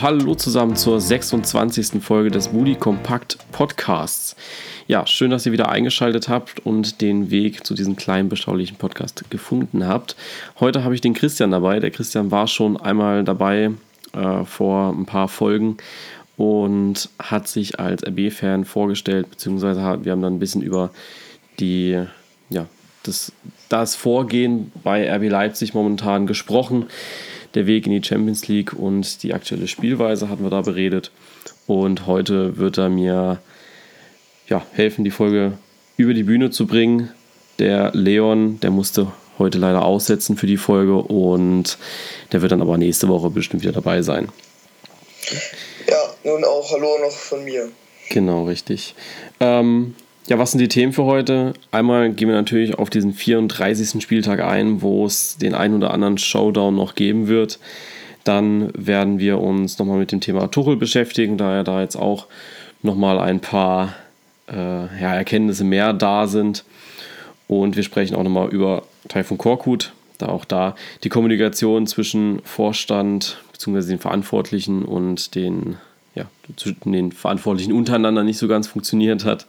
Hallo 0.00 0.36
zusammen 0.36 0.76
zur 0.76 1.00
26. 1.00 2.00
Folge 2.00 2.30
des 2.30 2.52
Moody 2.52 2.76
Kompakt 2.76 3.36
Podcasts. 3.50 4.36
Ja, 4.86 5.04
schön, 5.08 5.32
dass 5.32 5.44
ihr 5.44 5.50
wieder 5.50 5.70
eingeschaltet 5.70 6.28
habt 6.28 6.60
und 6.64 7.00
den 7.00 7.32
Weg 7.32 7.66
zu 7.66 7.74
diesem 7.74 7.96
kleinen, 7.96 8.28
beschaulichen 8.28 8.76
Podcast 8.76 9.28
gefunden 9.28 9.88
habt. 9.88 10.14
Heute 10.60 10.84
habe 10.84 10.94
ich 10.94 11.00
den 11.00 11.14
Christian 11.14 11.50
dabei. 11.50 11.80
Der 11.80 11.90
Christian 11.90 12.30
war 12.30 12.46
schon 12.46 12.76
einmal 12.76 13.24
dabei 13.24 13.72
äh, 14.12 14.44
vor 14.44 14.94
ein 14.96 15.04
paar 15.04 15.26
Folgen 15.26 15.78
und 16.36 17.08
hat 17.18 17.48
sich 17.48 17.80
als 17.80 18.06
RB-Fan 18.06 18.66
vorgestellt, 18.66 19.28
beziehungsweise 19.30 19.82
hat, 19.82 20.04
wir 20.04 20.12
haben 20.12 20.22
dann 20.22 20.34
ein 20.34 20.38
bisschen 20.38 20.62
über 20.62 20.90
die, 21.58 22.00
ja, 22.50 22.66
das, 23.02 23.32
das 23.68 23.96
Vorgehen 23.96 24.70
bei 24.84 25.12
RB 25.12 25.28
Leipzig 25.28 25.74
momentan 25.74 26.28
gesprochen 26.28 26.86
der 27.54 27.66
Weg 27.66 27.86
in 27.86 27.92
die 27.92 28.06
Champions 28.06 28.48
League 28.48 28.72
und 28.72 29.22
die 29.22 29.34
aktuelle 29.34 29.68
Spielweise 29.68 30.28
hatten 30.28 30.42
wir 30.42 30.50
da 30.50 30.60
beredet. 30.60 31.10
Und 31.66 32.06
heute 32.06 32.56
wird 32.58 32.78
er 32.78 32.88
mir 32.88 33.40
ja, 34.48 34.64
helfen, 34.72 35.04
die 35.04 35.10
Folge 35.10 35.58
über 35.96 36.14
die 36.14 36.22
Bühne 36.22 36.50
zu 36.50 36.66
bringen. 36.66 37.10
Der 37.58 37.90
Leon, 37.92 38.60
der 38.60 38.70
musste 38.70 39.12
heute 39.38 39.58
leider 39.58 39.84
aussetzen 39.84 40.36
für 40.36 40.46
die 40.46 40.56
Folge 40.56 40.96
und 40.96 41.78
der 42.32 42.42
wird 42.42 42.52
dann 42.52 42.62
aber 42.62 42.78
nächste 42.78 43.08
Woche 43.08 43.30
bestimmt 43.30 43.62
wieder 43.62 43.72
dabei 43.72 44.02
sein. 44.02 44.28
Ja, 45.88 46.14
nun 46.24 46.44
auch 46.44 46.70
Hallo 46.72 46.98
noch 47.00 47.12
von 47.12 47.44
mir. 47.44 47.68
Genau, 48.10 48.44
richtig. 48.44 48.94
Ähm, 49.40 49.94
ja, 50.28 50.38
was 50.38 50.50
sind 50.52 50.60
die 50.60 50.68
Themen 50.68 50.92
für 50.92 51.04
heute? 51.04 51.54
Einmal 51.70 52.12
gehen 52.12 52.28
wir 52.28 52.34
natürlich 52.34 52.78
auf 52.78 52.90
diesen 52.90 53.14
34. 53.14 54.02
Spieltag 54.02 54.40
ein, 54.40 54.82
wo 54.82 55.06
es 55.06 55.38
den 55.38 55.54
ein 55.54 55.72
oder 55.74 55.90
anderen 55.92 56.18
Showdown 56.18 56.74
noch 56.74 56.94
geben 56.94 57.28
wird. 57.28 57.58
Dann 58.24 58.70
werden 58.74 59.18
wir 59.18 59.40
uns 59.40 59.78
nochmal 59.78 59.98
mit 59.98 60.12
dem 60.12 60.20
Thema 60.20 60.50
Tuchel 60.50 60.76
beschäftigen, 60.76 61.38
da 61.38 61.54
ja 61.54 61.62
da 61.62 61.80
jetzt 61.80 61.96
auch 61.96 62.26
nochmal 62.82 63.18
ein 63.18 63.40
paar 63.40 63.94
äh, 64.48 64.54
ja, 64.54 65.14
Erkenntnisse 65.14 65.64
mehr 65.64 65.94
da 65.94 66.26
sind. 66.26 66.64
Und 67.46 67.76
wir 67.76 67.82
sprechen 67.82 68.14
auch 68.14 68.22
nochmal 68.22 68.50
über 68.50 68.82
Taifun 69.08 69.38
Korkut, 69.38 69.94
da 70.18 70.26
auch 70.26 70.44
da 70.44 70.74
die 71.04 71.08
Kommunikation 71.08 71.86
zwischen 71.86 72.40
Vorstand 72.44 73.38
bzw. 73.52 73.88
den 73.88 73.98
Verantwortlichen 73.98 74.84
und 74.84 75.34
den, 75.34 75.78
ja, 76.14 76.26
den 76.84 77.12
Verantwortlichen 77.12 77.72
untereinander 77.72 78.24
nicht 78.24 78.36
so 78.36 78.46
ganz 78.46 78.66
funktioniert 78.66 79.24
hat. 79.24 79.46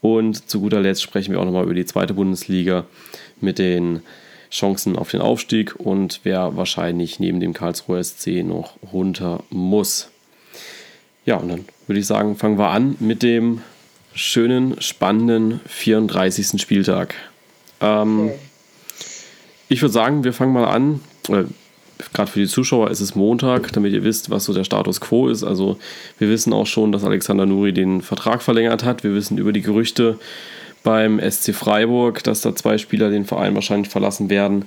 Und 0.00 0.48
zu 0.48 0.60
guter 0.60 0.80
Letzt 0.80 1.02
sprechen 1.02 1.32
wir 1.32 1.40
auch 1.40 1.44
nochmal 1.44 1.64
über 1.64 1.74
die 1.74 1.84
zweite 1.84 2.14
Bundesliga 2.14 2.84
mit 3.40 3.58
den 3.58 4.02
Chancen 4.50 4.96
auf 4.96 5.10
den 5.10 5.20
Aufstieg 5.20 5.76
und 5.76 6.20
wer 6.22 6.56
wahrscheinlich 6.56 7.20
neben 7.20 7.40
dem 7.40 7.52
Karlsruher 7.52 8.02
SC 8.02 8.44
noch 8.44 8.74
runter 8.92 9.42
muss. 9.50 10.10
Ja, 11.26 11.36
und 11.36 11.48
dann 11.48 11.64
würde 11.86 12.00
ich 12.00 12.06
sagen, 12.06 12.36
fangen 12.36 12.58
wir 12.58 12.70
an 12.70 12.96
mit 13.00 13.22
dem 13.22 13.60
schönen, 14.14 14.80
spannenden 14.80 15.60
34. 15.66 16.60
Spieltag. 16.60 17.14
Ähm, 17.80 18.30
ich 19.68 19.82
würde 19.82 19.92
sagen, 19.92 20.24
wir 20.24 20.32
fangen 20.32 20.54
mal 20.54 20.64
an, 20.64 21.00
gerade 22.12 22.30
für 22.30 22.40
die 22.40 22.46
Zuschauer 22.46 22.90
ist 22.90 23.00
es 23.00 23.14
Montag, 23.14 23.72
damit 23.72 23.92
ihr 23.92 24.04
wisst, 24.04 24.30
was 24.30 24.44
so 24.44 24.52
der 24.52 24.64
Status 24.64 25.00
quo 25.00 25.28
ist. 25.28 25.44
Also 25.44 25.78
wir 26.18 26.28
wissen 26.28 26.52
auch 26.52 26.66
schon, 26.66 26.92
dass 26.92 27.04
Alexander 27.04 27.46
Nuri 27.46 27.72
den 27.72 28.02
Vertrag 28.02 28.42
verlängert 28.42 28.84
hat. 28.84 29.04
Wir 29.04 29.14
wissen 29.14 29.38
über 29.38 29.52
die 29.52 29.62
Gerüchte 29.62 30.18
beim 30.82 31.20
SC 31.20 31.54
Freiburg, 31.54 32.22
dass 32.24 32.40
da 32.40 32.54
zwei 32.54 32.78
Spieler 32.78 33.10
den 33.10 33.24
Verein 33.24 33.54
wahrscheinlich 33.54 33.88
verlassen 33.88 34.30
werden. 34.30 34.66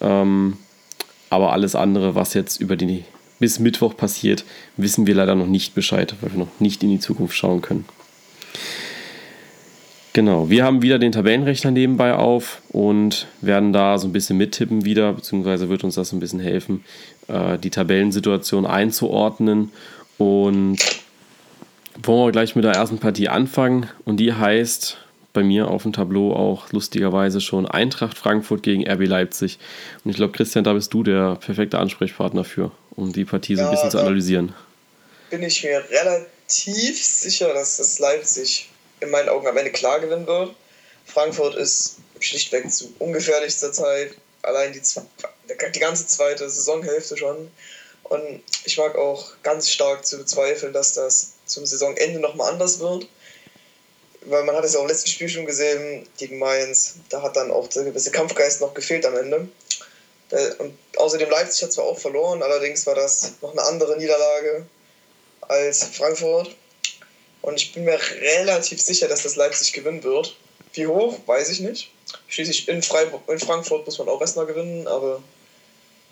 Ähm, 0.00 0.56
aber 1.28 1.52
alles 1.52 1.74
andere, 1.74 2.14
was 2.14 2.34
jetzt 2.34 2.60
über 2.60 2.76
die 2.76 3.04
bis 3.38 3.58
Mittwoch 3.58 3.96
passiert, 3.96 4.44
wissen 4.76 5.06
wir 5.06 5.14
leider 5.14 5.34
noch 5.34 5.46
nicht 5.46 5.74
Bescheid, 5.74 6.14
weil 6.20 6.32
wir 6.32 6.38
noch 6.38 6.60
nicht 6.60 6.82
in 6.82 6.90
die 6.90 6.98
Zukunft 6.98 7.34
schauen 7.36 7.62
können. 7.62 7.84
Genau, 10.12 10.50
wir 10.50 10.64
haben 10.64 10.82
wieder 10.82 10.98
den 10.98 11.12
Tabellenrechner 11.12 11.70
nebenbei 11.70 12.14
auf 12.14 12.62
und 12.70 13.28
werden 13.40 13.72
da 13.72 13.96
so 13.96 14.08
ein 14.08 14.12
bisschen 14.12 14.36
mittippen 14.36 14.84
wieder, 14.84 15.12
beziehungsweise 15.12 15.68
wird 15.68 15.84
uns 15.84 15.94
das 15.94 16.12
ein 16.12 16.18
bisschen 16.18 16.40
helfen, 16.40 16.84
äh, 17.28 17.58
die 17.58 17.70
Tabellensituation 17.70 18.66
einzuordnen. 18.66 19.70
Und 20.18 20.78
wollen 22.02 22.26
wir 22.26 22.32
gleich 22.32 22.56
mit 22.56 22.64
der 22.64 22.72
ersten 22.72 22.98
Partie 22.98 23.28
anfangen 23.28 23.88
und 24.04 24.18
die 24.18 24.32
heißt 24.32 24.98
bei 25.32 25.42
mir 25.44 25.68
auf 25.68 25.84
dem 25.84 25.92
Tableau 25.92 26.34
auch 26.34 26.72
lustigerweise 26.72 27.40
schon 27.40 27.66
Eintracht 27.66 28.18
Frankfurt 28.18 28.62
gegen 28.64 28.88
RB 28.88 29.06
Leipzig. 29.06 29.58
Und 30.04 30.10
ich 30.10 30.16
glaube, 30.16 30.32
Christian, 30.32 30.64
da 30.64 30.72
bist 30.72 30.92
du 30.92 31.04
der 31.04 31.36
perfekte 31.36 31.78
Ansprechpartner 31.78 32.42
für, 32.42 32.72
um 32.96 33.12
die 33.12 33.24
Partie 33.24 33.54
so 33.54 33.62
ein 33.62 33.70
bisschen 33.70 33.90
zu 33.90 34.00
analysieren. 34.00 34.54
Bin 35.30 35.42
ich 35.44 35.62
mir 35.62 35.84
relativ 35.88 37.04
sicher, 37.04 37.52
dass 37.54 37.76
das 37.76 38.00
Leipzig 38.00 38.69
in 39.00 39.10
meinen 39.10 39.28
Augen 39.28 39.46
am 39.46 39.56
Ende 39.56 39.72
klar 39.72 40.00
gewinnen 40.00 40.26
wird. 40.26 40.54
Frankfurt 41.06 41.56
ist 41.56 41.96
schlichtweg 42.20 42.70
zu 42.70 42.92
ungefährlich 42.98 43.56
zur 43.56 43.72
Zeit. 43.72 44.14
Allein 44.42 44.72
die, 44.72 44.80
die 44.80 45.80
ganze 45.80 46.06
zweite 46.06 46.48
Saisonhälfte 46.48 47.16
schon. 47.16 47.50
Und 48.04 48.42
ich 48.64 48.76
mag 48.76 48.96
auch 48.96 49.32
ganz 49.42 49.70
stark 49.70 50.06
zu 50.06 50.18
bezweifeln, 50.18 50.72
dass 50.72 50.94
das 50.94 51.32
zum 51.46 51.66
Saisonende 51.66 52.20
nochmal 52.20 52.52
anders 52.52 52.80
wird. 52.80 53.06
Weil 54.22 54.44
man 54.44 54.54
hat 54.54 54.64
es 54.64 54.74
ja 54.74 54.80
auch 54.80 54.84
im 54.84 54.88
letzten 54.88 55.08
Spiel 55.08 55.28
schon 55.28 55.46
gesehen 55.46 56.06
gegen 56.18 56.38
Mainz. 56.38 56.96
Da 57.08 57.22
hat 57.22 57.36
dann 57.36 57.50
auch 57.50 57.68
der 57.68 57.84
gewisse 57.84 58.10
Kampfgeist 58.10 58.60
noch 58.60 58.74
gefehlt 58.74 59.06
am 59.06 59.16
Ende. 59.16 59.48
Und 60.58 60.78
außerdem 60.96 61.28
Leipzig 61.28 61.62
hat 61.64 61.72
zwar 61.72 61.86
auch 61.86 61.98
verloren, 61.98 62.42
allerdings 62.42 62.86
war 62.86 62.94
das 62.94 63.32
noch 63.40 63.50
eine 63.50 63.62
andere 63.62 63.96
Niederlage 63.96 64.66
als 65.40 65.82
Frankfurt. 65.84 66.54
Und 67.42 67.60
ich 67.60 67.72
bin 67.72 67.84
mir 67.84 67.98
relativ 68.38 68.80
sicher, 68.80 69.08
dass 69.08 69.22
das 69.22 69.36
Leipzig 69.36 69.72
gewinnen 69.72 70.04
wird. 70.04 70.36
Wie 70.74 70.86
hoch, 70.86 71.18
weiß 71.26 71.50
ich 71.50 71.60
nicht. 71.60 71.90
Schließlich 72.28 72.68
in, 72.68 72.82
Freiburg, 72.82 73.22
in 73.28 73.38
Frankfurt 73.38 73.86
muss 73.86 73.98
man 73.98 74.08
auch 74.08 74.20
erstmal 74.20 74.46
gewinnen, 74.46 74.86
aber 74.86 75.22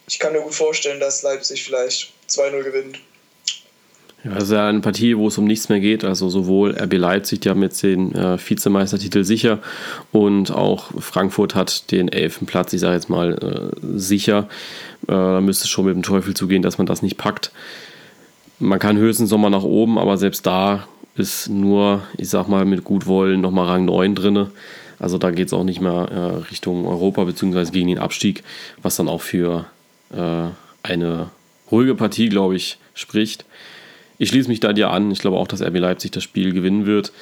ich 0.08 0.18
kann 0.18 0.32
mir 0.32 0.40
gut 0.40 0.54
vorstellen, 0.54 1.00
dass 1.00 1.22
Leipzig 1.22 1.64
vielleicht 1.64 2.12
2-0 2.28 2.62
gewinnt. 2.62 2.98
Ja, 4.24 4.34
das 4.34 4.44
ist 4.44 4.52
ja 4.52 4.68
eine 4.68 4.80
Partie, 4.80 5.16
wo 5.16 5.28
es 5.28 5.38
um 5.38 5.44
nichts 5.44 5.68
mehr 5.68 5.78
geht. 5.78 6.02
Also 6.02 6.28
sowohl 6.28 6.76
RB 6.76 6.94
Leipzig, 6.94 7.40
die 7.40 7.50
haben 7.50 7.62
jetzt 7.62 7.82
den 7.82 8.12
äh, 8.14 8.36
Vizemeistertitel 8.36 9.22
sicher 9.22 9.60
und 10.10 10.50
auch 10.50 10.90
Frankfurt 11.00 11.54
hat 11.54 11.92
den 11.92 12.08
elften 12.08 12.46
Platz, 12.46 12.72
ich 12.72 12.80
sage 12.80 12.94
jetzt 12.94 13.08
mal, 13.08 13.34
äh, 13.34 13.76
sicher. 13.96 14.48
Äh, 15.02 15.12
da 15.12 15.40
müsste 15.40 15.64
es 15.64 15.70
schon 15.70 15.84
mit 15.84 15.94
dem 15.94 16.02
Teufel 16.02 16.34
zugehen, 16.34 16.62
dass 16.62 16.78
man 16.78 16.86
das 16.86 17.02
nicht 17.02 17.16
packt. 17.16 17.52
Man 18.58 18.80
kann 18.80 18.96
höchstens 18.96 19.30
nochmal 19.30 19.52
nach 19.52 19.62
oben, 19.62 19.98
aber 19.98 20.18
selbst 20.18 20.44
da 20.46 20.88
ist 21.18 21.48
nur, 21.48 22.02
ich 22.16 22.28
sag 22.28 22.48
mal, 22.48 22.64
mit 22.64 22.84
Gutwollen 22.84 23.40
nochmal 23.40 23.66
Rang 23.66 23.84
9 23.84 24.14
drin. 24.14 24.46
Also 24.98 25.18
da 25.18 25.30
geht 25.30 25.48
es 25.48 25.52
auch 25.52 25.64
nicht 25.64 25.80
mehr 25.80 26.08
äh, 26.10 26.48
Richtung 26.50 26.86
Europa 26.86 27.24
bzw. 27.24 27.70
gegen 27.70 27.88
den 27.88 27.98
Abstieg, 27.98 28.42
was 28.82 28.96
dann 28.96 29.08
auch 29.08 29.20
für 29.20 29.66
äh, 30.12 30.48
eine 30.82 31.30
ruhige 31.70 31.94
Partie, 31.94 32.28
glaube 32.28 32.56
ich, 32.56 32.78
spricht. 32.94 33.44
Ich 34.18 34.30
schließe 34.30 34.48
mich 34.48 34.60
da 34.60 34.72
dir 34.72 34.90
an. 34.90 35.10
Ich 35.10 35.20
glaube 35.20 35.36
auch, 35.36 35.46
dass 35.46 35.62
RB 35.62 35.78
Leipzig 35.78 36.10
das 36.10 36.24
Spiel 36.24 36.52
gewinnen 36.52 36.86
wird. 36.86 37.12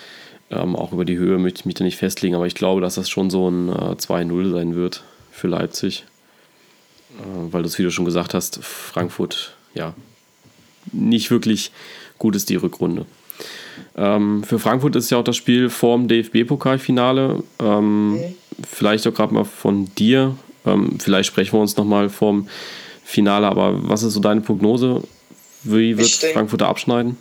Ähm, 0.51 0.77
auch 0.77 0.93
über 0.93 1.05
die 1.05 1.19
Höhe 1.19 1.39
möchte 1.39 1.61
ich 1.61 1.67
mich 1.67 1.75
da 1.75 1.85
nicht 1.85 1.97
festlegen, 1.97 2.35
aber 2.35 2.47
ich 2.47 2.55
glaube, 2.55 2.81
dass 2.81 2.95
das 2.95 3.11
schon 3.11 3.31
so 3.31 3.49
ein 3.51 3.69
äh, 3.69 3.73
2-0 3.73 4.53
sein 4.53 4.75
wird 4.75 5.03
für 5.33 5.49
Leipzig. 5.49 6.05
Äh, 7.19 7.53
weil 7.53 7.63
du 7.63 7.69
es, 7.69 7.79
wie 7.79 7.83
du 7.83 7.91
schon 7.91 8.05
gesagt 8.05 8.33
hast, 8.33 8.61
Frankfurt, 8.63 9.55
ja, 9.75 9.95
nicht 10.93 11.31
wirklich 11.31 11.73
gut 12.19 12.37
ist 12.37 12.49
die 12.49 12.57
Rückrunde. 12.57 13.07
Ähm, 13.97 14.45
für 14.45 14.59
Frankfurt 14.59 14.97
ist 14.97 15.11
ja 15.11 15.19
auch 15.19 15.25
das 15.25 15.37
Spiel 15.37 15.71
vorm 15.71 16.09
DFB-Pokalfinale. 16.09 17.43
Ähm, 17.61 18.13
mhm. 18.13 18.35
Vielleicht 18.71 19.07
auch 19.07 19.15
gerade 19.15 19.35
mal 19.35 19.45
von 19.45 19.93
dir. 19.95 20.37
Ähm, 20.67 20.99
vielleicht 20.99 21.29
sprechen 21.29 21.55
wir 21.55 21.61
uns 21.61 21.77
nochmal 21.77 22.09
vorm 22.09 22.49
Finale, 23.05 23.47
aber 23.47 23.89
was 23.89 24.03
ist 24.03 24.15
so 24.15 24.21
deine 24.21 24.41
Prognose? 24.41 25.03
Wie 25.63 25.97
wird 25.97 26.23
denk, 26.23 26.35
Frankfurt 26.35 26.61
da 26.61 26.69
abschneiden? 26.69 27.17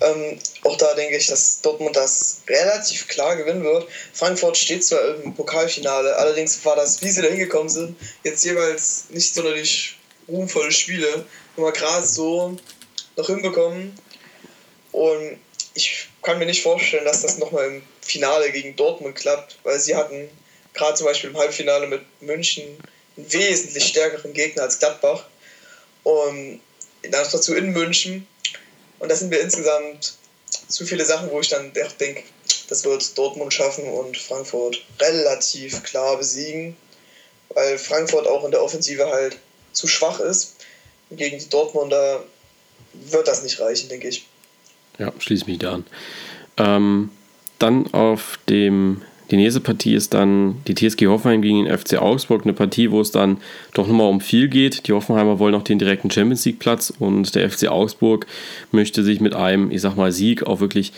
Ähm, 0.00 0.38
auch 0.64 0.76
da 0.76 0.94
denke 0.94 1.16
ich, 1.16 1.26
dass 1.26 1.60
Dortmund 1.60 1.96
das 1.96 2.42
relativ 2.48 3.08
klar 3.08 3.36
gewinnen 3.36 3.64
wird. 3.64 3.88
Frankfurt 4.12 4.56
steht 4.56 4.84
zwar 4.84 5.00
im 5.22 5.34
Pokalfinale, 5.34 6.16
allerdings 6.16 6.64
war 6.64 6.76
das, 6.76 7.02
wie 7.02 7.10
sie 7.10 7.22
da 7.22 7.28
hingekommen 7.28 7.68
sind, 7.68 7.96
jetzt 8.22 8.44
jeweils 8.44 9.06
nicht 9.10 9.34
sonderlich 9.34 9.96
ruhmvolle 10.28 10.72
Spiele. 10.72 11.24
Nur 11.56 11.66
mal 11.66 11.72
gerade 11.72 12.06
so 12.06 12.56
noch 13.16 13.26
hinbekommen. 13.26 13.92
Und 14.98 15.38
ich 15.74 16.08
kann 16.22 16.40
mir 16.40 16.46
nicht 16.46 16.62
vorstellen, 16.62 17.04
dass 17.04 17.22
das 17.22 17.38
nochmal 17.38 17.66
im 17.68 17.82
Finale 18.00 18.50
gegen 18.50 18.74
Dortmund 18.74 19.14
klappt, 19.14 19.56
weil 19.62 19.78
sie 19.78 19.94
hatten 19.94 20.28
gerade 20.74 20.94
zum 20.94 21.06
Beispiel 21.06 21.30
im 21.30 21.36
Halbfinale 21.36 21.86
mit 21.86 22.02
München 22.20 22.64
einen 23.16 23.32
wesentlich 23.32 23.86
stärkeren 23.86 24.32
Gegner 24.32 24.64
als 24.64 24.80
Gladbach. 24.80 25.24
Und 26.02 26.60
dann 27.02 27.28
dazu 27.30 27.54
in 27.54 27.70
München. 27.70 28.26
Und 28.98 29.08
da 29.08 29.14
sind 29.14 29.30
wir 29.30 29.40
insgesamt 29.40 30.14
zu 30.66 30.84
viele 30.84 31.04
Sachen, 31.04 31.30
wo 31.30 31.38
ich 31.38 31.48
dann 31.48 31.72
denke, 31.72 32.24
das 32.68 32.82
wird 32.82 33.16
Dortmund 33.16 33.54
schaffen 33.54 33.84
und 33.84 34.18
Frankfurt 34.18 34.84
relativ 34.98 35.84
klar 35.84 36.16
besiegen, 36.16 36.76
weil 37.50 37.78
Frankfurt 37.78 38.26
auch 38.26 38.44
in 38.44 38.50
der 38.50 38.64
Offensive 38.64 39.06
halt 39.06 39.38
zu 39.72 39.86
schwach 39.86 40.18
ist. 40.18 40.56
Gegen 41.12 41.38
die 41.38 41.48
Dortmunder 41.48 42.24
wird 42.94 43.28
das 43.28 43.44
nicht 43.44 43.60
reichen, 43.60 43.88
denke 43.88 44.08
ich. 44.08 44.27
Ja, 44.98 45.12
schließe 45.18 45.46
mich 45.46 45.58
da 45.58 45.74
an. 45.74 45.84
Ähm, 46.56 47.10
dann 47.58 47.92
auf 47.92 48.38
dem, 48.48 49.02
die 49.30 49.36
nächste 49.36 49.60
Partie 49.60 49.94
ist 49.94 50.14
dann 50.14 50.56
die 50.66 50.74
TSG 50.74 51.06
Hoffenheim 51.06 51.42
gegen 51.42 51.64
den 51.64 51.76
FC 51.78 51.98
Augsburg. 51.98 52.42
Eine 52.42 52.52
Partie, 52.52 52.90
wo 52.90 53.00
es 53.00 53.10
dann 53.10 53.38
doch 53.74 53.86
nochmal 53.86 54.08
um 54.08 54.20
viel 54.20 54.48
geht. 54.48 54.88
Die 54.88 54.92
Hoffenheimer 54.92 55.38
wollen 55.38 55.52
noch 55.52 55.62
den 55.62 55.78
direkten 55.78 56.10
Champions 56.10 56.44
League 56.44 56.58
Platz 56.58 56.92
und 56.98 57.34
der 57.34 57.50
FC 57.50 57.68
Augsburg 57.68 58.26
möchte 58.72 59.02
sich 59.02 59.20
mit 59.20 59.34
einem, 59.34 59.70
ich 59.70 59.80
sag 59.80 59.96
mal, 59.96 60.12
Sieg 60.12 60.44
auch 60.44 60.60
wirklich 60.60 60.92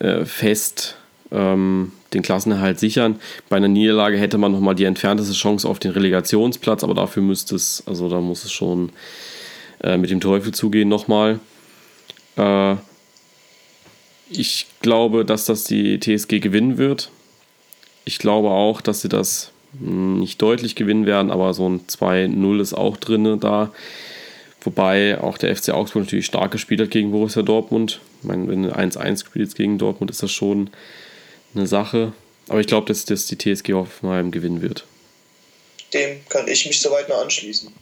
äh, 0.00 0.24
fest 0.24 0.96
ähm, 1.30 1.92
den 2.14 2.22
Klassenerhalt 2.22 2.78
sichern. 2.78 3.16
Bei 3.48 3.56
einer 3.56 3.68
Niederlage 3.68 4.16
hätte 4.16 4.38
man 4.38 4.52
nochmal 4.52 4.74
die 4.74 4.84
entfernteste 4.84 5.34
Chance 5.34 5.68
auf 5.68 5.78
den 5.78 5.92
Relegationsplatz, 5.92 6.84
aber 6.84 6.94
dafür 6.94 7.22
müsste 7.22 7.56
es, 7.56 7.82
also 7.86 8.08
da 8.08 8.20
muss 8.20 8.44
es 8.44 8.52
schon 8.52 8.90
äh, 9.82 9.96
mit 9.96 10.10
dem 10.10 10.20
Teufel 10.20 10.52
zugehen 10.52 10.88
nochmal. 10.88 11.40
Äh, 12.36 12.76
ich 14.38 14.66
glaube, 14.80 15.24
dass 15.24 15.44
das 15.44 15.64
die 15.64 15.98
TSG 15.98 16.40
gewinnen 16.40 16.78
wird. 16.78 17.10
Ich 18.04 18.18
glaube 18.18 18.50
auch, 18.50 18.80
dass 18.80 19.00
sie 19.00 19.08
das 19.08 19.52
hm, 19.78 20.18
nicht 20.18 20.40
deutlich 20.42 20.74
gewinnen 20.74 21.06
werden, 21.06 21.30
aber 21.30 21.54
so 21.54 21.68
ein 21.68 21.86
2-0 21.86 22.60
ist 22.60 22.74
auch 22.74 22.96
drin 22.96 23.40
da. 23.40 23.72
Wobei 24.60 25.20
auch 25.20 25.38
der 25.38 25.56
FC 25.56 25.70
Augsburg 25.70 26.04
natürlich 26.04 26.26
stark 26.26 26.52
gespielt 26.52 26.80
hat 26.80 26.90
gegen 26.90 27.10
Borussia 27.10 27.42
Dortmund. 27.42 28.00
Ich 28.20 28.28
meine, 28.28 28.48
wenn 28.48 28.62
du 28.62 28.76
1-1 28.76 29.26
spielst 29.26 29.56
gegen 29.56 29.78
Dortmund, 29.78 30.10
ist 30.10 30.22
das 30.22 30.30
schon 30.30 30.70
eine 31.54 31.66
Sache. 31.66 32.12
Aber 32.48 32.60
ich 32.60 32.66
glaube, 32.66 32.86
dass, 32.86 33.04
dass 33.04 33.26
die 33.26 33.38
TSG 33.38 33.72
Hoffenheim 33.72 34.30
gewinnen 34.30 34.62
wird. 34.62 34.84
Dem 35.92 36.20
kann 36.28 36.46
ich 36.48 36.66
mich 36.66 36.80
soweit 36.80 37.08
noch 37.08 37.22
anschließen. 37.22 37.72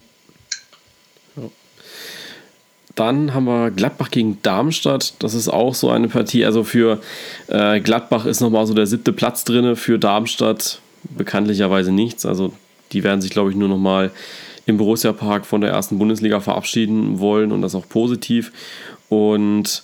Dann 2.94 3.34
haben 3.34 3.44
wir 3.44 3.70
Gladbach 3.70 4.10
gegen 4.10 4.38
Darmstadt. 4.42 5.14
Das 5.20 5.34
ist 5.34 5.48
auch 5.48 5.74
so 5.74 5.90
eine 5.90 6.08
Partie. 6.08 6.44
Also 6.44 6.64
für 6.64 7.00
äh, 7.48 7.80
Gladbach 7.80 8.26
ist 8.26 8.40
nochmal 8.40 8.66
so 8.66 8.74
der 8.74 8.86
siebte 8.86 9.12
Platz 9.12 9.44
drin. 9.44 9.76
Für 9.76 9.98
Darmstadt 9.98 10.80
bekanntlicherweise 11.04 11.92
nichts. 11.92 12.26
Also 12.26 12.52
die 12.92 13.04
werden 13.04 13.20
sich, 13.20 13.30
glaube 13.30 13.50
ich, 13.50 13.56
nur 13.56 13.68
nochmal 13.68 14.10
im 14.66 14.76
Borussia 14.76 15.12
Park 15.12 15.46
von 15.46 15.60
der 15.60 15.70
ersten 15.70 15.98
Bundesliga 15.98 16.40
verabschieden 16.40 17.20
wollen 17.20 17.52
und 17.52 17.62
das 17.62 17.74
auch 17.74 17.88
positiv. 17.88 18.52
Und 19.08 19.82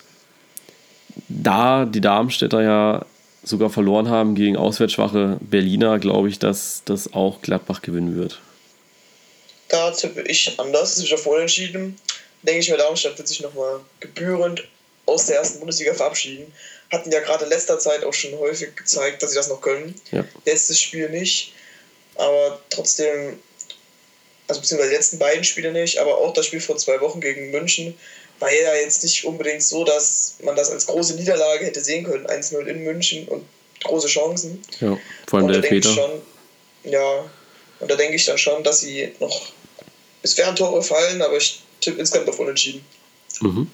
da 1.29 1.85
die 1.85 2.01
Darmstädter 2.01 2.63
ja 2.63 3.07
sogar 3.43 3.71
verloren 3.71 4.09
haben 4.09 4.35
gegen 4.35 4.57
auswärtsschwache 4.57 5.39
Berliner, 5.41 5.99
glaube 6.01 6.29
ich, 6.29 6.39
dass 6.39 6.83
das 6.85 7.15
auch 7.15 7.41
Gladbach 7.41 7.83
gewinnen 7.83 8.17
wird. 8.17 8.41
Da 9.69 9.93
tippe 9.93 10.23
ich 10.23 10.59
anders. 10.59 10.97
Das 10.97 11.05
ist 11.05 11.11
ja 11.11 11.17
vorher 11.17 11.43
entschieden 11.43 11.97
denke 12.43 12.61
ich 12.61 12.71
mir, 12.71 12.77
Darmstadt 12.77 13.19
wird 13.19 13.29
sich 13.29 13.41
nochmal 13.41 13.81
gebührend 14.01 14.67
aus 15.07 15.27
der 15.27 15.37
ersten 15.37 15.59
Bundesliga 15.59 15.95
verabschieden. 15.95 16.53
Hatten 16.91 17.11
ja 17.11 17.21
gerade 17.21 17.45
in 17.45 17.51
letzter 17.51 17.79
Zeit 17.79 18.05
auch 18.05 18.13
schon 18.13 18.39
häufig 18.39 18.77
gezeigt, 18.77 19.23
dass 19.23 19.31
sie 19.31 19.37
das 19.37 19.49
noch 19.49 19.61
können. 19.61 20.01
Ja. 20.13 20.25
Letztes 20.45 20.81
Spiel 20.81 21.09
nicht, 21.09 21.53
aber 22.17 22.61
trotzdem, 22.71 23.39
also 24.49 24.61
beziehungsweise 24.61 24.91
die 24.91 24.97
letzten 24.97 25.19
beiden 25.19 25.45
Spiele 25.45 25.73
nicht, 25.73 25.99
aber 25.99 26.19
auch 26.19 26.33
das 26.33 26.47
Spiel 26.47 26.61
vor 26.61 26.77
zwei 26.77 27.01
Wochen 27.01 27.21
gegen 27.21 27.51
München 27.51 27.99
war 28.39 28.53
ja 28.53 28.75
jetzt 28.75 29.03
nicht 29.03 29.25
unbedingt 29.25 29.63
so, 29.63 29.85
dass 29.85 30.37
man 30.43 30.57
das 30.57 30.71
als 30.71 30.87
große 30.87 31.15
Niederlage 31.15 31.65
hätte 31.65 31.81
sehen 31.81 32.05
können. 32.05 32.27
1-0 32.27 32.67
in 32.67 32.85
München 32.85 33.27
und 33.29 33.47
große 33.85 34.09
Chancen. 34.09 34.63
Ja, 34.81 34.99
vor 35.27 35.39
allem 35.39 35.49
der 35.49 35.57
Elfmeter. 35.57 35.93
Schon, 35.93 36.23
ja, 36.85 37.31
und 37.81 37.91
da 37.91 37.97
denke 37.97 38.17
ich 38.17 38.25
dann 38.25 38.39
schon, 38.39 38.63
dass 38.63 38.81
sie 38.81 39.13
noch 39.21 39.53
bis 40.23 40.35
Tore 40.35 40.83
fallen, 40.83 41.23
aber 41.23 41.37
ich 41.37 41.63
tippe 41.81 41.99
insgesamt 41.99 42.29
auf 42.29 42.39
Unentschieden. 42.39 42.81
Mhm. 43.41 43.69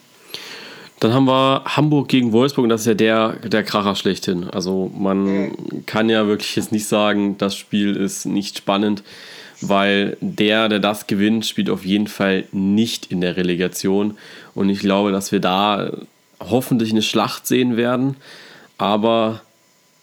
Dann 1.00 1.14
haben 1.14 1.25
wir 1.26 1.64
Hamburg 1.64 2.08
gegen 2.08 2.32
Wolfsburg 2.32 2.62
und 2.62 2.69
das 2.69 2.82
ist 2.82 2.87
ja 2.87 2.94
der, 2.94 3.32
der 3.49 3.64
Kracher 3.64 3.96
schlechthin. 3.96 4.49
Also 4.50 4.90
man 4.96 5.25
mhm. 5.25 5.87
kann 5.87 6.08
ja 6.08 6.26
wirklich 6.28 6.54
jetzt 6.54 6.70
nicht 6.70 6.87
sagen, 6.87 7.37
das 7.38 7.56
Spiel 7.56 7.96
ist 7.96 8.25
nicht 8.25 8.58
spannend, 8.58 9.02
weil 9.60 10.16
der, 10.20 10.69
der 10.69 10.78
das 10.78 11.08
gewinnt, 11.08 11.44
spielt 11.44 11.70
auf 11.70 11.84
jeden 11.84 12.06
Fall 12.06 12.44
nicht 12.52 13.10
in 13.10 13.20
der 13.20 13.37
Relegation. 13.37 14.16
Und 14.54 14.69
ich 14.69 14.78
glaube, 14.78 15.10
dass 15.10 15.32
wir 15.32 15.40
da 15.40 15.90
hoffentlich 16.38 16.90
eine 16.93 17.02
Schlacht 17.02 17.46
sehen 17.46 17.76
werden. 17.76 18.16
Aber 18.78 19.40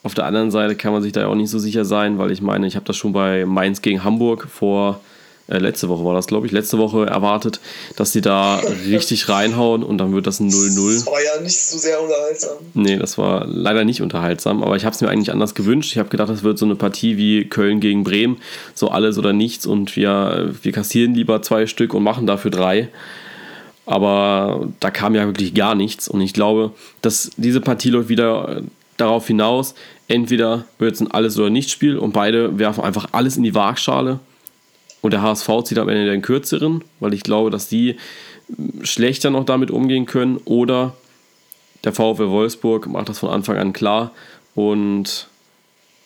auf 0.03 0.13
der 0.13 0.25
anderen 0.25 0.51
Seite 0.51 0.75
kann 0.75 0.93
man 0.93 1.01
sich 1.01 1.11
da 1.11 1.27
auch 1.27 1.35
nicht 1.35 1.49
so 1.49 1.59
sicher 1.59 1.85
sein, 1.85 2.17
weil 2.17 2.31
ich 2.31 2.41
meine, 2.41 2.67
ich 2.67 2.75
habe 2.75 2.85
das 2.85 2.97
schon 2.97 3.13
bei 3.13 3.45
Mainz 3.45 3.81
gegen 3.81 4.03
Hamburg 4.03 4.47
vor 4.49 5.01
äh, 5.49 5.57
letzte 5.57 5.89
Woche 5.89 6.05
war 6.05 6.13
das, 6.13 6.27
glaube 6.27 6.45
ich, 6.45 6.51
letzte 6.51 6.77
Woche 6.77 7.05
erwartet, 7.05 7.59
dass 7.95 8.11
die 8.11 8.21
da 8.21 8.57
richtig 8.87 9.29
reinhauen 9.29 9.83
und 9.83 9.97
dann 9.97 10.13
wird 10.13 10.27
das 10.27 10.39
ein 10.39 10.49
0-0. 10.49 10.93
Das 10.93 11.07
war 11.07 11.13
ja 11.23 11.41
nicht 11.41 11.59
so 11.59 11.77
sehr 11.77 12.01
unterhaltsam. 12.01 12.57
Nee, 12.73 12.97
das 12.97 13.17
war 13.17 13.45
leider 13.47 13.83
nicht 13.83 14.01
unterhaltsam, 14.01 14.63
aber 14.63 14.75
ich 14.75 14.85
habe 14.85 14.93
es 14.93 15.01
mir 15.01 15.09
eigentlich 15.09 15.31
anders 15.31 15.55
gewünscht. 15.55 15.91
Ich 15.91 15.97
habe 15.97 16.09
gedacht, 16.09 16.29
das 16.29 16.43
wird 16.43 16.57
so 16.57 16.65
eine 16.65 16.75
Partie 16.75 17.17
wie 17.17 17.45
Köln 17.45 17.79
gegen 17.79 18.03
Bremen, 18.03 18.37
so 18.75 18.89
alles 18.89 19.17
oder 19.17 19.33
nichts 19.33 19.65
und 19.65 19.95
wir, 19.95 20.53
wir 20.61 20.71
kassieren 20.71 21.13
lieber 21.13 21.41
zwei 21.41 21.65
Stück 21.65 21.93
und 21.93 22.03
machen 22.03 22.27
dafür 22.27 22.51
drei. 22.51 22.89
Aber 23.85 24.67
da 24.79 24.91
kam 24.91 25.15
ja 25.15 25.25
wirklich 25.25 25.55
gar 25.55 25.73
nichts 25.73 26.07
und 26.07 26.21
ich 26.21 26.33
glaube, 26.33 26.73
dass 27.01 27.31
diese 27.37 27.59
Partie 27.59 27.89
läuft 27.89 28.09
wieder 28.09 28.61
darauf 28.97 29.25
hinaus, 29.25 29.73
entweder 30.07 30.65
wird 30.77 30.93
es 30.93 31.01
ein 31.01 31.09
Alles- 31.09 31.39
oder 31.39 31.49
Nichts-Spiel 31.49 31.97
und 31.97 32.11
beide 32.11 32.59
werfen 32.59 32.83
einfach 32.83 33.07
alles 33.13 33.37
in 33.37 33.43
die 33.43 33.55
Waagschale 33.55 34.19
und 35.01 35.11
der 35.11 35.21
HSV 35.21 35.47
zieht 35.65 35.77
am 35.77 35.89
Ende 35.89 36.09
den 36.09 36.21
kürzeren, 36.21 36.83
weil 36.99 37.13
ich 37.13 37.23
glaube, 37.23 37.49
dass 37.49 37.67
die 37.67 37.97
schlechter 38.81 39.29
noch 39.29 39.45
damit 39.45 39.71
umgehen 39.71 40.05
können. 40.05 40.37
Oder 40.45 40.95
der 41.83 41.93
VfL 41.93 42.29
Wolfsburg 42.29 42.87
macht 42.87 43.09
das 43.09 43.19
von 43.19 43.29
Anfang 43.29 43.57
an 43.57 43.73
klar 43.73 44.13
und 44.55 45.29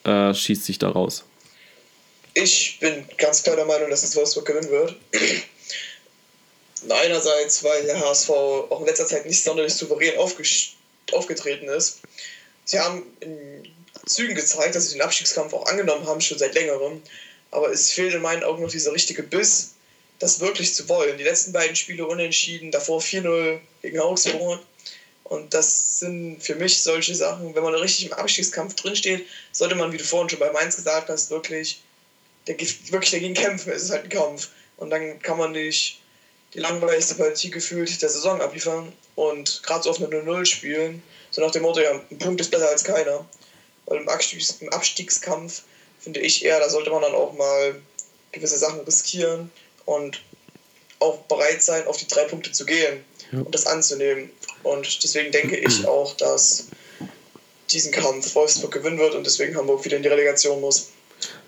äh, 0.03 0.33
schießt 0.33 0.65
sich 0.65 0.79
da 0.79 0.89
raus. 0.89 1.23
Ich 2.35 2.77
bin 2.79 3.05
ganz 3.17 3.43
klar 3.43 3.55
der 3.55 3.65
Meinung, 3.65 3.89
dass 3.89 4.03
es 4.03 4.15
Wolfsburg 4.15 4.45
gewinnen 4.45 4.69
wird. 4.69 4.95
Einerseits, 6.89 7.63
weil 7.63 7.83
der 7.85 7.99
HSV 7.99 8.29
auch 8.29 8.79
in 8.81 8.85
letzter 8.85 9.05
Zeit 9.05 9.25
nicht 9.25 9.41
sonderlich 9.41 9.73
souverän 9.73 10.19
aufgetreten 10.19 11.69
ist. 11.69 12.01
Sie 12.65 12.79
haben 12.79 13.03
in 13.21 13.63
Zügen 14.05 14.35
gezeigt, 14.35 14.75
dass 14.75 14.89
sie 14.89 14.97
den 14.97 15.01
Abstiegskampf 15.01 15.53
auch 15.53 15.65
angenommen 15.67 16.05
haben, 16.05 16.19
schon 16.19 16.37
seit 16.37 16.53
längerem 16.55 17.01
aber 17.53 17.71
es 17.71 17.91
fehlt 17.91 18.13
in 18.13 18.21
meinen 18.21 18.43
Augen 18.43 18.63
noch 18.63 18.71
dieser 18.71 18.93
richtige 18.93 19.23
Biss, 19.23 19.75
das 20.19 20.39
wirklich 20.39 20.73
zu 20.73 20.89
wollen. 20.89 21.17
Die 21.17 21.23
letzten 21.23 21.51
beiden 21.51 21.75
Spiele 21.75 22.05
unentschieden, 22.05 22.71
davor 22.71 22.99
4-0 22.99 23.59
gegen 23.81 23.99
Augsburg. 23.99 24.59
Und 25.23 25.53
das 25.53 25.99
sind 25.99 26.41
für 26.41 26.55
mich 26.55 26.81
solche 26.81 27.15
Sachen, 27.15 27.55
wenn 27.55 27.63
man 27.63 27.75
richtig 27.75 28.07
im 28.07 28.13
Abstiegskampf 28.13 28.75
drinsteht, 28.75 29.25
sollte 29.51 29.75
man, 29.75 29.91
wie 29.91 29.97
du 29.97 30.03
vorhin 30.03 30.29
schon 30.29 30.39
bei 30.39 30.51
Mainz 30.51 30.75
gesagt 30.75 31.09
hast, 31.09 31.29
wirklich, 31.29 31.81
wirklich 32.45 33.11
dagegen 33.11 33.33
kämpfen. 33.33 33.71
Es 33.71 33.83
ist 33.83 33.91
halt 33.91 34.03
ein 34.03 34.09
Kampf. 34.09 34.49
Und 34.77 34.89
dann 34.89 35.19
kann 35.21 35.37
man 35.37 35.51
nicht 35.51 36.01
die 36.53 36.59
langweiligste 36.59 37.15
Partie 37.15 37.49
gefühlt 37.49 38.01
der 38.01 38.09
Saison 38.09 38.41
abliefern 38.41 38.91
und 39.15 39.61
gerade 39.63 39.83
so 39.83 39.89
auf 39.91 39.97
eine 39.97 40.07
0-0 40.07 40.45
spielen. 40.45 41.01
So 41.31 41.41
nach 41.41 41.51
dem 41.51 41.63
Motto, 41.63 41.81
ja, 41.81 41.91
ein 41.91 42.17
Punkt 42.19 42.41
ist 42.41 42.51
besser 42.51 42.69
als 42.69 42.83
keiner. 42.83 43.25
Weil 43.85 43.99
im, 43.99 44.09
Abstiegs 44.09 44.57
im 44.59 44.69
Abstiegskampf 44.69 45.63
finde 46.03 46.19
ich 46.19 46.43
eher, 46.43 46.59
da 46.59 46.69
sollte 46.69 46.89
man 46.89 47.01
dann 47.01 47.15
auch 47.15 47.33
mal 47.33 47.75
gewisse 48.31 48.57
Sachen 48.57 48.81
riskieren 48.81 49.51
und 49.85 50.21
auch 50.99 51.17
bereit 51.23 51.61
sein, 51.61 51.87
auf 51.87 51.97
die 51.97 52.07
drei 52.07 52.23
Punkte 52.25 52.51
zu 52.51 52.65
gehen 52.65 53.03
ja. 53.31 53.39
und 53.39 53.53
das 53.53 53.65
anzunehmen. 53.65 54.29
Und 54.63 55.03
deswegen 55.03 55.31
denke 55.31 55.57
ich 55.57 55.87
auch, 55.87 56.15
dass 56.17 56.67
diesen 57.71 57.91
Kampf 57.91 58.35
Wolfsburg 58.35 58.71
gewinnen 58.71 58.99
wird 58.99 59.15
und 59.15 59.25
deswegen 59.25 59.55
Hamburg 59.55 59.83
wieder 59.85 59.97
in 59.97 60.03
die 60.03 60.09
Relegation 60.09 60.61
muss. 60.61 60.89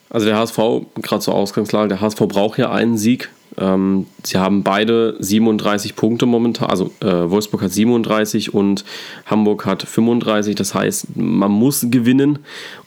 Also 0.09 0.27
der 0.27 0.37
HSV, 0.37 0.57
gerade 1.01 1.21
zur 1.21 1.35
Ausgangslage, 1.35 1.89
der 1.89 2.01
HSV 2.01 2.19
braucht 2.19 2.57
ja 2.57 2.71
einen 2.71 2.97
Sieg. 2.97 3.29
Ähm, 3.57 4.07
sie 4.23 4.37
haben 4.37 4.63
beide 4.63 5.15
37 5.19 5.95
Punkte 5.95 6.25
momentan, 6.25 6.69
also 6.69 6.91
äh, 7.01 7.29
Wolfsburg 7.29 7.61
hat 7.61 7.71
37 7.71 8.53
und 8.53 8.85
Hamburg 9.25 9.65
hat 9.65 9.83
35. 9.83 10.55
Das 10.55 10.73
heißt, 10.73 11.15
man 11.15 11.51
muss 11.51 11.85
gewinnen, 11.89 12.39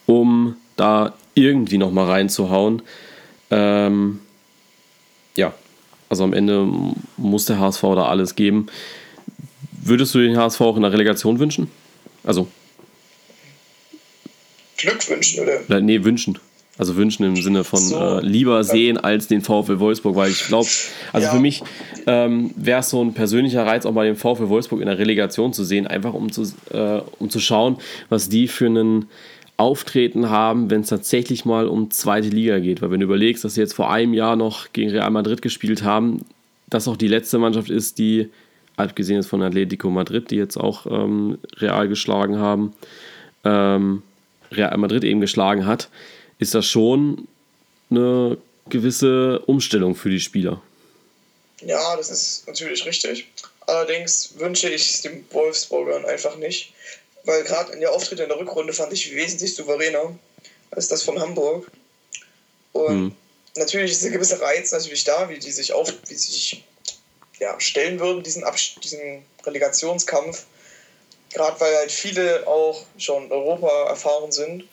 um 0.06 0.56
da 0.76 1.14
irgendwie 1.38 1.78
noch 1.78 1.90
mal 1.90 2.06
reinzuhauen. 2.06 2.82
Ähm, 3.50 4.20
ja, 5.36 5.54
also 6.08 6.24
am 6.24 6.32
Ende 6.32 6.66
muss 7.16 7.46
der 7.46 7.58
HSV 7.58 7.82
da 7.82 8.06
alles 8.06 8.34
geben. 8.34 8.66
Würdest 9.82 10.14
du 10.14 10.18
den 10.18 10.36
HSV 10.36 10.60
auch 10.60 10.76
in 10.76 10.82
der 10.82 10.92
Relegation 10.92 11.38
wünschen? 11.38 11.70
Also. 12.24 12.48
Glück 14.76 15.08
wünschen, 15.08 15.40
oder? 15.40 15.80
Nee, 15.80 16.04
wünschen. 16.04 16.38
Also 16.78 16.94
wünschen 16.94 17.24
im 17.24 17.36
Sinne 17.36 17.64
von 17.64 17.80
so, 17.80 17.98
äh, 17.98 18.20
lieber 18.20 18.62
sehen 18.62 18.98
als 18.98 19.26
den 19.26 19.42
VfL 19.42 19.80
Wolfsburg, 19.80 20.14
weil 20.14 20.30
ich 20.30 20.46
glaube, 20.46 20.68
also 21.12 21.26
ja. 21.26 21.32
für 21.32 21.40
mich 21.40 21.62
ähm, 22.06 22.52
wäre 22.54 22.80
es 22.80 22.90
so 22.90 23.02
ein 23.02 23.14
persönlicher 23.14 23.66
Reiz, 23.66 23.84
auch 23.84 23.92
mal 23.92 24.06
den 24.06 24.14
VfL 24.14 24.48
Wolfsburg 24.48 24.80
in 24.80 24.86
der 24.86 24.96
Relegation 24.96 25.52
zu 25.52 25.64
sehen, 25.64 25.88
einfach 25.88 26.14
um 26.14 26.30
zu, 26.30 26.42
äh, 26.70 27.00
um 27.18 27.30
zu 27.30 27.40
schauen, 27.40 27.78
was 28.10 28.28
die 28.28 28.46
für 28.46 28.66
einen 28.66 29.08
Auftreten 29.58 30.30
haben, 30.30 30.70
wenn 30.70 30.82
es 30.82 30.88
tatsächlich 30.88 31.44
mal 31.44 31.66
um 31.66 31.90
zweite 31.90 32.28
Liga 32.28 32.60
geht. 32.60 32.80
Weil 32.80 32.92
wenn 32.92 33.00
du 33.00 33.06
überlegst, 33.06 33.44
dass 33.44 33.54
sie 33.54 33.60
jetzt 33.60 33.74
vor 33.74 33.90
einem 33.90 34.14
Jahr 34.14 34.36
noch 34.36 34.72
gegen 34.72 34.90
Real 34.90 35.10
Madrid 35.10 35.42
gespielt 35.42 35.82
haben, 35.82 36.24
das 36.68 36.88
auch 36.88 36.96
die 36.96 37.08
letzte 37.08 37.38
Mannschaft 37.38 37.68
ist, 37.68 37.98
die 37.98 38.30
abgesehen 38.76 39.16
jetzt 39.16 39.28
von 39.28 39.42
Atletico 39.42 39.90
Madrid, 39.90 40.30
die 40.30 40.36
jetzt 40.36 40.56
auch 40.56 40.86
ähm, 40.86 41.38
Real 41.56 41.88
geschlagen 41.88 42.38
haben, 42.38 42.72
ähm, 43.44 44.02
Real 44.52 44.76
Madrid 44.78 45.02
eben 45.02 45.20
geschlagen 45.20 45.66
hat, 45.66 45.88
ist 46.38 46.54
das 46.54 46.64
schon 46.64 47.26
eine 47.90 48.38
gewisse 48.68 49.40
Umstellung 49.40 49.96
für 49.96 50.10
die 50.10 50.20
Spieler. 50.20 50.62
Ja, 51.62 51.96
das 51.96 52.10
ist 52.10 52.46
natürlich 52.46 52.86
richtig. 52.86 53.26
Allerdings 53.66 54.34
wünsche 54.38 54.68
ich 54.68 54.90
es 54.90 55.02
den 55.02 55.24
Wolfsburgern 55.32 56.04
einfach 56.04 56.36
nicht, 56.38 56.72
weil 57.28 57.44
gerade 57.44 57.74
in 57.74 57.80
der 57.80 57.92
Auftritte 57.92 58.22
in 58.22 58.30
der 58.30 58.38
Rückrunde 58.38 58.72
fand 58.72 58.90
ich 58.94 59.14
wesentlich 59.14 59.54
souveräner 59.54 60.18
als 60.70 60.88
das 60.88 61.02
von 61.02 61.20
Hamburg. 61.20 61.70
Und 62.72 62.88
hm. 62.88 63.16
natürlich 63.54 63.92
ist 63.92 64.04
ein 64.04 64.12
gewisser 64.12 64.40
Reiz 64.40 64.72
natürlich 64.72 65.04
da, 65.04 65.28
wie 65.28 65.38
die 65.38 65.52
sich 65.52 65.74
auf, 65.74 65.92
wie 66.08 66.14
sie 66.14 66.32
sich 66.32 66.64
ja, 67.38 67.60
stellen 67.60 68.00
würden, 68.00 68.22
diesen, 68.22 68.44
Abs 68.44 68.76
diesen 68.82 69.26
Relegationskampf. 69.44 70.46
Gerade 71.30 71.60
weil 71.60 71.76
halt 71.76 71.92
viele 71.92 72.46
auch 72.46 72.86
schon 72.96 73.30
Europa 73.30 73.88
erfahren 73.88 74.32
sind 74.32 74.64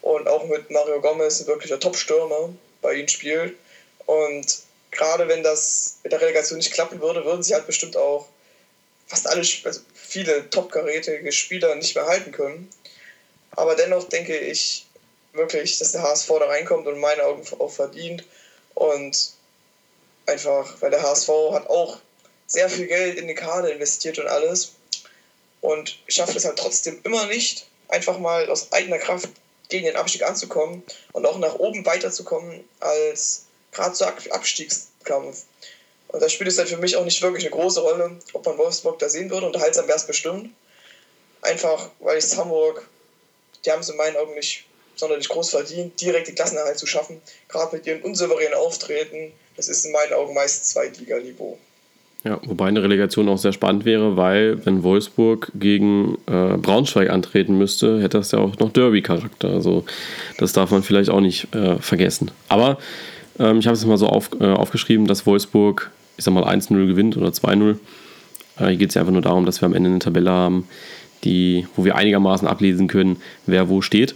und 0.00 0.26
auch 0.28 0.46
mit 0.46 0.70
Mario 0.70 0.98
Gomez 1.02 1.42
ein 1.42 1.46
wirklicher 1.46 1.78
Top-Stürmer 1.78 2.54
bei 2.80 2.94
ihnen 2.94 3.08
spielt. 3.08 3.54
Und 4.06 4.46
gerade 4.90 5.28
wenn 5.28 5.42
das 5.42 5.98
mit 6.02 6.12
der 6.12 6.22
Relegation 6.22 6.56
nicht 6.56 6.72
klappen 6.72 7.02
würde, 7.02 7.26
würden 7.26 7.42
sie 7.42 7.52
halt 7.52 7.66
bestimmt 7.66 7.98
auch 7.98 8.28
fast 9.06 9.26
alle, 9.26 9.40
also 9.40 9.80
viele 10.12 10.50
top-karätige 10.50 11.32
Spieler 11.32 11.74
nicht 11.74 11.94
mehr 11.94 12.06
halten 12.06 12.32
können. 12.32 12.68
Aber 13.52 13.74
dennoch 13.74 14.08
denke 14.08 14.38
ich 14.38 14.86
wirklich, 15.32 15.78
dass 15.78 15.92
der 15.92 16.02
HSV 16.02 16.28
da 16.28 16.46
reinkommt 16.46 16.86
und 16.86 16.94
in 16.94 17.00
meinen 17.00 17.22
Augen 17.22 17.46
auch 17.58 17.72
verdient. 17.72 18.24
Und 18.74 19.32
einfach, 20.26 20.80
weil 20.80 20.90
der 20.90 21.02
HSV 21.02 21.28
hat 21.52 21.66
auch 21.68 21.98
sehr 22.46 22.68
viel 22.68 22.86
Geld 22.86 23.18
in 23.18 23.28
die 23.28 23.34
Karte 23.34 23.70
investiert 23.70 24.18
und 24.18 24.26
alles. 24.26 24.72
Und 25.62 25.98
schafft 26.08 26.36
es 26.36 26.44
halt 26.44 26.58
trotzdem 26.58 27.00
immer 27.04 27.26
nicht, 27.26 27.66
einfach 27.88 28.18
mal 28.18 28.50
aus 28.50 28.70
eigener 28.72 28.98
Kraft 28.98 29.28
gegen 29.68 29.86
den 29.86 29.96
Abstieg 29.96 30.24
anzukommen 30.24 30.82
und 31.12 31.24
auch 31.24 31.38
nach 31.38 31.54
oben 31.54 31.86
weiterzukommen 31.86 32.62
als 32.80 33.44
gerade 33.70 33.94
zu 33.94 34.06
Abstiegskampf. 34.06 35.44
Und 36.12 36.22
da 36.22 36.28
spielt 36.28 36.48
es 36.48 36.58
halt 36.58 36.68
für 36.68 36.76
mich 36.76 36.96
auch 36.96 37.04
nicht 37.04 37.22
wirklich 37.22 37.44
eine 37.44 37.54
große 37.54 37.80
Rolle, 37.80 38.12
ob 38.34 38.44
man 38.46 38.58
Wolfsburg 38.58 38.98
da 38.98 39.08
sehen 39.08 39.30
würde. 39.30 39.46
Unterhaltsam 39.46 39.86
wäre 39.86 39.96
es 39.96 40.06
bestimmt. 40.06 40.50
Einfach, 41.40 41.88
weil 42.00 42.18
ich 42.18 42.24
es 42.24 42.36
Hamburg, 42.36 42.86
die 43.64 43.70
haben 43.70 43.80
es 43.80 43.88
in 43.88 43.96
meinen 43.96 44.16
Augen 44.16 44.34
nicht 44.34 44.64
sonderlich 44.94 45.28
groß 45.28 45.50
verdient, 45.50 46.00
direkt 46.00 46.28
den 46.28 46.34
Klassenerhalt 46.34 46.78
zu 46.78 46.86
schaffen. 46.86 47.20
Gerade 47.48 47.74
mit 47.76 47.86
ihren 47.86 48.02
unsouveränen 48.02 48.54
Auftreten. 48.54 49.32
Das 49.56 49.68
ist 49.68 49.84
in 49.84 49.92
meinen 49.92 50.12
Augen 50.12 50.34
meist 50.34 50.66
Zweitliganiveau. 50.66 51.58
Ja, 52.24 52.38
wobei 52.44 52.68
eine 52.68 52.82
Relegation 52.82 53.28
auch 53.28 53.38
sehr 53.38 53.52
spannend 53.52 53.84
wäre, 53.84 54.16
weil 54.16 54.64
wenn 54.64 54.84
Wolfsburg 54.84 55.50
gegen 55.56 56.18
äh, 56.26 56.56
Braunschweig 56.56 57.10
antreten 57.10 57.58
müsste, 57.58 58.00
hätte 58.00 58.18
das 58.18 58.30
ja 58.30 58.38
auch 58.38 58.56
noch 58.58 58.70
Derby-Charakter. 58.72 59.48
Also 59.48 59.84
das 60.38 60.52
darf 60.52 60.70
man 60.70 60.84
vielleicht 60.84 61.10
auch 61.10 61.20
nicht 61.20 61.52
äh, 61.52 61.78
vergessen. 61.78 62.30
Aber 62.48 62.78
ähm, 63.40 63.58
ich 63.58 63.66
habe 63.66 63.76
es 63.76 63.84
mal 63.84 63.98
so 63.98 64.06
auf, 64.06 64.30
äh, 64.38 64.44
aufgeschrieben, 64.44 65.08
dass 65.08 65.26
Wolfsburg, 65.26 65.90
ich 66.22 66.24
sag 66.24 66.34
mal, 66.34 66.44
1-0 66.44 66.86
gewinnt 66.86 67.16
oder 67.16 67.30
2-0. 67.30 67.78
Äh, 68.58 68.68
hier 68.68 68.76
geht 68.76 68.90
es 68.90 68.94
ja 68.94 69.02
einfach 69.02 69.12
nur 69.12 69.22
darum, 69.22 69.44
dass 69.44 69.60
wir 69.60 69.66
am 69.66 69.74
Ende 69.74 69.90
eine 69.90 69.98
Tabelle 69.98 70.30
haben, 70.30 70.68
die, 71.24 71.66
wo 71.74 71.84
wir 71.84 71.96
einigermaßen 71.96 72.46
ablesen 72.46 72.86
können, 72.86 73.16
wer 73.46 73.68
wo 73.68 73.82
steht. 73.82 74.14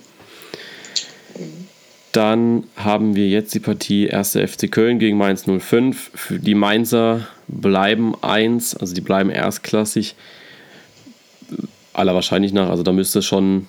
Dann 2.12 2.64
haben 2.76 3.16
wir 3.16 3.28
jetzt 3.28 3.54
die 3.54 3.60
Partie 3.60 4.08
1. 4.10 4.38
FC 4.38 4.70
Köln 4.70 5.00
gegen 5.00 5.18
Mainz 5.18 5.46
05. 5.46 6.12
Für 6.14 6.38
die 6.38 6.54
Mainzer 6.54 7.26
bleiben 7.48 8.14
1, 8.22 8.76
also 8.76 8.94
die 8.94 9.00
bleiben 9.00 9.30
erstklassig. 9.30 10.14
Aller 11.92 12.14
wahrscheinlich 12.14 12.52
nach, 12.52 12.70
also 12.70 12.84
da 12.84 12.92
müsste 12.92 13.18
es 13.18 13.26
schon, 13.26 13.66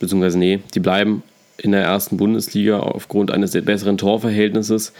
beziehungsweise 0.00 0.38
nee, 0.38 0.58
die 0.74 0.80
bleiben 0.80 1.22
in 1.56 1.70
der 1.70 1.82
ersten 1.82 2.16
Bundesliga 2.16 2.80
aufgrund 2.80 3.30
eines 3.30 3.52
besseren 3.52 3.98
Torverhältnisses. 3.98 4.92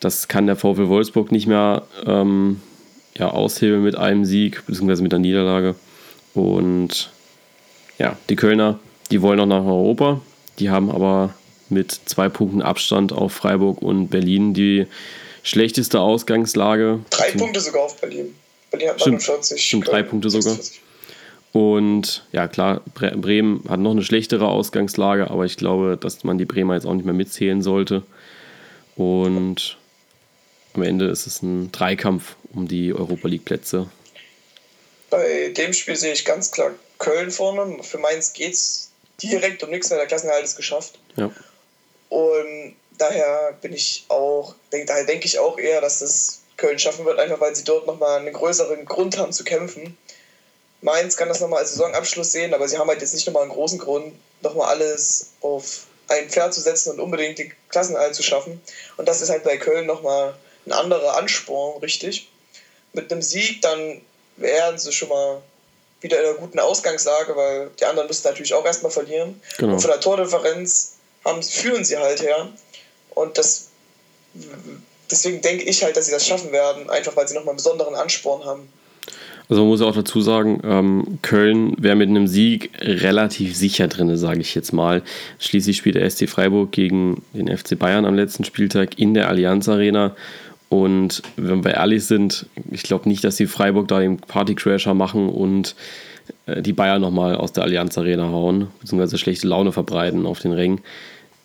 Das 0.00 0.28
kann 0.28 0.46
der 0.46 0.56
VfL 0.56 0.88
Wolfsburg 0.88 1.32
nicht 1.32 1.46
mehr 1.46 1.82
ähm, 2.06 2.60
ja, 3.16 3.30
aushebeln 3.30 3.82
mit 3.82 3.96
einem 3.96 4.24
Sieg, 4.24 4.64
beziehungsweise 4.66 5.02
mit 5.02 5.12
der 5.12 5.18
Niederlage. 5.18 5.74
Und 6.34 7.10
ja, 7.98 8.16
die 8.28 8.36
Kölner, 8.36 8.78
die 9.10 9.22
wollen 9.22 9.38
noch 9.38 9.46
nach 9.46 9.64
Europa. 9.64 10.20
Die 10.58 10.70
haben 10.70 10.90
aber 10.90 11.34
mit 11.68 11.92
zwei 11.92 12.28
Punkten 12.28 12.62
Abstand 12.62 13.12
auf 13.12 13.32
Freiburg 13.32 13.82
und 13.82 14.08
Berlin 14.08 14.54
die 14.54 14.86
schlechteste 15.42 16.00
Ausgangslage. 16.00 17.00
Drei 17.10 17.30
Punkte 17.32 17.60
sogar 17.60 17.84
auf 17.84 18.00
Berlin. 18.00 18.34
Berlin 18.70 18.90
hat 18.90 18.98
49. 18.98 19.62
Stimmt, 19.62 19.88
drei 19.88 20.02
Punkte 20.02 20.30
sogar. 20.30 20.56
Und 21.52 22.24
ja, 22.32 22.48
klar, 22.48 22.82
Bremen 22.94 23.64
hat 23.68 23.80
noch 23.80 23.92
eine 23.92 24.02
schlechtere 24.02 24.48
Ausgangslage, 24.48 25.30
aber 25.30 25.46
ich 25.46 25.56
glaube, 25.56 25.96
dass 25.98 26.22
man 26.22 26.36
die 26.36 26.44
Bremer 26.44 26.74
jetzt 26.74 26.86
auch 26.86 26.94
nicht 26.94 27.06
mehr 27.06 27.14
mitzählen 27.14 27.62
sollte. 27.62 28.02
Und 28.96 29.78
am 30.76 30.82
Ende 30.82 31.08
ist 31.08 31.26
es 31.26 31.42
ein 31.42 31.72
Dreikampf 31.72 32.36
um 32.54 32.68
die 32.68 32.92
Europa 32.92 33.28
League-Plätze. 33.28 33.88
Bei 35.10 35.48
dem 35.50 35.72
Spiel 35.72 35.96
sehe 35.96 36.12
ich 36.12 36.24
ganz 36.24 36.50
klar 36.50 36.72
Köln 36.98 37.30
vorne. 37.30 37.82
Für 37.82 37.98
Mainz 37.98 38.32
geht 38.32 38.54
es 38.54 38.90
direkt 39.22 39.62
um 39.62 39.70
nichts 39.70 39.90
mehr. 39.90 39.98
Der 39.98 40.06
Klassenerhalt 40.06 40.44
ist 40.44 40.56
geschafft. 40.56 40.98
Ja. 41.16 41.30
Und 42.08 42.76
daher 42.98 43.56
bin 43.60 43.72
ich 43.72 44.04
auch, 44.08 44.54
daher 44.70 45.04
denke 45.04 45.26
ich 45.26 45.38
auch 45.38 45.58
eher, 45.58 45.80
dass 45.80 46.00
das 46.00 46.40
Köln 46.56 46.78
schaffen 46.78 47.04
wird, 47.04 47.18
einfach 47.18 47.40
weil 47.40 47.54
sie 47.54 47.64
dort 47.64 47.86
nochmal 47.86 48.20
einen 48.20 48.32
größeren 48.32 48.84
Grund 48.84 49.18
haben 49.18 49.32
zu 49.32 49.44
kämpfen. 49.44 49.96
Mainz 50.80 51.16
kann 51.16 51.28
das 51.28 51.40
nochmal 51.40 51.60
als 51.60 51.72
Saisonabschluss 51.72 52.32
sehen, 52.32 52.54
aber 52.54 52.68
sie 52.68 52.78
haben 52.78 52.88
halt 52.88 53.00
jetzt 53.00 53.14
nicht 53.14 53.26
nochmal 53.26 53.42
einen 53.42 53.52
großen 53.52 53.78
Grund, 53.78 54.14
nochmal 54.40 54.68
alles 54.68 55.32
auf 55.40 55.86
ein 56.08 56.28
Pferd 56.30 56.54
zu 56.54 56.60
setzen 56.60 56.92
und 56.92 57.00
unbedingt 57.00 57.38
die 57.38 57.52
Klassenhalt 57.68 58.14
zu 58.14 58.22
schaffen. 58.22 58.60
Und 58.96 59.08
das 59.08 59.20
ist 59.20 59.30
halt 59.30 59.44
bei 59.44 59.56
Köln 59.56 59.86
nochmal 59.86 60.34
ein 60.66 60.72
anderer 60.72 61.16
Ansporn, 61.16 61.80
richtig. 61.80 62.28
Mit 62.92 63.12
einem 63.12 63.22
Sieg, 63.22 63.62
dann 63.62 64.00
wären 64.36 64.78
sie 64.78 64.92
schon 64.92 65.08
mal 65.08 65.42
wieder 66.00 66.20
in 66.20 66.26
einer 66.26 66.38
guten 66.38 66.58
Ausgangslage, 66.58 67.36
weil 67.36 67.70
die 67.80 67.84
anderen 67.84 68.08
müssen 68.08 68.26
natürlich 68.26 68.54
auch 68.54 68.64
erstmal 68.64 68.92
verlieren. 68.92 69.40
Genau. 69.58 69.74
Und 69.74 69.80
von 69.80 69.90
der 69.90 70.00
Tordifferenz 70.00 70.96
haben, 71.24 71.42
führen 71.42 71.84
sie 71.84 71.96
halt 71.96 72.22
her. 72.22 72.48
Und 73.10 73.38
das, 73.38 73.68
deswegen 75.10 75.40
denke 75.40 75.64
ich 75.64 75.82
halt, 75.82 75.96
dass 75.96 76.06
sie 76.06 76.12
das 76.12 76.26
schaffen 76.26 76.52
werden, 76.52 76.90
einfach 76.90 77.16
weil 77.16 77.26
sie 77.26 77.34
nochmal 77.34 77.52
einen 77.52 77.56
besonderen 77.56 77.94
Ansporn 77.94 78.44
haben. 78.44 78.68
Also 79.48 79.62
man 79.62 79.68
muss 79.68 79.80
auch 79.80 79.94
dazu 79.94 80.20
sagen, 80.20 80.60
ähm, 80.64 81.18
Köln 81.22 81.76
wäre 81.78 81.94
mit 81.94 82.08
einem 82.08 82.26
Sieg 82.26 82.70
relativ 82.80 83.56
sicher 83.56 83.86
drin, 83.86 84.16
sage 84.16 84.40
ich 84.40 84.54
jetzt 84.56 84.72
mal. 84.72 85.02
Schließlich 85.38 85.76
spielt 85.76 85.94
der 85.94 86.10
SC 86.10 86.28
Freiburg 86.28 86.72
gegen 86.72 87.22
den 87.32 87.56
FC 87.56 87.78
Bayern 87.78 88.04
am 88.04 88.16
letzten 88.16 88.44
Spieltag 88.44 88.98
in 88.98 89.14
der 89.14 89.28
Allianz 89.28 89.68
Arena. 89.68 90.16
Und 90.68 91.22
wenn 91.36 91.64
wir 91.64 91.74
ehrlich 91.74 92.04
sind, 92.04 92.46
ich 92.70 92.82
glaube 92.82 93.08
nicht, 93.08 93.22
dass 93.22 93.36
die 93.36 93.46
Freiburg 93.46 93.88
da 93.88 94.00
den 94.00 94.18
Partycrasher 94.18 94.94
machen 94.94 95.28
und 95.28 95.76
äh, 96.46 96.62
die 96.62 96.72
Bayern 96.72 97.00
nochmal 97.00 97.36
aus 97.36 97.52
der 97.52 97.64
Allianz 97.64 97.96
Arena 97.96 98.28
hauen, 98.30 98.68
beziehungsweise 98.80 99.18
schlechte 99.18 99.46
Laune 99.46 99.72
verbreiten 99.72 100.26
auf 100.26 100.40
den 100.40 100.52
Rängen. 100.52 100.80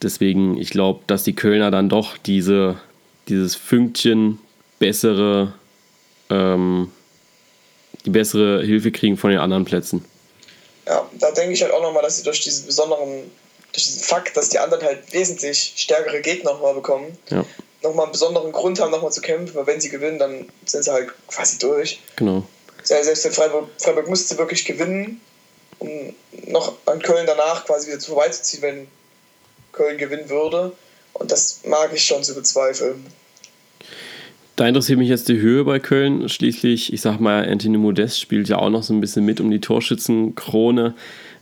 Deswegen, 0.02 0.58
ich 0.58 0.72
glaube, 0.72 1.02
dass 1.06 1.24
die 1.24 1.36
Kölner 1.36 1.70
dann 1.70 1.88
doch 1.88 2.18
diese, 2.18 2.80
dieses 3.28 3.56
Fünkchen 3.56 4.40
bessere, 4.80 5.54
ähm, 6.32 6.92
die 8.06 8.10
bessere 8.10 8.64
Hilfe 8.64 8.92
kriegen 8.92 9.18
von 9.18 9.30
den 9.30 9.40
anderen 9.40 9.66
Plätzen. 9.66 10.04
Ja, 10.88 11.08
da 11.20 11.32
denke 11.32 11.54
ich 11.54 11.62
halt 11.62 11.72
auch 11.72 11.84
nochmal, 11.84 12.02
dass 12.02 12.18
sie 12.18 12.24
durch 12.24 12.42
diesen 12.42 12.66
besonderen, 12.66 13.30
durch 13.72 13.86
diesen 13.86 14.02
Fakt, 14.02 14.36
dass 14.36 14.50
die 14.50 14.58
anderen 14.58 14.84
halt 14.84 15.14
wesentlich 15.14 15.74
stärkere 15.76 16.22
Gegner 16.22 16.54
nochmal 16.54 16.74
bekommen, 16.74 17.16
ja. 17.30 17.46
Nochmal 17.84 18.06
einen 18.06 18.12
besonderen 18.12 18.52
Grund 18.52 18.80
haben, 18.80 18.92
nochmal 18.92 19.12
zu 19.12 19.22
kämpfen, 19.22 19.56
weil 19.56 19.68
wenn 19.68 19.82
sie 19.82 19.90
gewinnen, 19.90 20.20
dann 20.20 20.48
sind 20.66 20.84
sie 20.84 20.92
halt 20.92 21.10
quasi 21.28 21.58
durch. 21.58 22.00
Genau. 22.16 22.44
Selbst 22.84 23.26
in 23.26 23.32
Freiburg, 23.32 23.70
Freiburg 23.78 24.08
musste 24.08 24.38
wirklich 24.38 24.66
gewinnen, 24.66 25.22
um 25.80 26.14
noch 26.48 26.74
an 26.86 27.02
Köln 27.02 27.26
danach 27.26 27.66
quasi 27.66 27.88
wieder 27.88 28.00
vorbeizuziehen, 28.00 28.62
wenn 28.64 28.88
Köln 29.72 29.98
gewinnen 29.98 30.30
würde. 30.30 30.74
Und 31.14 31.32
das 31.32 31.62
mag 31.66 31.92
ich 31.94 32.04
schon 32.04 32.24
zu 32.24 32.34
bezweifeln. 32.34 33.06
Da 34.56 34.68
interessiert 34.68 35.00
mich 35.00 35.10
jetzt 35.10 35.30
die 35.30 35.40
Höhe 35.40 35.64
bei 35.64 35.80
Köln. 35.80 36.28
Schließlich, 36.30 36.94
ich 36.94 37.02
sag 37.02 37.20
mal, 37.20 37.48
Anthony 37.48 37.78
Modest 37.78 38.20
spielt 38.20 38.50
ja 38.50 38.58
auch 38.58 38.70
noch 38.70 38.84
so 38.84 38.94
ein 38.94 39.02
bisschen 39.02 39.26
mit 39.26 39.40
um 39.40 39.50
die 39.50 39.62
Torschützenkrone. 39.62 40.96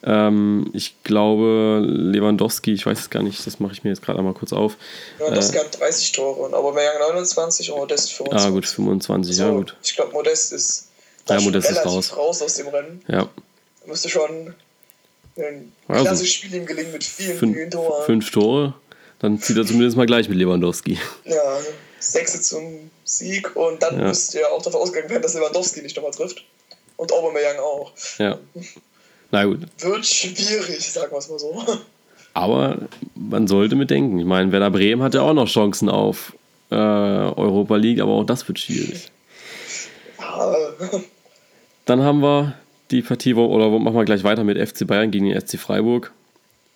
Ähm, 0.03 0.69
ich 0.73 1.03
glaube, 1.03 1.81
Lewandowski, 1.85 2.73
ich 2.73 2.85
weiß 2.85 2.99
es 2.99 3.09
gar 3.09 3.21
nicht, 3.21 3.45
das 3.45 3.59
mache 3.59 3.73
ich 3.73 3.83
mir 3.83 3.89
jetzt 3.89 4.01
gerade 4.01 4.19
einmal 4.19 4.33
kurz 4.33 4.53
auf. 4.53 4.77
Lewandowski 5.19 5.57
äh, 5.57 5.59
hat 5.59 5.79
30 5.79 6.11
Tore, 6.13 6.47
aber 6.47 6.57
Aubameyang 6.57 6.99
29 6.99 7.71
und 7.71 7.79
Modest 7.79 8.13
25. 8.13 8.47
Ah, 8.47 8.51
gut, 8.51 8.65
25, 8.65 9.35
so, 9.35 9.43
ja, 9.43 9.49
gut. 9.51 9.75
Ich 9.83 9.95
glaube, 9.95 10.13
Modest 10.13 10.53
ist, 10.53 10.87
ja, 11.27 11.39
Modest 11.41 11.69
ist 11.69 11.85
raus. 11.85 12.15
raus 12.15 12.41
aus 12.41 12.55
dem 12.55 12.67
Rennen. 12.67 13.01
Ja. 13.07 13.27
Müsste 13.85 14.09
schon 14.09 14.53
ein 15.37 15.71
also, 15.87 16.05
klassisches 16.05 16.33
Spiel 16.33 16.53
ihm 16.53 16.65
gelingen 16.65 16.91
mit 16.91 17.03
vielen, 17.03 17.37
fünf, 17.37 17.55
vielen 17.55 17.71
Toren. 17.71 18.05
Fünf 18.05 18.31
Tore, 18.31 18.73
dann 19.19 19.41
zieht 19.41 19.57
er 19.57 19.65
zumindest 19.65 19.97
mal 19.97 20.05
gleich 20.05 20.29
mit 20.29 20.37
Lewandowski. 20.37 20.97
Ja, 21.25 21.59
Sechse 21.99 22.41
zum 22.41 22.89
Sieg 23.03 23.55
und 23.55 23.83
dann 23.83 23.99
ja. 23.99 24.07
müsste 24.07 24.39
ja 24.39 24.47
auch 24.49 24.61
davon 24.61 24.81
ausgegangen 24.81 25.09
werden, 25.09 25.23
dass 25.23 25.33
Lewandowski 25.33 25.81
nicht 25.81 25.95
nochmal 25.95 26.11
trifft. 26.11 26.43
Und 26.95 27.13
Aubameyang 27.13 27.59
auch. 27.59 27.93
Ja. 28.17 28.37
Na 29.31 29.45
gut. 29.45 29.59
Wird 29.79 30.05
schwierig, 30.05 30.91
sagen 30.91 31.11
wir 31.11 31.17
es 31.19 31.29
mal 31.29 31.39
so. 31.39 31.63
Aber 32.33 32.77
man 33.15 33.47
sollte 33.47 33.75
mitdenken. 33.75 34.19
Ich 34.19 34.25
meine, 34.25 34.51
Werder 34.51 34.71
Bremen 34.71 35.03
hat 35.03 35.13
ja 35.13 35.21
auch 35.21 35.33
noch 35.33 35.47
Chancen 35.47 35.89
auf 35.89 36.33
äh, 36.71 36.75
Europa 36.75 37.75
League, 37.75 37.99
aber 37.99 38.13
auch 38.13 38.23
das 38.23 38.47
wird 38.47 38.59
schwierig. 38.59 39.11
Ja. 40.19 40.55
Dann 41.85 42.01
haben 42.01 42.21
wir 42.21 42.55
die 42.91 43.01
Partie, 43.01 43.33
oder 43.33 43.69
machen 43.69 43.95
wir 43.95 44.05
gleich 44.05 44.23
weiter 44.23 44.43
mit 44.43 44.57
FC 44.57 44.85
Bayern 44.85 45.11
gegen 45.11 45.25
den 45.25 45.39
SC 45.39 45.59
Freiburg. 45.59 46.11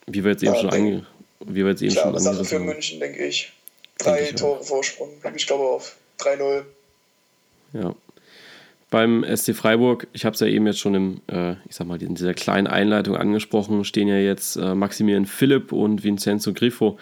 Wie 0.08 0.24
wir 0.24 0.32
jetzt 0.32 0.44
eben 0.44 0.54
ja, 0.54 0.60
schon 0.60 0.70
ange, 0.72 1.06
wie 1.46 1.64
wir 1.64 1.70
jetzt 1.70 1.82
eben 1.82 1.94
schon 1.94 2.18
Sache 2.20 2.44
für 2.44 2.60
München, 2.60 3.00
denke 3.00 3.26
ich. 3.26 3.54
Drei 4.00 4.18
denke 4.18 4.30
ich 4.32 4.36
Tore 4.36 4.60
auch. 4.60 4.64
Vorsprung. 4.64 5.10
Ich 5.36 5.48
glaube 5.48 5.64
auf 5.64 5.96
3-0. 6.20 6.64
Ja. 7.74 7.96
Beim 8.94 9.26
SC 9.26 9.56
Freiburg, 9.56 10.06
ich 10.14 10.24
habe 10.24 10.36
es 10.36 10.40
ja 10.40 10.46
eben 10.46 10.68
jetzt 10.68 10.80
schon 10.80 10.94
im, 10.94 11.22
äh, 11.26 11.54
ich 11.68 11.76
sag 11.76 11.88
mal, 11.88 12.00
in 12.00 12.14
dieser 12.14 12.36
kleinen 12.36 12.68
Einleitung 12.68 13.18
angesprochen, 13.18 13.86
stehen 13.86 14.08
ja 14.08 14.18
jetzt 14.18 14.56
äh, 14.56 14.76
Maximilian 14.76 15.26
Philipp 15.26 15.72
und 15.72 16.04
Vincenzo 16.04 16.54
Griffo 16.54 17.00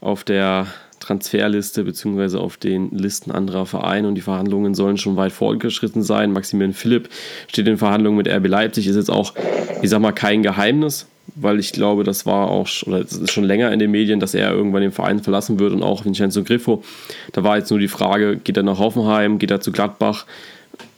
auf 0.00 0.22
der 0.22 0.68
Transferliste 1.00 1.82
bzw. 1.82 2.36
auf 2.36 2.56
den 2.56 2.92
Listen 2.92 3.32
anderer 3.32 3.66
Vereine 3.66 4.06
und 4.06 4.14
die 4.14 4.20
Verhandlungen 4.20 4.76
sollen 4.76 4.96
schon 4.96 5.16
weit 5.16 5.32
fortgeschritten 5.32 6.04
sein. 6.04 6.30
Maximilian 6.30 6.72
Philipp 6.72 7.08
steht 7.48 7.66
in 7.66 7.78
Verhandlungen 7.78 8.16
mit 8.16 8.28
RB 8.28 8.46
Leipzig, 8.46 8.86
ist 8.86 8.94
jetzt 8.94 9.10
auch, 9.10 9.34
ich 9.82 9.90
sag 9.90 10.00
mal, 10.00 10.12
kein 10.12 10.44
Geheimnis, 10.44 11.08
weil 11.34 11.58
ich 11.58 11.72
glaube, 11.72 12.04
das 12.04 12.26
war 12.26 12.48
auch, 12.48 12.68
oder 12.86 13.00
es 13.00 13.12
ist 13.12 13.32
schon 13.32 13.42
länger 13.42 13.72
in 13.72 13.80
den 13.80 13.90
Medien, 13.90 14.20
dass 14.20 14.34
er 14.34 14.52
irgendwann 14.52 14.82
den 14.82 14.92
Verein 14.92 15.18
verlassen 15.18 15.58
wird 15.58 15.72
und 15.72 15.82
auch 15.82 16.04
Vincenzo 16.04 16.44
Griffo. 16.44 16.84
Da 17.32 17.42
war 17.42 17.56
jetzt 17.58 17.70
nur 17.70 17.80
die 17.80 17.88
Frage, 17.88 18.36
geht 18.36 18.56
er 18.56 18.62
nach 18.62 18.78
Hoffenheim, 18.78 19.40
geht 19.40 19.50
er 19.50 19.60
zu 19.60 19.72
Gladbach? 19.72 20.26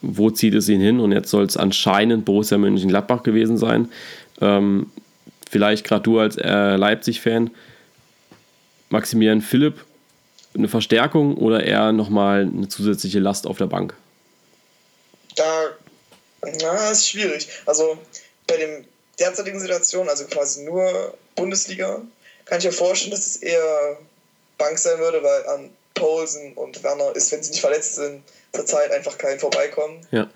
Wo 0.07 0.31
zieht 0.31 0.55
es 0.55 0.69
ihn 0.69 0.81
hin? 0.81 1.01
Und 1.01 1.13
jetzt 1.13 1.31
soll 1.31 1.45
es 1.45 1.57
anscheinend 1.57 2.25
Borussia 2.25 2.59
Mönchengladbach 2.59 3.23
gewesen 3.23 3.59
sein. 3.59 3.91
Ähm, 4.41 4.91
vielleicht 5.51 5.85
gerade 5.85 6.03
du 6.03 6.19
als 6.19 6.37
äh, 6.37 6.77
Leipzig-Fan, 6.77 7.51
Maximilian 8.91 9.43
Philipp, 9.43 9.85
eine 10.55 10.69
Verstärkung 10.69 11.37
oder 11.37 11.65
eher 11.65 11.93
nochmal 11.93 12.43
eine 12.43 12.69
zusätzliche 12.69 13.19
Last 13.19 13.47
auf 13.47 13.59
der 13.59 13.67
Bank? 13.67 13.95
Da, 15.35 15.45
na, 16.63 16.91
ist 16.91 17.09
schwierig. 17.09 17.49
Also 17.67 17.99
bei 18.47 18.57
dem 18.57 18.85
derzeitigen 19.19 19.61
Situation, 19.61 20.09
also 20.09 20.25
quasi 20.27 20.65
nur 20.65 21.15
Bundesliga, 21.35 22.01
kann 22.47 22.59
ich 22.59 22.65
mir 22.65 22.73
vorstellen, 22.73 23.11
dass 23.11 23.27
es 23.27 23.37
eher 23.37 23.99
Bank 24.57 24.79
sein 24.79 24.99
würde, 24.99 25.23
weil 25.23 25.47
an 25.49 25.71
Paulsen 25.97 26.55
und 26.55 26.83
Werner 26.83 27.15
ist, 27.17 27.33
wenn 27.33 27.43
sie 27.43 27.51
nicht 27.51 27.61
verletzt 27.61 27.97
sind, 27.97 28.23
Zeit 28.65 28.91
einfach 28.91 29.19
kein 29.19 29.39
Vorbeikommen. 29.39 30.07
Ja. 30.11 30.29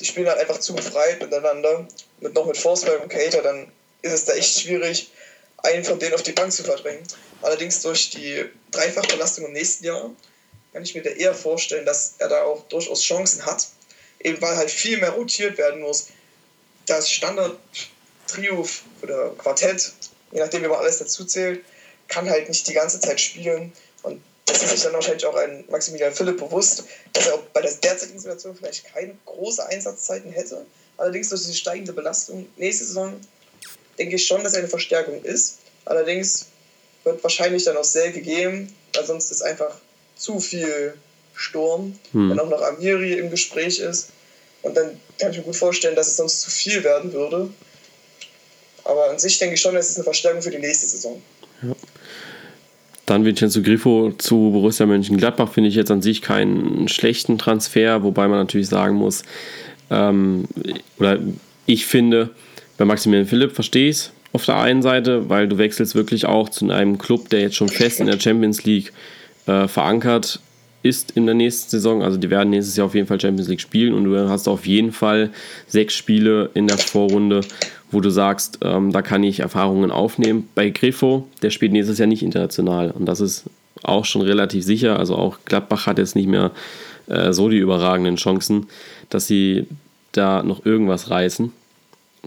Die 0.00 0.04
spielen 0.04 0.28
halt 0.28 0.38
einfach 0.38 0.58
zu 0.58 0.74
befreit 0.74 1.20
miteinander. 1.20 1.86
Mit, 2.20 2.34
noch 2.34 2.46
mit 2.46 2.56
Forsberg 2.56 3.02
und 3.02 3.08
Cater, 3.08 3.42
dann 3.42 3.70
ist 4.02 4.12
es 4.12 4.24
da 4.24 4.34
echt 4.34 4.60
schwierig, 4.60 5.10
einen 5.58 5.84
von 5.84 5.98
denen 5.98 6.14
auf 6.14 6.22
die 6.22 6.32
Bank 6.32 6.52
zu 6.52 6.62
verdrängen. 6.62 7.02
Allerdings 7.42 7.82
durch 7.82 8.10
die 8.10 8.44
Dreifachbelastung 8.70 9.46
im 9.46 9.52
nächsten 9.52 9.84
Jahr 9.84 10.10
kann 10.72 10.82
ich 10.82 10.94
mir 10.94 11.02
da 11.02 11.10
eher 11.10 11.34
vorstellen, 11.34 11.86
dass 11.86 12.14
er 12.18 12.28
da 12.28 12.44
auch 12.44 12.62
durchaus 12.68 13.02
Chancen 13.02 13.44
hat. 13.44 13.68
Eben 14.20 14.40
weil 14.40 14.56
halt 14.56 14.70
viel 14.70 14.98
mehr 14.98 15.10
rotiert 15.10 15.58
werden 15.58 15.80
muss. 15.80 16.08
Das 16.86 17.10
Standard-Trio 17.10 18.66
oder 19.02 19.30
Quartett, 19.38 19.92
je 20.32 20.40
nachdem, 20.40 20.62
wie 20.62 20.68
man 20.68 20.78
alles 20.78 20.98
dazu 20.98 21.24
zählt, 21.24 21.64
kann 22.08 22.28
halt 22.28 22.48
nicht 22.48 22.66
die 22.66 22.72
ganze 22.72 23.00
Zeit 23.00 23.20
spielen. 23.20 23.72
Und 24.02 24.22
das 24.48 24.62
ist 24.62 24.70
sich 24.70 24.82
dann 24.82 24.92
wahrscheinlich 24.94 25.26
auch 25.26 25.34
ein 25.34 25.64
Maximilian 25.68 26.12
Philipp 26.12 26.38
bewusst, 26.38 26.84
dass 27.12 27.26
er 27.26 27.34
auch 27.34 27.42
bei 27.52 27.60
der 27.60 27.72
derzeitigen 27.72 28.18
Situation 28.18 28.56
vielleicht 28.56 28.84
keine 28.92 29.16
große 29.26 29.64
Einsatzzeiten 29.66 30.30
hätte. 30.32 30.64
Allerdings 30.96 31.28
durch 31.28 31.46
die 31.46 31.54
steigende 31.54 31.92
Belastung 31.92 32.46
nächste 32.56 32.84
Saison 32.84 33.14
denke 33.98 34.16
ich 34.16 34.26
schon, 34.26 34.42
dass 34.42 34.54
er 34.54 34.60
eine 34.60 34.68
Verstärkung 34.68 35.22
ist. 35.22 35.58
Allerdings 35.84 36.46
wird 37.04 37.22
wahrscheinlich 37.22 37.64
dann 37.64 37.76
auch 37.76 37.84
Selke 37.84 38.20
geben, 38.20 38.74
weil 38.94 39.06
sonst 39.06 39.30
ist 39.30 39.42
einfach 39.42 39.76
zu 40.16 40.40
viel 40.40 40.94
Sturm, 41.34 41.98
hm. 42.12 42.30
wenn 42.30 42.40
auch 42.40 42.48
noch 42.48 42.62
Amiri 42.62 43.14
im 43.14 43.30
Gespräch 43.30 43.78
ist. 43.78 44.08
Und 44.62 44.76
dann 44.76 45.00
kann 45.18 45.30
ich 45.30 45.38
mir 45.38 45.44
gut 45.44 45.56
vorstellen, 45.56 45.94
dass 45.94 46.08
es 46.08 46.16
sonst 46.16 46.40
zu 46.40 46.50
viel 46.50 46.82
werden 46.82 47.12
würde. 47.12 47.48
Aber 48.84 49.10
an 49.10 49.18
sich 49.18 49.38
denke 49.38 49.54
ich 49.54 49.60
schon, 49.60 49.74
dass 49.74 49.88
es 49.88 49.96
eine 49.96 50.04
Verstärkung 50.04 50.42
für 50.42 50.50
die 50.50 50.58
nächste 50.58 50.86
Saison. 50.86 51.22
Ja. 51.62 51.74
Dann 53.08 53.24
Vincenzo 53.24 53.62
Griffo 53.62 54.12
zu 54.18 54.50
Borussia 54.52 54.84
Mönchengladbach 54.84 55.50
finde 55.50 55.70
ich 55.70 55.74
jetzt 55.74 55.90
an 55.90 56.02
sich 56.02 56.20
keinen 56.20 56.88
schlechten 56.88 57.38
Transfer, 57.38 58.02
wobei 58.02 58.28
man 58.28 58.38
natürlich 58.38 58.68
sagen 58.68 58.96
muss, 58.96 59.22
ähm, 59.90 60.44
oder 60.98 61.18
ich 61.64 61.86
finde, 61.86 62.28
bei 62.76 62.84
Maximilian 62.84 63.26
Philipp 63.26 63.52
verstehe 63.52 63.88
ich 63.88 63.96
es 63.96 64.12
auf 64.34 64.44
der 64.44 64.58
einen 64.58 64.82
Seite, 64.82 65.30
weil 65.30 65.48
du 65.48 65.56
wechselst 65.56 65.94
wirklich 65.94 66.26
auch 66.26 66.50
zu 66.50 66.70
einem 66.70 66.98
Club, 66.98 67.30
der 67.30 67.40
jetzt 67.40 67.56
schon 67.56 67.70
fest 67.70 67.98
in 68.00 68.08
der 68.08 68.20
Champions 68.20 68.64
League 68.64 68.92
äh, 69.46 69.66
verankert 69.68 70.40
ist 70.82 71.12
in 71.12 71.24
der 71.24 71.34
nächsten 71.34 71.70
Saison. 71.70 72.02
Also 72.02 72.18
die 72.18 72.28
werden 72.28 72.50
nächstes 72.50 72.76
Jahr 72.76 72.88
auf 72.88 72.94
jeden 72.94 73.06
Fall 73.06 73.18
Champions 73.18 73.48
League 73.48 73.62
spielen 73.62 73.94
und 73.94 74.04
du 74.04 74.28
hast 74.28 74.48
auf 74.48 74.66
jeden 74.66 74.92
Fall 74.92 75.30
sechs 75.66 75.94
Spiele 75.94 76.50
in 76.52 76.66
der 76.66 76.76
Vorrunde, 76.76 77.40
wo 77.90 78.00
du 78.00 78.10
sagst, 78.10 78.58
ähm, 78.62 78.92
da 78.92 79.02
kann 79.02 79.22
ich 79.22 79.40
Erfahrungen 79.40 79.90
aufnehmen. 79.90 80.48
Bei 80.54 80.70
Griffo, 80.70 81.26
der 81.42 81.50
spielt 81.50 81.72
nächstes 81.72 81.98
Jahr 81.98 82.08
nicht 82.08 82.22
international 82.22 82.90
und 82.90 83.06
das 83.06 83.20
ist 83.20 83.44
auch 83.82 84.04
schon 84.04 84.22
relativ 84.22 84.64
sicher. 84.64 84.98
Also 84.98 85.16
auch 85.16 85.38
Gladbach 85.44 85.86
hat 85.86 85.98
jetzt 85.98 86.16
nicht 86.16 86.28
mehr 86.28 86.50
äh, 87.06 87.32
so 87.32 87.48
die 87.48 87.58
überragenden 87.58 88.16
Chancen, 88.16 88.66
dass 89.08 89.26
sie 89.26 89.66
da 90.12 90.42
noch 90.42 90.66
irgendwas 90.66 91.10
reißen 91.10 91.52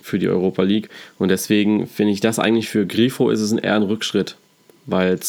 für 0.01 0.19
die 0.19 0.27
Europa 0.27 0.63
League. 0.63 0.89
Und 1.19 1.29
deswegen 1.29 1.87
finde 1.87 2.13
ich 2.13 2.21
das 2.21 2.39
eigentlich 2.39 2.69
für 2.69 2.85
Grifo 2.85 3.29
ist 3.29 3.41
es 3.41 3.51
eher 3.51 3.75
ein 3.75 3.83
Rückschritt, 3.83 4.37
weil 4.85 5.19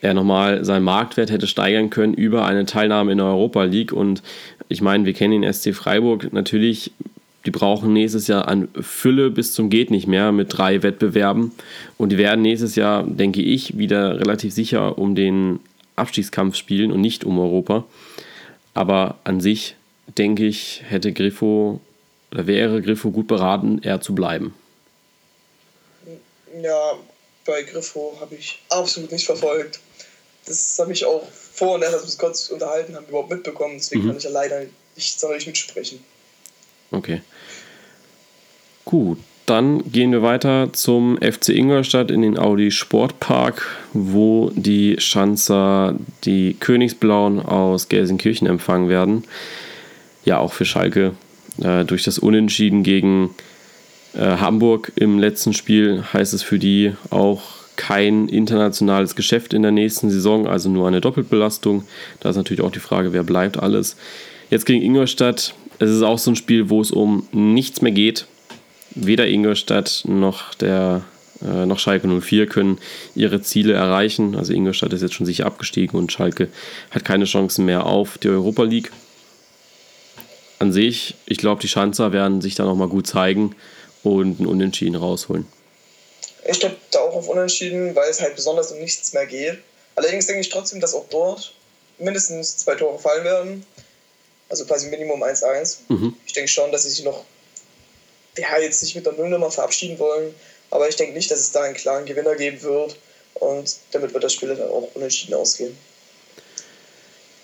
er 0.00 0.14
nochmal 0.14 0.64
seinen 0.64 0.84
Marktwert 0.84 1.30
hätte 1.30 1.46
steigern 1.46 1.90
können 1.90 2.14
über 2.14 2.44
eine 2.44 2.66
Teilnahme 2.66 3.12
in 3.12 3.18
der 3.18 3.28
Europa 3.28 3.64
League. 3.64 3.92
Und 3.92 4.22
ich 4.68 4.82
meine, 4.82 5.04
wir 5.04 5.12
kennen 5.12 5.42
den 5.42 5.52
SC 5.52 5.74
Freiburg 5.74 6.32
natürlich 6.32 6.92
die 7.44 7.50
brauchen 7.50 7.92
nächstes 7.92 8.28
Jahr 8.28 8.48
an 8.48 8.68
Fülle 8.80 9.30
bis 9.30 9.52
zum 9.52 9.68
geht 9.68 9.90
nicht 9.90 10.06
mehr 10.06 10.32
mit 10.32 10.56
drei 10.56 10.82
Wettbewerben 10.82 11.52
und 11.98 12.10
die 12.10 12.18
werden 12.18 12.42
nächstes 12.42 12.76
Jahr, 12.76 13.02
denke 13.02 13.42
ich, 13.42 13.76
wieder 13.76 14.20
relativ 14.20 14.52
sicher 14.52 14.98
um 14.98 15.14
den 15.14 15.60
Abstiegskampf 15.96 16.56
spielen 16.56 16.92
und 16.92 17.00
nicht 17.00 17.24
um 17.24 17.38
Europa. 17.38 17.84
Aber 18.74 19.18
an 19.24 19.40
sich 19.40 19.76
denke 20.18 20.46
ich, 20.46 20.82
hätte 20.86 21.12
Griffo 21.12 21.80
oder 22.30 22.46
wäre 22.46 22.80
Griffo 22.80 23.10
gut 23.10 23.26
beraten, 23.26 23.80
eher 23.82 24.00
zu 24.00 24.14
bleiben. 24.14 24.54
Ja, 26.60 26.92
bei 27.44 27.62
Griffo 27.62 28.16
habe 28.20 28.34
ich 28.34 28.62
absolut 28.68 29.10
nicht 29.10 29.26
verfolgt. 29.26 29.80
Das 30.46 30.78
habe 30.78 30.92
ich 30.92 31.04
auch 31.04 31.26
vor 31.30 31.74
und 31.74 31.82
erst, 31.82 31.94
als 31.94 32.02
wir 32.02 32.06
uns 32.06 32.18
kurz 32.18 32.48
unterhalten 32.48 32.96
haben, 32.96 33.06
überhaupt 33.06 33.30
mitbekommen. 33.30 33.74
Deswegen 33.76 34.04
mhm. 34.04 34.08
kann 34.08 34.16
ich 34.16 34.24
ja 34.24 34.30
leider 34.30 34.62
nicht 34.96 35.20
sonderlich 35.20 35.46
mitsprechen. 35.46 36.04
Okay. 36.90 37.22
Gut, 38.84 39.18
dann 39.46 39.90
gehen 39.90 40.12
wir 40.12 40.22
weiter 40.22 40.72
zum 40.72 41.18
FC 41.18 41.50
Ingolstadt 41.50 42.10
in 42.10 42.22
den 42.22 42.38
Audi 42.38 42.70
Sportpark, 42.70 43.66
wo 43.92 44.50
die 44.54 44.96
Schanzer 44.98 45.94
die 46.24 46.56
Königsblauen 46.58 47.40
aus 47.40 47.88
Gelsenkirchen 47.88 48.46
empfangen 48.46 48.88
werden. 48.88 49.24
Ja, 50.24 50.38
auch 50.38 50.52
für 50.52 50.64
Schalke 50.64 51.12
äh, 51.60 51.84
durch 51.84 52.04
das 52.04 52.18
Unentschieden 52.18 52.82
gegen 52.82 53.30
äh, 54.14 54.36
Hamburg 54.36 54.92
im 54.96 55.18
letzten 55.18 55.52
Spiel 55.52 56.04
heißt 56.12 56.34
es 56.34 56.42
für 56.42 56.58
die 56.58 56.92
auch 57.10 57.42
kein 57.76 58.28
internationales 58.28 59.16
Geschäft 59.16 59.54
in 59.54 59.62
der 59.62 59.72
nächsten 59.72 60.10
Saison, 60.10 60.46
also 60.46 60.68
nur 60.68 60.86
eine 60.86 61.00
Doppelbelastung. 61.00 61.84
Da 62.20 62.30
ist 62.30 62.36
natürlich 62.36 62.62
auch 62.62 62.70
die 62.70 62.80
Frage, 62.80 63.12
wer 63.12 63.22
bleibt 63.22 63.58
alles. 63.58 63.96
Jetzt 64.50 64.66
gegen 64.66 64.82
Ingolstadt 64.82 65.54
es 65.82 65.90
ist 65.90 66.02
auch 66.02 66.18
so 66.18 66.30
ein 66.30 66.36
Spiel, 66.36 66.70
wo 66.70 66.80
es 66.80 66.92
um 66.92 67.26
nichts 67.32 67.82
mehr 67.82 67.92
geht. 67.92 68.26
Weder 68.94 69.26
Ingolstadt 69.26 70.02
noch 70.06 70.54
der 70.54 71.02
äh, 71.42 71.66
noch 71.66 71.78
Schalke 71.78 72.08
04 72.08 72.46
können 72.46 72.78
ihre 73.14 73.42
Ziele 73.42 73.74
erreichen. 73.74 74.36
Also 74.36 74.52
Ingolstadt 74.52 74.92
ist 74.92 75.02
jetzt 75.02 75.14
schon 75.14 75.26
sicher 75.26 75.46
abgestiegen 75.46 75.98
und 75.98 76.12
Schalke 76.12 76.48
hat 76.90 77.04
keine 77.04 77.24
Chancen 77.24 77.64
mehr 77.64 77.86
auf 77.86 78.18
die 78.18 78.28
Europa 78.28 78.62
League. 78.62 78.92
An 80.58 80.72
sich, 80.72 81.14
ich 81.26 81.38
glaube, 81.38 81.60
die 81.60 81.68
Schanzer 81.68 82.12
werden 82.12 82.40
sich 82.40 82.54
da 82.54 82.64
nochmal 82.64 82.88
gut 82.88 83.06
zeigen 83.06 83.56
und 84.02 84.40
ein 84.40 84.46
Unentschieden 84.46 84.94
rausholen. 84.94 85.46
Ich 86.48 86.58
tippe 86.58 86.76
da 86.90 87.00
auch 87.00 87.14
auf 87.14 87.28
Unentschieden, 87.28 87.94
weil 87.94 88.08
es 88.10 88.20
halt 88.20 88.36
besonders 88.36 88.70
um 88.72 88.78
nichts 88.78 89.12
mehr 89.12 89.26
geht. 89.26 89.58
Allerdings 89.96 90.26
denke 90.26 90.40
ich 90.40 90.48
trotzdem, 90.48 90.80
dass 90.80 90.94
auch 90.94 91.06
dort 91.10 91.52
mindestens 91.98 92.56
zwei 92.58 92.74
Tore 92.74 92.98
fallen 92.98 93.24
werden 93.24 93.66
also 94.52 94.66
quasi 94.66 94.88
Minimum 94.88 95.22
1-1. 95.22 95.78
Mhm. 95.88 96.14
Ich 96.26 96.34
denke 96.34 96.48
schon, 96.48 96.70
dass 96.70 96.82
sie 96.82 96.90
sich 96.90 97.04
noch, 97.04 97.24
ja, 98.38 98.58
jetzt 98.60 98.82
nicht 98.82 98.94
mit 98.94 99.06
der 99.06 99.12
Nullnummer 99.12 99.50
verabschieden 99.50 99.98
wollen, 99.98 100.34
aber 100.70 100.88
ich 100.88 100.96
denke 100.96 101.14
nicht, 101.14 101.30
dass 101.30 101.40
es 101.40 101.52
da 101.52 101.62
einen 101.62 101.74
klaren 101.74 102.06
Gewinner 102.06 102.34
geben 102.34 102.62
wird 102.62 102.96
und 103.34 103.76
damit 103.92 104.14
wird 104.14 104.24
das 104.24 104.32
Spiel 104.32 104.48
dann 104.48 104.68
auch 104.68 104.88
unentschieden 104.94 105.34
ausgehen. 105.34 105.76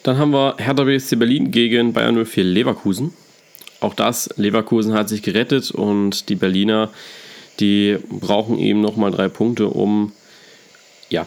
Dann 0.02 0.16
haben 0.16 0.30
wir 0.30 0.56
Hertha 0.58 0.84
BSC 0.84 1.16
Berlin 1.16 1.50
gegen 1.50 1.92
Bayern 1.92 2.24
04 2.24 2.44
Leverkusen. 2.44 3.12
Auch 3.80 3.94
das, 3.94 4.30
Leverkusen 4.36 4.94
hat 4.94 5.08
sich 5.08 5.22
gerettet 5.22 5.70
und 5.70 6.28
die 6.28 6.34
Berliner, 6.34 6.90
die 7.60 7.98
brauchen 8.08 8.58
eben 8.58 8.80
nochmal 8.80 9.10
drei 9.10 9.28
Punkte, 9.28 9.68
um 9.68 10.12
ja, 11.10 11.26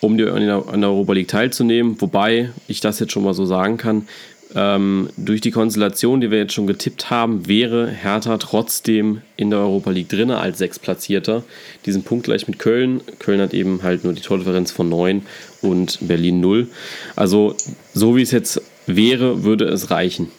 um 0.00 0.12
an 0.12 0.80
der 0.80 0.90
Europa 0.90 1.12
League 1.12 1.28
teilzunehmen. 1.28 2.00
Wobei 2.00 2.50
ich 2.68 2.80
das 2.80 2.98
jetzt 3.00 3.12
schon 3.12 3.24
mal 3.24 3.34
so 3.34 3.44
sagen 3.44 3.76
kann, 3.76 4.08
ähm, 4.54 5.10
durch 5.16 5.40
die 5.40 5.50
Konstellation, 5.50 6.20
die 6.20 6.30
wir 6.30 6.38
jetzt 6.38 6.54
schon 6.54 6.66
getippt 6.66 7.10
haben, 7.10 7.46
wäre 7.46 7.88
Hertha 7.88 8.38
trotzdem 8.38 9.22
in 9.36 9.50
der 9.50 9.60
Europa 9.60 9.90
League 9.90 10.08
drin 10.08 10.30
als 10.30 10.58
Sechsplatzierter. 10.58 11.44
Diesen 11.84 12.02
Punkt 12.02 12.24
gleich 12.24 12.48
mit 12.48 12.58
Köln. 12.58 13.02
Köln 13.18 13.40
hat 13.40 13.52
eben 13.52 13.82
halt 13.82 14.04
nur 14.04 14.14
die 14.14 14.22
Tordifferenz 14.22 14.70
von 14.72 14.88
9 14.88 15.26
und 15.60 15.98
Berlin 16.00 16.40
0. 16.40 16.68
Also 17.14 17.54
so 17.92 18.16
wie 18.16 18.22
es 18.22 18.30
jetzt 18.30 18.62
wäre, 18.86 19.42
würde 19.44 19.66
es 19.66 19.90
reichen. 19.90 20.30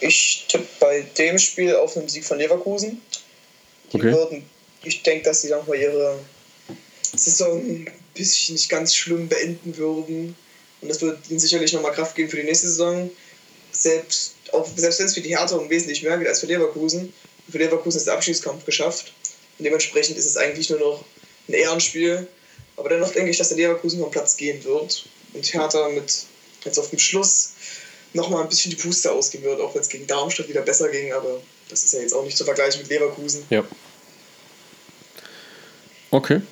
Ich 0.00 0.44
tippe 0.48 0.66
bei 0.80 1.06
dem 1.16 1.38
Spiel 1.38 1.74
auf 1.76 1.96
einen 1.96 2.08
Sieg 2.08 2.24
von 2.24 2.38
Leverkusen. 2.38 3.00
Die 3.92 3.96
okay. 3.96 4.12
würden, 4.12 4.42
ich 4.82 5.02
denke, 5.02 5.24
dass 5.24 5.42
sie 5.42 5.48
dann 5.48 5.66
mal 5.66 5.76
ihre 5.76 6.18
Saison 7.16 7.58
ein 7.58 7.86
bisschen 8.12 8.54
nicht 8.54 8.68
ganz 8.68 8.94
schlimm 8.94 9.28
beenden 9.28 9.76
würden. 9.76 10.36
Und 10.84 10.90
das 10.90 11.00
wird 11.00 11.18
ihnen 11.30 11.40
sicherlich 11.40 11.72
nochmal 11.72 11.92
Kraft 11.92 12.14
geben 12.14 12.28
für 12.28 12.36
die 12.36 12.42
nächste 12.42 12.68
Saison. 12.68 13.10
Selbst, 13.72 14.34
selbst 14.76 14.98
wenn 14.98 15.06
es 15.06 15.14
für 15.14 15.22
die 15.22 15.30
Hertha 15.30 15.56
um 15.56 15.70
wesentlich 15.70 16.02
mehr 16.02 16.18
geht 16.18 16.28
als 16.28 16.40
für 16.40 16.46
Leverkusen. 16.46 17.10
Für 17.50 17.56
Leverkusen 17.56 17.96
ist 17.96 18.06
der 18.06 18.12
Abschiedskampf 18.12 18.66
geschafft. 18.66 19.14
Und 19.58 19.64
dementsprechend 19.64 20.18
ist 20.18 20.26
es 20.26 20.36
eigentlich 20.36 20.68
nur 20.68 20.78
noch 20.78 21.04
ein 21.48 21.54
Ehrenspiel. 21.54 22.26
Aber 22.76 22.90
dennoch 22.90 23.10
denke 23.12 23.30
ich, 23.30 23.38
dass 23.38 23.48
der 23.48 23.56
Leverkusen 23.56 23.98
vom 23.98 24.10
Platz 24.10 24.36
gehen 24.36 24.62
wird. 24.62 25.06
Und 25.32 25.54
Hertha 25.54 25.88
mit 25.88 26.26
jetzt 26.66 26.78
auf 26.78 26.90
dem 26.90 26.98
Schluss 26.98 27.52
nochmal 28.12 28.42
ein 28.42 28.50
bisschen 28.50 28.70
die 28.70 28.76
Puste 28.76 29.10
ausgehen 29.10 29.42
wird, 29.42 29.62
auch 29.62 29.74
wenn 29.74 29.80
es 29.80 29.88
gegen 29.88 30.06
Darmstadt 30.06 30.50
wieder 30.50 30.60
besser 30.60 30.90
ging. 30.90 31.14
Aber 31.14 31.40
das 31.70 31.82
ist 31.82 31.94
ja 31.94 32.00
jetzt 32.00 32.12
auch 32.12 32.24
nicht 32.24 32.36
zu 32.36 32.44
vergleichen 32.44 32.82
mit 32.82 32.90
Leverkusen. 32.90 33.42
Ja. 33.48 33.64
Okay 36.10 36.42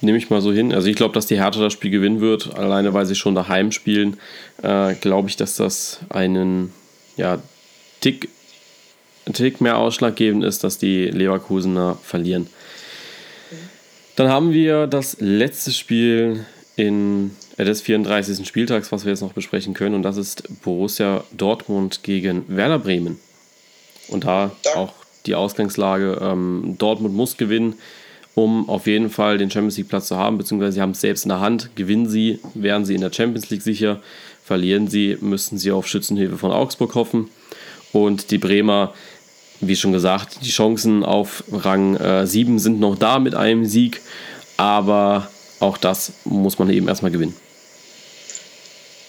nehme 0.00 0.18
ich 0.18 0.30
mal 0.30 0.40
so 0.40 0.52
hin. 0.52 0.72
Also 0.72 0.88
ich 0.88 0.96
glaube, 0.96 1.14
dass 1.14 1.26
die 1.26 1.40
Hertha 1.40 1.60
das 1.60 1.72
Spiel 1.72 1.90
gewinnen 1.90 2.20
wird, 2.20 2.54
alleine 2.54 2.94
weil 2.94 3.06
sie 3.06 3.14
schon 3.14 3.34
daheim 3.34 3.72
spielen. 3.72 4.18
Äh, 4.62 4.94
glaube 4.94 5.28
ich, 5.28 5.36
dass 5.36 5.56
das 5.56 6.00
einen 6.08 6.72
ja, 7.16 7.38
Tick, 8.00 8.28
Tick 9.32 9.60
mehr 9.60 9.78
ausschlaggebend 9.78 10.44
ist, 10.44 10.64
dass 10.64 10.78
die 10.78 11.06
Leverkusener 11.06 11.98
verlieren. 12.02 12.48
Dann 14.16 14.28
haben 14.28 14.52
wir 14.52 14.86
das 14.86 15.16
letzte 15.20 15.72
Spiel 15.72 16.44
in, 16.76 17.32
äh, 17.56 17.64
des 17.64 17.82
34. 17.82 18.46
Spieltags, 18.46 18.90
was 18.92 19.04
wir 19.04 19.10
jetzt 19.10 19.20
noch 19.20 19.32
besprechen 19.32 19.74
können, 19.74 19.94
und 19.94 20.02
das 20.02 20.16
ist 20.16 20.44
Borussia 20.62 21.24
Dortmund 21.32 22.02
gegen 22.02 22.44
Werder 22.48 22.78
Bremen. 22.78 23.18
Und 24.08 24.24
da 24.24 24.52
auch 24.74 24.94
die 25.26 25.34
Ausgangslage, 25.34 26.18
ähm, 26.22 26.76
Dortmund 26.78 27.14
muss 27.14 27.36
gewinnen 27.36 27.74
um 28.38 28.68
auf 28.68 28.86
jeden 28.86 29.10
Fall 29.10 29.36
den 29.36 29.50
Champions 29.50 29.78
League 29.78 29.88
Platz 29.88 30.06
zu 30.06 30.16
haben, 30.16 30.38
beziehungsweise 30.38 30.72
sie 30.72 30.80
haben 30.80 30.92
es 30.92 31.00
selbst 31.00 31.24
in 31.24 31.30
der 31.30 31.40
Hand. 31.40 31.70
Gewinnen 31.74 32.08
sie, 32.08 32.38
wären 32.54 32.84
sie 32.84 32.94
in 32.94 33.00
der 33.00 33.12
Champions 33.12 33.50
League 33.50 33.62
sicher. 33.62 34.00
Verlieren 34.44 34.86
sie, 34.86 35.18
müssten 35.20 35.58
sie 35.58 35.72
auf 35.72 35.88
Schützenhilfe 35.88 36.38
von 36.38 36.52
Augsburg 36.52 36.94
hoffen. 36.94 37.28
Und 37.92 38.30
die 38.30 38.38
Bremer, 38.38 38.94
wie 39.60 39.74
schon 39.74 39.92
gesagt, 39.92 40.38
die 40.42 40.50
Chancen 40.50 41.02
auf 41.02 41.42
Rang 41.50 41.96
äh, 41.96 42.28
7 42.28 42.60
sind 42.60 42.78
noch 42.78 42.96
da 42.96 43.18
mit 43.18 43.34
einem 43.34 43.64
Sieg, 43.64 44.00
aber 44.56 45.28
auch 45.58 45.76
das 45.76 46.12
muss 46.24 46.60
man 46.60 46.70
eben 46.70 46.86
erstmal 46.86 47.10
gewinnen. 47.10 47.34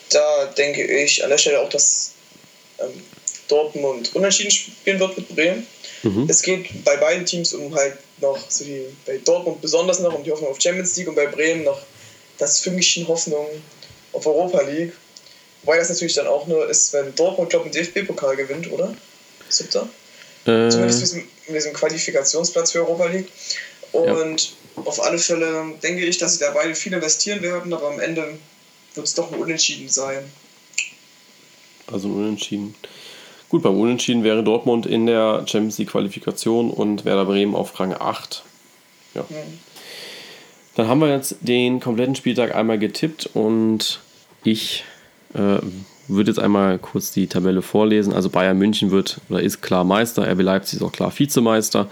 Da 0.10 0.46
denke 0.58 0.84
ich 0.84 1.24
an 1.24 1.30
der 1.30 1.38
Stelle 1.38 1.62
auch, 1.62 1.70
dass 1.70 2.14
ähm, 2.80 2.90
Dortmund 3.50 4.16
unentschieden 4.16 4.52
spielen 4.52 5.00
wird 5.00 5.18
mit 5.18 5.36
Bremen. 5.36 5.68
Mhm. 6.04 6.28
Es 6.30 6.42
geht 6.42 6.84
bei 6.86 6.96
beiden 6.96 7.26
Teams 7.26 7.54
um 7.54 7.76
halt 7.76 7.98
noch, 8.22 8.38
so 8.50 8.64
die, 8.64 8.86
bei 9.06 9.18
Dortmund 9.18 9.62
besonders 9.62 10.00
noch 10.00 10.14
um 10.14 10.24
die 10.24 10.32
Hoffnung 10.32 10.52
auf 10.52 10.62
Champions 10.62 10.96
League 10.96 11.10
und 11.10 11.16
bei 11.16 11.26
Bremen 11.26 11.64
noch 11.64 11.82
das 12.38 12.60
Fünkchen 12.62 13.08
Hoffnung 13.08 13.46
auf 14.14 14.26
Europa 14.26 14.62
League. 14.62 14.94
Wobei 15.64 15.78
das 15.78 15.90
natürlich 15.90 16.14
dann 16.14 16.28
auch 16.28 16.48
nur 16.48 16.70
ist, 16.70 16.94
wenn 16.94 17.14
Dortmund, 17.16 17.50
glaube 17.50 17.68
ich, 17.68 17.74
den 17.74 17.84
DFB-Pokal 17.84 18.38
gewinnt, 18.38 18.72
oder? 18.72 18.96
Siebter? 19.50 19.90
Äh. 20.46 20.70
Zumindest 20.70 21.00
mit 21.00 21.02
diesem, 21.02 21.20
mit 21.48 21.56
diesem 21.58 21.74
Qualifikationsplatz 21.74 22.72
für 22.72 22.80
Europa 22.80 23.08
League. 23.08 23.28
Und 23.92 24.56
ja. 24.78 24.84
auf 24.84 25.02
alle 25.02 25.18
Fälle 25.18 25.74
denke 25.84 26.06
ich, 26.06 26.18
dass 26.18 26.34
sie 26.34 26.40
da 26.40 26.52
beide 26.52 26.76
viel 26.76 26.94
investieren 26.94 27.42
werden, 27.42 27.74
aber 27.74 27.90
am 27.90 28.00
Ende 28.00 28.38
wird 28.96 29.08
es 29.08 29.16
doch 29.16 29.32
ein 29.32 29.40
Unentschieden 29.40 29.90
sein. 29.90 30.32
Also 31.88 32.08
ein 32.08 32.14
Unentschieden. 32.14 32.76
Gut, 33.50 33.64
beim 33.64 33.80
Unentschieden 33.80 34.24
wäre 34.24 34.44
Dortmund 34.44 34.86
in 34.86 35.08
der 35.08 35.44
Champions 35.48 35.80
League 35.80 35.90
Qualifikation 35.90 36.70
und 36.70 37.04
Werder 37.04 37.26
Bremen 37.26 37.56
auf 37.56 37.80
Rang 37.80 37.94
8. 37.94 38.44
Ja. 39.16 39.26
Dann 40.76 40.88
haben 40.88 41.02
wir 41.02 41.10
jetzt 41.10 41.38
den 41.42 41.80
kompletten 41.80 42.16
Spieltag 42.16 42.54
einmal 42.54 42.78
getippt 42.78 43.30
und 43.34 44.00
ich 44.44 44.84
äh, 45.34 45.58
würde 46.08 46.32
jetzt 46.32 46.40
einmal 46.40 46.78
kurz 46.78 47.12
die 47.12 47.28
Tabelle 47.28 47.62
vorlesen. 47.62 48.14
Also 48.14 48.30
Bayern 48.30 48.58
München 48.58 48.92
wird 48.92 49.20
oder 49.30 49.42
ist 49.42 49.62
klar 49.62 49.84
Meister, 49.84 50.30
RB 50.32 50.42
Leipzig 50.42 50.80
ist 50.80 50.86
auch 50.86 50.92
klar 50.92 51.12
Vizemeister. 51.18 51.88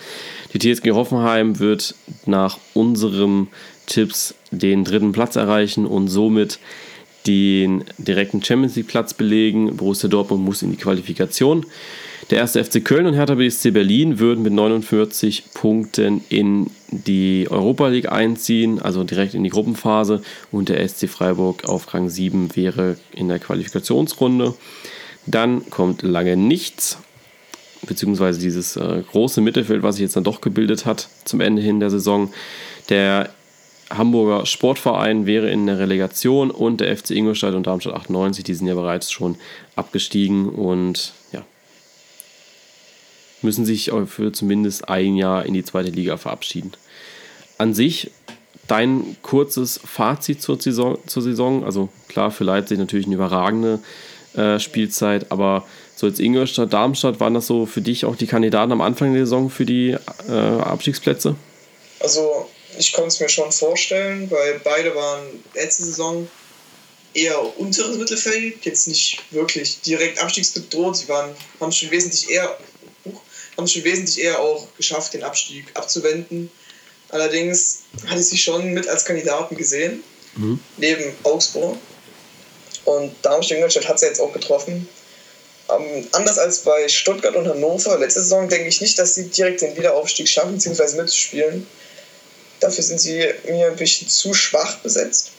Die 0.53 0.59
TSG 0.59 0.91
Hoffenheim 0.91 1.59
wird 1.59 1.95
nach 2.25 2.59
unserem 2.75 3.47
Tipps 3.87 4.35
den 4.51 4.83
dritten 4.83 5.11
Platz 5.11 5.35
erreichen 5.35 5.85
und 5.85 6.07
somit 6.07 6.59
den 7.27 7.83
direkten 7.97 8.41
Champions 8.41 8.75
League 8.75 8.87
Platz 8.87 9.13
belegen. 9.13 9.75
Borussia 9.75 10.09
Dortmund 10.09 10.43
muss 10.43 10.61
in 10.61 10.71
die 10.71 10.77
Qualifikation. 10.77 11.65
Der 12.29 12.39
erste 12.39 12.63
FC 12.63 12.83
Köln 12.83 13.05
und 13.05 13.13
Hertha 13.13 13.35
BSC 13.35 13.71
Berlin 13.71 14.19
würden 14.19 14.43
mit 14.43 14.51
49 14.51 15.45
Punkten 15.53 16.21
in 16.27 16.69
die 16.89 17.47
Europa 17.49 17.87
League 17.87 18.11
einziehen, 18.11 18.81
also 18.81 19.03
direkt 19.03 19.33
in 19.33 19.43
die 19.43 19.49
Gruppenphase. 19.49 20.21
Und 20.51 20.69
der 20.69 20.85
SC 20.87 21.07
Freiburg 21.07 21.65
auf 21.65 21.93
Rang 21.93 22.09
7 22.09 22.55
wäre 22.55 22.97
in 23.13 23.29
der 23.29 23.39
Qualifikationsrunde. 23.39 24.55
Dann 25.25 25.69
kommt 25.69 26.01
lange 26.01 26.35
nichts, 26.35 26.97
beziehungsweise 27.85 28.39
dieses 28.39 28.75
äh, 28.75 29.03
große 29.09 29.39
Mittelfeld, 29.39 29.83
was 29.83 29.95
sich 29.95 30.03
jetzt 30.03 30.15
dann 30.15 30.23
doch 30.23 30.41
gebildet 30.41 30.85
hat 30.85 31.09
zum 31.23 31.39
Ende 31.39 31.61
hin 31.61 31.79
der 31.79 31.89
Saison. 31.89 32.33
Der 32.89 33.29
Hamburger 33.89 34.45
Sportverein 34.45 35.25
wäre 35.25 35.49
in 35.49 35.65
der 35.65 35.79
Relegation 35.79 36.51
und 36.51 36.81
der 36.81 36.95
FC 36.95 37.11
Ingolstadt 37.11 37.53
und 37.53 37.67
Darmstadt 37.67 37.93
98, 37.93 38.43
die 38.43 38.53
sind 38.53 38.67
ja 38.67 38.75
bereits 38.75 39.11
schon 39.11 39.37
abgestiegen 39.75 40.49
und 40.49 41.13
ja, 41.31 41.43
müssen 43.41 43.65
sich 43.65 43.91
für 44.07 44.31
zumindest 44.31 44.89
ein 44.89 45.15
Jahr 45.15 45.45
in 45.45 45.53
die 45.53 45.63
zweite 45.63 45.89
Liga 45.89 46.17
verabschieden. 46.17 46.71
An 47.57 47.73
sich 47.73 48.11
dein 48.67 49.15
kurzes 49.21 49.79
Fazit 49.83 50.41
zur 50.41 50.59
Saison, 50.59 50.97
zur 51.07 51.23
Saison 51.23 51.63
also 51.63 51.89
klar, 52.09 52.31
für 52.31 52.43
Leipzig 52.43 52.77
natürlich 52.77 53.05
eine 53.05 53.15
überragende 53.15 53.79
äh, 54.35 54.59
Spielzeit, 54.59 55.31
aber 55.31 55.65
so 55.95 56.07
jetzt 56.07 56.19
Ingolstadt, 56.19 56.73
Darmstadt, 56.73 57.19
waren 57.19 57.33
das 57.33 57.47
so 57.47 57.65
für 57.65 57.81
dich 57.81 58.05
auch 58.05 58.15
die 58.15 58.27
Kandidaten 58.27 58.71
am 58.71 58.81
Anfang 58.81 59.13
der 59.13 59.25
Saison 59.25 59.49
für 59.49 59.65
die 59.65 59.95
äh, 60.29 60.31
Abstiegsplätze? 60.31 61.35
Also 62.01 62.47
ich 62.77 62.93
konnte 62.93 63.09
es 63.09 63.19
mir 63.19 63.29
schon 63.29 63.51
vorstellen, 63.51 64.29
weil 64.31 64.59
beide 64.59 64.95
waren 64.95 65.43
letzte 65.53 65.83
Saison 65.83 66.27
eher 67.13 67.59
unteres 67.59 67.97
Mittelfeld, 67.97 68.63
jetzt 68.65 68.87
nicht 68.87 69.19
wirklich 69.31 69.81
direkt 69.81 70.19
abstiegsbedroht. 70.19 70.97
Sie 70.97 71.07
waren, 71.07 71.35
haben 71.59 71.71
schon 71.71 71.91
wesentlich 71.91 72.29
eher 72.29 72.57
haben 73.57 73.67
schon 73.67 73.83
wesentlich 73.83 74.23
eher 74.23 74.39
auch 74.39 74.67
geschafft, 74.77 75.13
den 75.13 75.23
Abstieg 75.23 75.65
abzuwenden. 75.73 76.51
Allerdings 77.09 77.79
hatte 78.05 78.19
ich 78.19 78.27
sie 78.27 78.37
schon 78.37 78.73
mit 78.73 78.87
als 78.87 79.05
Kandidaten 79.05 79.55
gesehen, 79.55 80.03
mhm. 80.35 80.59
neben 80.77 81.15
Augsburg. 81.23 81.77
Und 82.85 83.15
Darmstadt-Ingolstadt 83.23 83.87
hat 83.87 83.99
sie 83.99 84.05
jetzt 84.05 84.21
auch 84.21 84.31
getroffen. 84.31 84.87
Ähm, 85.69 86.07
anders 86.11 86.37
als 86.37 86.59
bei 86.59 86.87
Stuttgart 86.87 87.35
und 87.35 87.47
Hannover 87.47 87.97
letzte 87.97 88.21
Saison 88.21 88.47
denke 88.47 88.69
ich 88.69 88.79
nicht, 88.79 88.97
dass 88.99 89.15
sie 89.15 89.27
direkt 89.29 89.61
den 89.61 89.75
Wiederaufstieg 89.75 90.29
schaffen, 90.29 90.53
beziehungsweise 90.53 90.95
mitzuspielen. 90.97 91.65
Dafür 92.59 92.83
sind 92.83 92.99
sie 92.99 93.23
mir 93.47 93.67
ein 93.67 93.75
bisschen 93.75 94.07
zu 94.07 94.33
schwach 94.33 94.77
besetzt. 94.77 95.31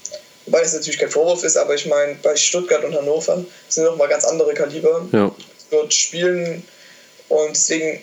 Wobei 0.46 0.60
das 0.60 0.72
natürlich 0.72 0.98
kein 0.98 1.10
Vorwurf 1.10 1.44
ist, 1.44 1.56
aber 1.56 1.74
ich 1.74 1.86
meine, 1.86 2.16
bei 2.22 2.34
Stuttgart 2.34 2.84
und 2.84 2.94
Hannover 2.94 3.44
sind 3.68 3.84
nochmal 3.84 4.08
ganz 4.08 4.24
andere 4.24 4.54
Kaliber. 4.54 5.06
Ja. 5.12 5.30
Es 5.58 5.70
wird 5.70 5.92
spielen 5.92 6.62
und 7.28 7.50
deswegen 7.50 8.02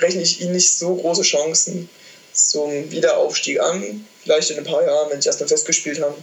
rechne 0.00 0.22
ich 0.22 0.40
ihnen 0.40 0.52
nicht 0.52 0.72
so 0.72 0.96
große 0.96 1.22
Chancen 1.22 1.88
zum 2.32 2.90
Wiederaufstieg 2.90 3.60
an. 3.60 4.04
Vielleicht 4.22 4.50
in 4.50 4.58
ein 4.58 4.64
paar 4.64 4.84
Jahren, 4.84 5.10
wenn 5.10 5.22
sie 5.22 5.28
erstmal 5.28 5.48
festgespielt 5.48 6.02
haben. 6.02 6.14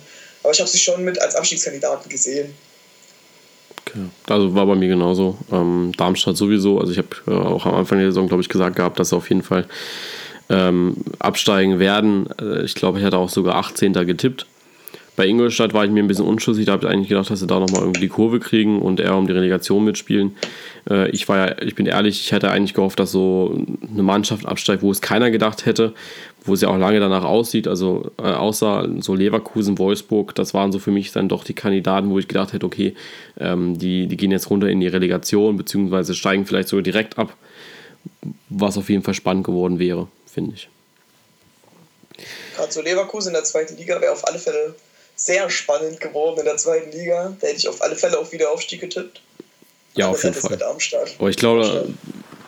Aber 0.43 0.51
ich 0.51 0.60
habe 0.60 0.69
sie 0.69 0.80
schon 0.80 1.04
mit 1.04 1.21
als 1.21 1.36
Abstiegskandidaten 1.36 2.10
gesehen. 2.10 2.54
Okay. 3.86 3.99
Also 4.27 4.54
war 4.54 4.65
bei 4.65 4.75
mir 4.75 4.88
genauso. 4.88 5.38
Ähm, 5.51 5.91
Darmstadt 5.97 6.38
sowieso. 6.38 6.80
Also 6.80 6.91
ich 6.91 6.97
habe 6.97 7.10
äh, 7.27 7.32
auch 7.32 7.65
am 7.65 7.75
Anfang 7.75 7.99
der 7.99 8.08
Saison, 8.08 8.27
glaube 8.27 8.41
ich, 8.41 8.49
gesagt 8.49 8.75
gehabt, 8.75 8.99
dass 8.99 9.13
auf 9.13 9.30
jeden 9.30 9.43
Fall 9.43 9.67
ähm, 10.51 10.97
absteigen 11.19 11.79
werden. 11.79 12.27
Äh, 12.39 12.63
ich 12.63 12.75
glaube, 12.75 12.99
ich 12.99 13.05
hatte 13.05 13.17
auch 13.17 13.29
sogar 13.29 13.55
18. 13.55 13.93
getippt. 13.93 14.45
Bei 15.17 15.27
Ingolstadt 15.27 15.73
war 15.73 15.83
ich 15.83 15.91
mir 15.91 16.01
ein 16.01 16.07
bisschen 16.07 16.25
unschlüssig. 16.25 16.65
Da 16.65 16.71
habe 16.73 16.85
ich 16.85 16.91
eigentlich 16.91 17.09
gedacht, 17.09 17.29
dass 17.29 17.41
sie 17.41 17.47
da 17.47 17.59
nochmal 17.59 17.81
irgendwie 17.81 18.01
die 18.01 18.07
Kurve 18.07 18.39
kriegen 18.39 18.81
und 18.81 18.99
eher 18.99 19.15
um 19.15 19.27
die 19.27 19.33
Relegation 19.33 19.83
mitspielen. 19.83 20.35
Äh, 20.89 21.09
ich 21.11 21.27
war 21.27 21.37
ja, 21.37 21.61
ich 21.61 21.75
bin 21.75 21.85
ehrlich, 21.85 22.21
ich 22.21 22.31
hätte 22.31 22.49
eigentlich 22.49 22.73
gehofft, 22.73 22.99
dass 22.99 23.11
so 23.11 23.55
eine 23.91 24.03
Mannschaft 24.03 24.45
absteigt, 24.45 24.81
wo 24.81 24.91
es 24.91 25.01
keiner 25.01 25.29
gedacht 25.29 25.65
hätte, 25.65 25.93
wo 26.45 26.53
es 26.53 26.61
ja 26.61 26.69
auch 26.69 26.77
lange 26.77 26.99
danach 26.99 27.23
aussieht. 27.23 27.67
Also 27.67 28.11
äh, 28.17 28.23
außer 28.23 28.89
so 28.99 29.13
Leverkusen, 29.13 29.77
Wolfsburg, 29.77 30.33
das 30.35 30.53
waren 30.53 30.71
so 30.71 30.79
für 30.79 30.91
mich 30.91 31.11
dann 31.11 31.29
doch 31.29 31.43
die 31.43 31.53
Kandidaten, 31.53 32.09
wo 32.09 32.17
ich 32.17 32.27
gedacht 32.27 32.53
hätte, 32.53 32.65
okay, 32.65 32.95
ähm, 33.39 33.77
die, 33.77 34.07
die 34.07 34.17
gehen 34.17 34.31
jetzt 34.31 34.49
runter 34.49 34.69
in 34.69 34.79
die 34.79 34.87
Relegation, 34.87 35.57
beziehungsweise 35.57 36.15
steigen 36.15 36.45
vielleicht 36.45 36.69
sogar 36.69 36.83
direkt 36.83 37.19
ab, 37.19 37.35
was 38.49 38.77
auf 38.77 38.89
jeden 38.89 39.03
Fall 39.03 39.13
spannend 39.13 39.43
geworden 39.43 39.77
wäre, 39.77 40.07
finde 40.31 40.55
ich. 40.55 40.69
Gerade 42.55 42.71
so 42.71 42.81
Leverkusen 42.81 43.29
in 43.29 43.33
der 43.33 43.43
zweiten 43.43 43.77
Liga 43.77 43.99
wäre 44.01 44.13
auf 44.13 44.27
alle 44.27 44.39
Fälle 44.39 44.75
sehr 45.15 45.49
spannend 45.49 45.99
geworden 45.99 46.39
in 46.39 46.45
der 46.45 46.57
zweiten 46.57 46.91
Liga. 46.91 47.35
Da 47.39 47.47
hätte 47.47 47.59
ich 47.59 47.67
auf 47.67 47.81
alle 47.81 47.95
Fälle 47.95 48.17
auf 48.17 48.31
Wiederaufstieg 48.31 48.81
getippt. 48.81 49.21
Ja, 49.95 50.09
auf 50.09 50.23
jeden 50.23 50.35
Fall. 50.35 50.57
Aber 51.19 51.29
ich 51.29 51.37
glaube, 51.37 51.93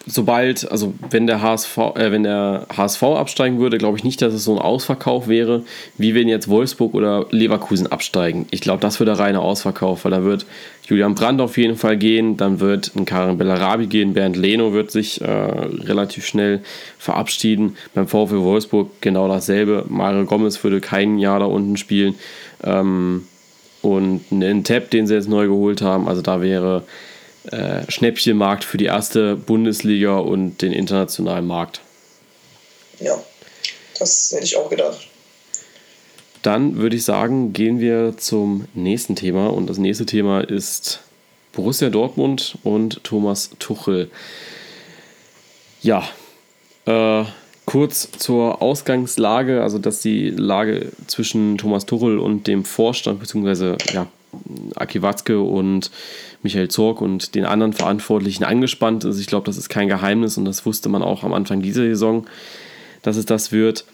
sobald, 0.06 0.70
also 0.70 0.94
wenn 1.10 1.28
der 1.28 1.42
HSV, 1.42 1.78
äh, 1.96 2.12
wenn 2.12 2.24
der 2.24 2.68
HSV 2.76 3.04
absteigen 3.04 3.60
würde, 3.60 3.78
glaube 3.78 3.98
ich 3.98 4.04
nicht, 4.04 4.22
dass 4.22 4.34
es 4.34 4.44
so 4.44 4.54
ein 4.54 4.60
Ausverkauf 4.60 5.28
wäre, 5.28 5.64
wie 5.98 6.14
wenn 6.16 6.28
jetzt 6.28 6.50
Wolfsburg 6.50 6.94
oder 6.94 7.28
Leverkusen 7.32 7.88
absteigen. 7.88 8.46
Ich 8.52 8.62
glaube, 8.62 8.82
das 8.82 9.00
wird 9.00 9.08
der 9.08 9.20
reine 9.20 9.40
Ausverkauf, 9.40 10.04
weil 10.04 10.12
da 10.12 10.24
wird 10.24 10.46
Julian 10.88 11.16
Brandt 11.16 11.40
auf 11.40 11.58
jeden 11.58 11.78
Fall 11.78 11.98
gehen, 11.98 12.36
dann 12.36 12.60
wird 12.60 12.92
ein 12.96 13.06
Karin 13.06 13.38
Bellarabi 13.38 13.88
gehen, 13.88 14.14
Bernd 14.14 14.36
Leno 14.36 14.74
wird 14.74 14.92
sich 14.92 15.22
äh, 15.22 15.26
relativ 15.26 16.26
schnell 16.26 16.62
verabschieden. 16.98 17.78
Beim 17.94 18.08
VfL 18.08 18.42
Wolfsburg 18.42 18.90
genau 19.00 19.28
dasselbe. 19.28 19.86
Mario 19.88 20.26
Gomez 20.26 20.62
würde 20.64 20.82
kein 20.82 21.18
Jahr 21.18 21.40
da 21.40 21.46
unten 21.46 21.78
spielen. 21.78 22.16
Ähm, 22.64 23.28
und 23.82 24.22
einen 24.32 24.64
Tab, 24.64 24.92
den 24.92 25.08
sie 25.08 25.14
jetzt 25.14 25.28
neu 25.28 25.48
geholt 25.48 25.82
haben, 25.82 26.08
also 26.08 26.22
da 26.22 26.42
wäre 26.42 26.84
äh, 27.52 27.90
Schnäppchenmarkt 27.92 28.64
für 28.64 28.78
die 28.78 28.86
erste 28.86 29.36
Bundesliga 29.36 30.18
und 30.18 30.62
den 30.62 30.72
internationalen 30.74 31.46
Markt. 31.46 31.82
Ja, 33.00 33.22
das 34.00 34.32
hätte 34.34 34.46
ich 34.46 34.56
auch 34.56 34.70
gedacht. 34.70 35.08
Dann 36.42 36.78
würde 36.78 36.96
ich 36.96 37.06
sagen, 37.06 37.54
gehen 37.54 37.80
wir 37.80 38.16
zum 38.18 38.68
nächsten 38.74 39.16
Thema. 39.16 39.48
Und 39.48 39.70
das 39.70 39.78
nächste 39.78 40.06
Thema 40.06 40.42
ist 40.42 41.00
Borussia 41.54 41.90
Dortmund 41.90 42.58
und 42.64 43.04
Thomas 43.04 43.52
Tuchel. 43.60 44.10
Ja, 45.82 46.04
äh, 46.86 47.24
kurz 47.66 48.10
zur 48.18 48.62
Ausgangslage, 48.62 49.62
also 49.64 49.80
dass 49.80 50.02
die 50.02 50.30
Lage 50.30 50.92
zwischen 51.08 51.58
Thomas 51.58 51.86
Tuchel 51.86 52.20
und 52.20 52.48
dem 52.48 52.66
Vorstand, 52.66 53.20
beziehungsweise 53.20 53.78
ja, 53.94 54.08
Aki 54.76 55.02
Watzke 55.02 55.42
und 55.42 55.92
Michael 56.42 56.68
Zorg 56.68 57.02
und 57.02 57.36
den 57.36 57.46
anderen 57.46 57.74
Verantwortlichen 57.74 58.44
angespannt 58.44 59.04
ist. 59.04 59.20
Ich 59.20 59.28
glaube, 59.28 59.46
das 59.46 59.58
ist 59.58 59.70
kein 59.70 59.88
Geheimnis 59.88 60.38
und 60.38 60.46
das 60.46 60.66
wusste 60.66 60.90
man 60.90 61.02
auch 61.02 61.24
am 61.24 61.34
Anfang 61.34 61.62
dieser 61.62 61.84
Saison, 61.84 62.26
dass 63.02 63.18
es 63.18 63.26
das 63.26 63.52
wird. 63.52 63.86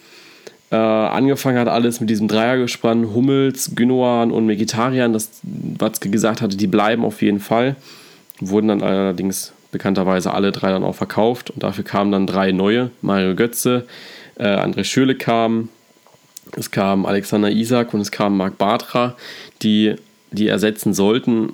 Äh, 0.71 0.75
angefangen 0.75 1.58
hat 1.58 1.67
alles 1.67 1.99
mit 1.99 2.10
diesem 2.10 2.28
Dreiergespann 2.28 3.13
Hummels, 3.13 3.71
Gündogan 3.75 4.32
und 4.32 4.47
Vegetarian, 4.47 5.13
das 5.13 5.32
Watzke 5.43 6.10
gesagt 6.10 6.41
hatte, 6.41 6.58
die 6.58 6.67
bleiben 6.67 7.04
auf 7.04 7.21
jeden 7.21 7.39
Fall. 7.39 7.75
Wurden 8.39 8.67
dann 8.67 8.84
allerdings 8.84 9.54
bekannterweise 9.71 10.34
alle 10.34 10.52
drei 10.52 10.69
dann 10.71 10.84
auch 10.84 10.95
verkauft 10.95 11.49
und 11.49 11.63
dafür 11.63 11.84
kamen 11.84 12.12
dann 12.12 12.28
drei 12.28 12.52
neue. 12.52 12.91
Mario 13.02 13.36
Götze, 13.36 13.86
äh, 14.38 14.45
André 14.45 14.84
Schöle 14.84 15.15
kam, 15.15 15.69
es 16.56 16.71
kam 16.71 17.06
Alexander 17.06 17.49
Isak 17.49 17.93
und 17.93 18.02
es 18.02 18.12
kam 18.12 18.38
Marc 18.38 18.58
Bartra, 18.58 19.15
die 19.62 19.95
die 20.32 20.48
ersetzen 20.48 20.94
sollten, 20.94 21.54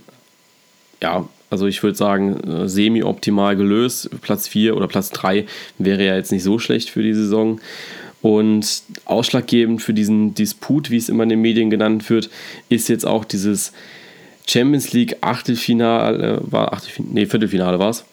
ja, 1.02 1.28
also 1.50 1.68
ich 1.68 1.82
würde 1.84 1.98
sagen, 1.98 2.40
äh, 2.42 2.68
semi-optimal 2.68 3.56
gelöst. 3.56 4.10
Platz 4.22 4.48
4 4.48 4.76
oder 4.76 4.88
Platz 4.88 5.12
3 5.12 5.46
wäre 5.78 6.06
ja 6.06 6.16
jetzt 6.16 6.32
nicht 6.32 6.44
so 6.44 6.60
schlecht 6.60 6.90
für 6.90 7.04
die 7.04 7.14
Saison. 7.14 7.62
Und 8.22 8.82
ausschlaggebend 9.06 9.82
für 9.82 9.94
diesen 9.94 10.34
Disput, 10.34 10.90
wie 10.90 10.98
es 10.98 11.10
immer 11.10 11.24
in 11.24 11.30
den 11.30 11.42
Medien 11.42 11.70
genannt 11.70 12.10
wird, 12.10 12.30
ist 12.70 12.90
jetzt 12.90 13.06
auch 13.06 13.24
dieses 13.24 13.72
Champions 14.48 14.94
League 14.94 15.18
Achtelfinale, 15.22 16.42
war 16.44 16.74
Achtelfinale, 16.74 17.14
nee, 17.14 17.26
Viertelfinale 17.28 17.78
war 17.78 17.92
es, 17.92 18.04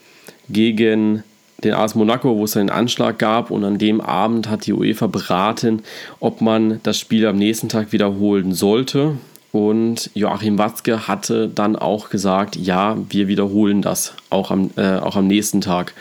gegen 0.51 1.23
den 1.65 1.73
AS 1.73 1.95
Monaco, 1.95 2.37
wo 2.37 2.45
es 2.45 2.57
einen 2.57 2.71
Anschlag 2.71 3.19
gab 3.19 3.51
und 3.51 3.65
an 3.65 3.79
dem 3.79 4.01
Abend 4.01 4.49
hat 4.51 4.67
die 4.67 4.73
UEFA 4.73 5.07
beraten, 5.07 5.83
ob 6.21 6.41
man 6.41 6.81
das 6.83 6.99
Spiel 6.99 7.27
am 7.27 7.37
nächsten 7.37 7.69
Tag 7.69 7.93
wiederholen 7.93 8.53
sollte. 8.53 9.17
Und 9.53 10.11
Joachim 10.15 10.57
Watzke 10.57 11.07
hatte 11.07 11.47
dann 11.47 11.77
auch 11.77 12.09
gesagt, 12.09 12.57
ja, 12.57 12.97
wir 13.11 13.29
wiederholen 13.29 13.83
das, 13.83 14.15
auch 14.31 14.51
am, 14.51 14.71
äh, 14.77 14.97
auch 14.97 15.15
am 15.15 15.27
nächsten 15.27 15.61
Tag. 15.61 15.93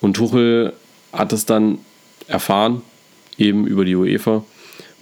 Und 0.00 0.14
Tuchel 0.14 0.72
hat 1.12 1.32
es 1.34 1.44
dann 1.44 1.78
erfahren, 2.26 2.80
eben 3.36 3.66
über 3.66 3.84
die 3.84 3.96
UEFA, 3.96 4.44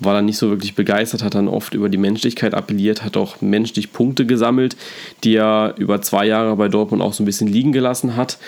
war 0.01 0.15
dann 0.15 0.27
nicht 0.27 0.39
so 0.39 0.51
wirklich 0.51 0.75
begeistert, 0.75 1.23
hat 1.23 1.37
dann 1.37 1.49
oft 1.49 1.75
über 1.75 1.89
die 1.89 1.99
Menschlichkeit 1.99 2.53
appelliert, 2.55 3.05
hat 3.05 3.17
auch 3.17 3.41
menschlich 3.41 3.93
Punkte 3.93 4.27
gesammelt, 4.27 4.77
die 5.23 5.37
er 5.37 5.75
über 5.77 6.03
zwei 6.03 6.27
Jahre 6.27 6.57
bei 6.57 6.69
Dortmund 6.69 7.03
auch 7.03 7.13
so 7.13 7.23
ein 7.23 7.27
bisschen 7.27 7.49
liegen 7.49 7.73
gelassen 7.73 8.17
hat. 8.17 8.39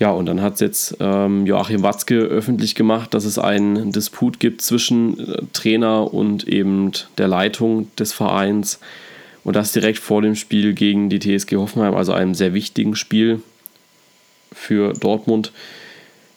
Ja, 0.00 0.10
und 0.10 0.26
dann 0.26 0.42
hat 0.42 0.54
es 0.54 0.60
jetzt 0.60 0.96
ähm, 0.98 1.46
Joachim 1.46 1.82
Watzke 1.82 2.16
öffentlich 2.16 2.74
gemacht, 2.74 3.14
dass 3.14 3.24
es 3.24 3.38
einen 3.38 3.92
Disput 3.92 4.40
gibt 4.40 4.60
zwischen 4.60 5.18
äh, 5.18 5.42
Trainer 5.52 6.12
und 6.12 6.48
eben 6.48 6.90
der 7.16 7.28
Leitung 7.28 7.88
des 7.96 8.12
Vereins. 8.12 8.80
Und 9.44 9.54
das 9.56 9.72
direkt 9.72 9.98
vor 9.98 10.22
dem 10.22 10.34
Spiel 10.34 10.72
gegen 10.72 11.10
die 11.10 11.20
TSG 11.20 11.56
Hoffenheim, 11.56 11.94
also 11.94 12.12
einem 12.12 12.34
sehr 12.34 12.54
wichtigen 12.54 12.96
Spiel 12.96 13.42
für 14.52 14.94
Dortmund. 14.94 15.52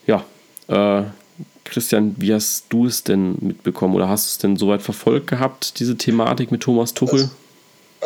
Ja, 0.06 0.24
äh, 0.68 1.04
Christian, 1.64 2.16
wie 2.18 2.34
hast 2.34 2.66
du 2.70 2.86
es 2.86 3.04
denn 3.04 3.38
mitbekommen 3.40 3.96
oder 3.96 4.08
hast 4.08 4.26
du 4.26 4.30
es 4.30 4.38
denn 4.38 4.58
soweit 4.58 4.82
verfolgt 4.82 5.28
gehabt, 5.28 5.80
diese 5.80 5.98
Thematik 5.98 6.52
mit 6.52 6.62
Thomas 6.62 6.94
Tuchel? 6.94 7.22
Also 7.22 7.32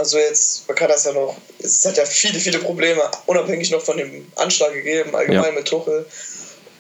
also 0.02 0.18
jetzt, 0.18 0.68
man 0.68 0.76
kann 0.76 0.90
das 0.90 1.06
ja 1.06 1.14
noch, 1.14 1.38
es 1.60 1.86
hat 1.86 1.96
ja 1.96 2.06
viele, 2.06 2.40
viele 2.40 2.58
Probleme, 2.58 3.04
unabhängig 3.28 3.70
noch 3.70 3.84
von 3.84 3.98
dem 3.98 4.32
Anschlag 4.36 4.74
gegeben, 4.74 5.16
allgemein 5.16 5.44
ja. 5.44 5.52
mit 5.52 5.68
Tuchel. 5.68 6.08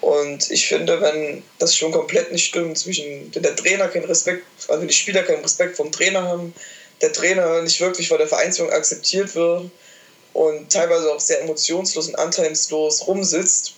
Und 0.01 0.49
ich 0.49 0.67
finde, 0.67 0.99
wenn 1.01 1.43
das 1.60 1.75
schon 1.75 1.91
komplett 1.91 2.31
nicht 2.31 2.47
stimmt, 2.47 2.79
zwischen 2.79 3.29
wenn 3.31 3.43
der 3.43 3.55
Trainer 3.55 3.89
keinen 3.89 4.05
Respekt, 4.05 4.43
also 4.67 4.84
die 4.88 4.93
Spieler 4.93 5.21
keinen 5.21 5.43
Respekt 5.43 5.77
vom 5.77 5.91
Trainer 5.91 6.23
haben, 6.23 6.55
der 7.01 7.13
Trainer 7.13 7.62
nicht 7.62 7.79
wirklich 7.79 8.07
von 8.07 8.17
der 8.17 8.27
Vereinsführung 8.27 8.71
akzeptiert 8.71 9.36
wird 9.36 9.69
und 10.34 10.71
teilweise 10.71 11.13
auch 11.13 11.19
sehr 11.19 11.41
emotionslos 11.41 12.07
und 12.07 12.15
anteilslos 12.15 13.05
rumsitzt, 13.05 13.75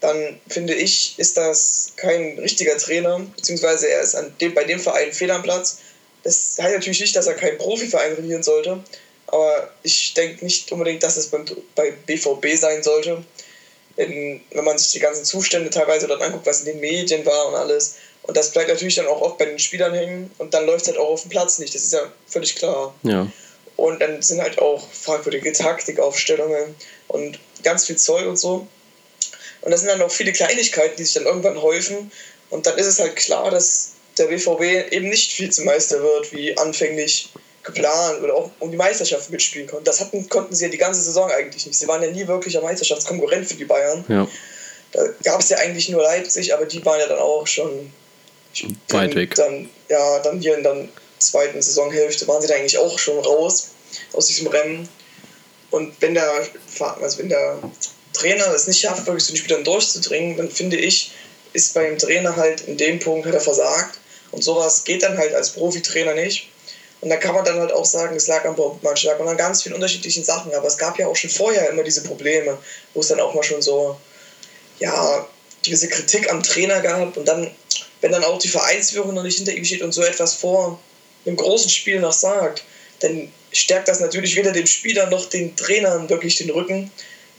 dann 0.00 0.40
finde 0.48 0.72
ich, 0.72 1.18
ist 1.18 1.36
das 1.36 1.92
kein 1.96 2.38
richtiger 2.38 2.78
Trainer, 2.78 3.20
beziehungsweise 3.36 3.90
er 3.90 4.00
ist 4.00 4.14
an 4.14 4.34
dem, 4.40 4.54
bei 4.54 4.64
dem 4.64 4.80
Verein 4.80 5.12
fehl 5.12 5.30
am 5.30 5.42
Platz 5.42 5.80
das 6.22 6.56
heißt 6.60 6.74
natürlich 6.74 7.00
nicht, 7.00 7.16
dass 7.16 7.26
er 7.26 7.34
keinen 7.34 7.58
Profiverein 7.58 8.14
trainieren 8.14 8.42
sollte, 8.42 8.82
aber 9.26 9.70
ich 9.82 10.14
denke 10.14 10.44
nicht 10.44 10.70
unbedingt, 10.72 11.02
dass 11.02 11.16
es 11.16 11.28
beim, 11.28 11.44
bei 11.74 11.92
BVB 11.92 12.56
sein 12.56 12.82
sollte. 12.82 13.24
Denn 13.96 14.40
wenn 14.50 14.64
man 14.64 14.78
sich 14.78 14.92
die 14.92 14.98
ganzen 14.98 15.24
Zustände 15.24 15.70
teilweise 15.70 16.06
dort 16.06 16.22
anguckt, 16.22 16.46
was 16.46 16.60
in 16.60 16.66
den 16.66 16.80
Medien 16.80 17.24
war 17.26 17.48
und 17.48 17.54
alles, 17.54 17.96
und 18.22 18.36
das 18.36 18.52
bleibt 18.52 18.68
natürlich 18.68 18.94
dann 18.94 19.06
auch 19.06 19.20
oft 19.20 19.38
bei 19.38 19.46
den 19.46 19.58
Spielern 19.58 19.94
hängen 19.94 20.30
und 20.38 20.54
dann 20.54 20.66
läuft 20.66 20.82
es 20.82 20.88
halt 20.88 20.98
auch 20.98 21.10
auf 21.10 21.22
dem 21.22 21.30
Platz 21.30 21.58
nicht, 21.58 21.74
das 21.74 21.82
ist 21.82 21.92
ja 21.92 22.10
völlig 22.26 22.54
klar. 22.54 22.94
Ja. 23.02 23.26
Und 23.76 24.00
dann 24.00 24.20
sind 24.20 24.42
halt 24.42 24.58
auch 24.58 24.86
fragwürdige 24.92 25.52
Taktikaufstellungen 25.52 26.74
und 27.08 27.38
ganz 27.62 27.86
viel 27.86 27.96
Zeug 27.96 28.26
und 28.26 28.38
so. 28.38 28.66
Und 29.62 29.70
das 29.70 29.80
sind 29.80 29.88
dann 29.88 30.02
auch 30.02 30.10
viele 30.10 30.32
Kleinigkeiten, 30.32 30.96
die 30.96 31.04
sich 31.04 31.14
dann 31.14 31.24
irgendwann 31.24 31.60
häufen. 31.60 32.10
Und 32.50 32.66
dann 32.66 32.78
ist 32.78 32.86
es 32.86 33.00
halt 33.00 33.16
klar, 33.16 33.50
dass 33.50 33.92
der 34.20 34.26
BVB 34.26 34.92
eben 34.92 35.08
nicht 35.08 35.38
Vizemeister 35.38 36.02
wird, 36.02 36.32
wie 36.32 36.56
anfänglich 36.56 37.30
geplant 37.62 38.22
oder 38.22 38.34
auch 38.34 38.50
um 38.58 38.70
die 38.70 38.76
Meisterschaft 38.76 39.30
mitspielen 39.30 39.68
konnten. 39.68 39.84
Das 39.84 40.00
hatten, 40.00 40.28
konnten 40.28 40.54
sie 40.54 40.64
ja 40.64 40.70
die 40.70 40.78
ganze 40.78 41.02
Saison 41.02 41.30
eigentlich 41.30 41.66
nicht. 41.66 41.78
Sie 41.78 41.88
waren 41.88 42.02
ja 42.02 42.10
nie 42.10 42.26
wirklicher 42.26 42.62
Meisterschaftskonkurrent 42.62 43.46
für 43.46 43.54
die 43.54 43.64
Bayern. 43.64 44.04
Ja. 44.08 44.28
Da 44.92 45.06
gab 45.22 45.40
es 45.40 45.50
ja 45.50 45.58
eigentlich 45.58 45.88
nur 45.88 46.02
Leipzig, 46.02 46.52
aber 46.54 46.66
die 46.66 46.84
waren 46.84 47.00
ja 47.00 47.06
dann 47.06 47.18
auch 47.18 47.46
schon 47.46 47.92
weit 48.88 49.14
weg. 49.14 49.34
Dann, 49.34 49.68
ja, 49.88 50.18
dann 50.20 50.40
hier 50.40 50.56
in 50.56 50.62
der 50.62 50.88
zweiten 51.18 51.60
Saisonhälfte 51.62 52.26
waren 52.26 52.42
sie 52.42 52.48
da 52.48 52.54
eigentlich 52.54 52.78
auch 52.78 52.98
schon 52.98 53.18
raus 53.18 53.68
aus 54.12 54.26
diesem 54.26 54.48
Rennen. 54.48 54.88
Und 55.70 55.94
wenn 56.00 56.14
der, 56.14 56.32
also 57.00 57.18
wenn 57.18 57.28
der 57.28 57.58
Trainer 58.12 58.52
es 58.52 58.66
nicht 58.66 58.80
schafft, 58.80 59.06
wirklich 59.06 59.24
zu 59.24 59.32
den 59.32 59.38
Spielern 59.38 59.64
durchzudringen, 59.64 60.36
dann 60.36 60.50
finde 60.50 60.76
ich, 60.76 61.12
ist 61.52 61.74
beim 61.74 61.98
Trainer 61.98 62.34
halt 62.36 62.62
in 62.62 62.76
dem 62.76 62.98
Punkt 62.98 63.26
hat 63.26 63.34
er 63.34 63.40
versagt. 63.40 63.99
Und 64.32 64.44
sowas 64.44 64.84
geht 64.84 65.02
dann 65.02 65.18
halt 65.18 65.34
als 65.34 65.50
Profitrainer 65.50 66.14
nicht. 66.14 66.48
Und 67.00 67.08
da 67.08 67.16
kann 67.16 67.34
man 67.34 67.44
dann 67.44 67.58
halt 67.58 67.72
auch 67.72 67.84
sagen, 67.84 68.14
es 68.16 68.26
lag 68.26 68.44
am 68.44 68.56
Bockmannschlag 68.56 69.18
und 69.18 69.28
an 69.28 69.36
ganz 69.36 69.62
vielen 69.62 69.74
unterschiedlichen 69.74 70.22
Sachen. 70.22 70.54
Aber 70.54 70.66
es 70.66 70.76
gab 70.76 70.98
ja 70.98 71.06
auch 71.06 71.16
schon 71.16 71.30
vorher 71.30 71.70
immer 71.70 71.82
diese 71.82 72.02
Probleme, 72.02 72.58
wo 72.92 73.00
es 73.00 73.08
dann 73.08 73.20
auch 73.20 73.32
mal 73.34 73.42
schon 73.42 73.62
so, 73.62 73.96
ja, 74.78 75.26
diese 75.64 75.88
Kritik 75.88 76.30
am 76.30 76.42
Trainer 76.42 76.80
gab. 76.80 77.16
Und 77.16 77.26
dann, 77.26 77.50
wenn 78.00 78.12
dann 78.12 78.24
auch 78.24 78.38
die 78.38 78.48
Vereinsführung 78.48 79.14
noch 79.14 79.22
nicht 79.22 79.36
hinter 79.36 79.52
ihm 79.52 79.64
steht 79.64 79.82
und 79.82 79.92
so 79.92 80.02
etwas 80.02 80.34
vor, 80.34 80.78
einem 81.24 81.36
großen 81.36 81.70
Spiel 81.70 82.00
noch 82.00 82.12
sagt, 82.12 82.62
dann 83.00 83.32
stärkt 83.52 83.88
das 83.88 84.00
natürlich 84.00 84.36
weder 84.36 84.52
dem 84.52 84.66
Spieler 84.66 85.08
noch 85.08 85.28
den 85.28 85.56
Trainern 85.56 86.08
wirklich 86.08 86.36
den 86.36 86.50
Rücken, 86.50 86.90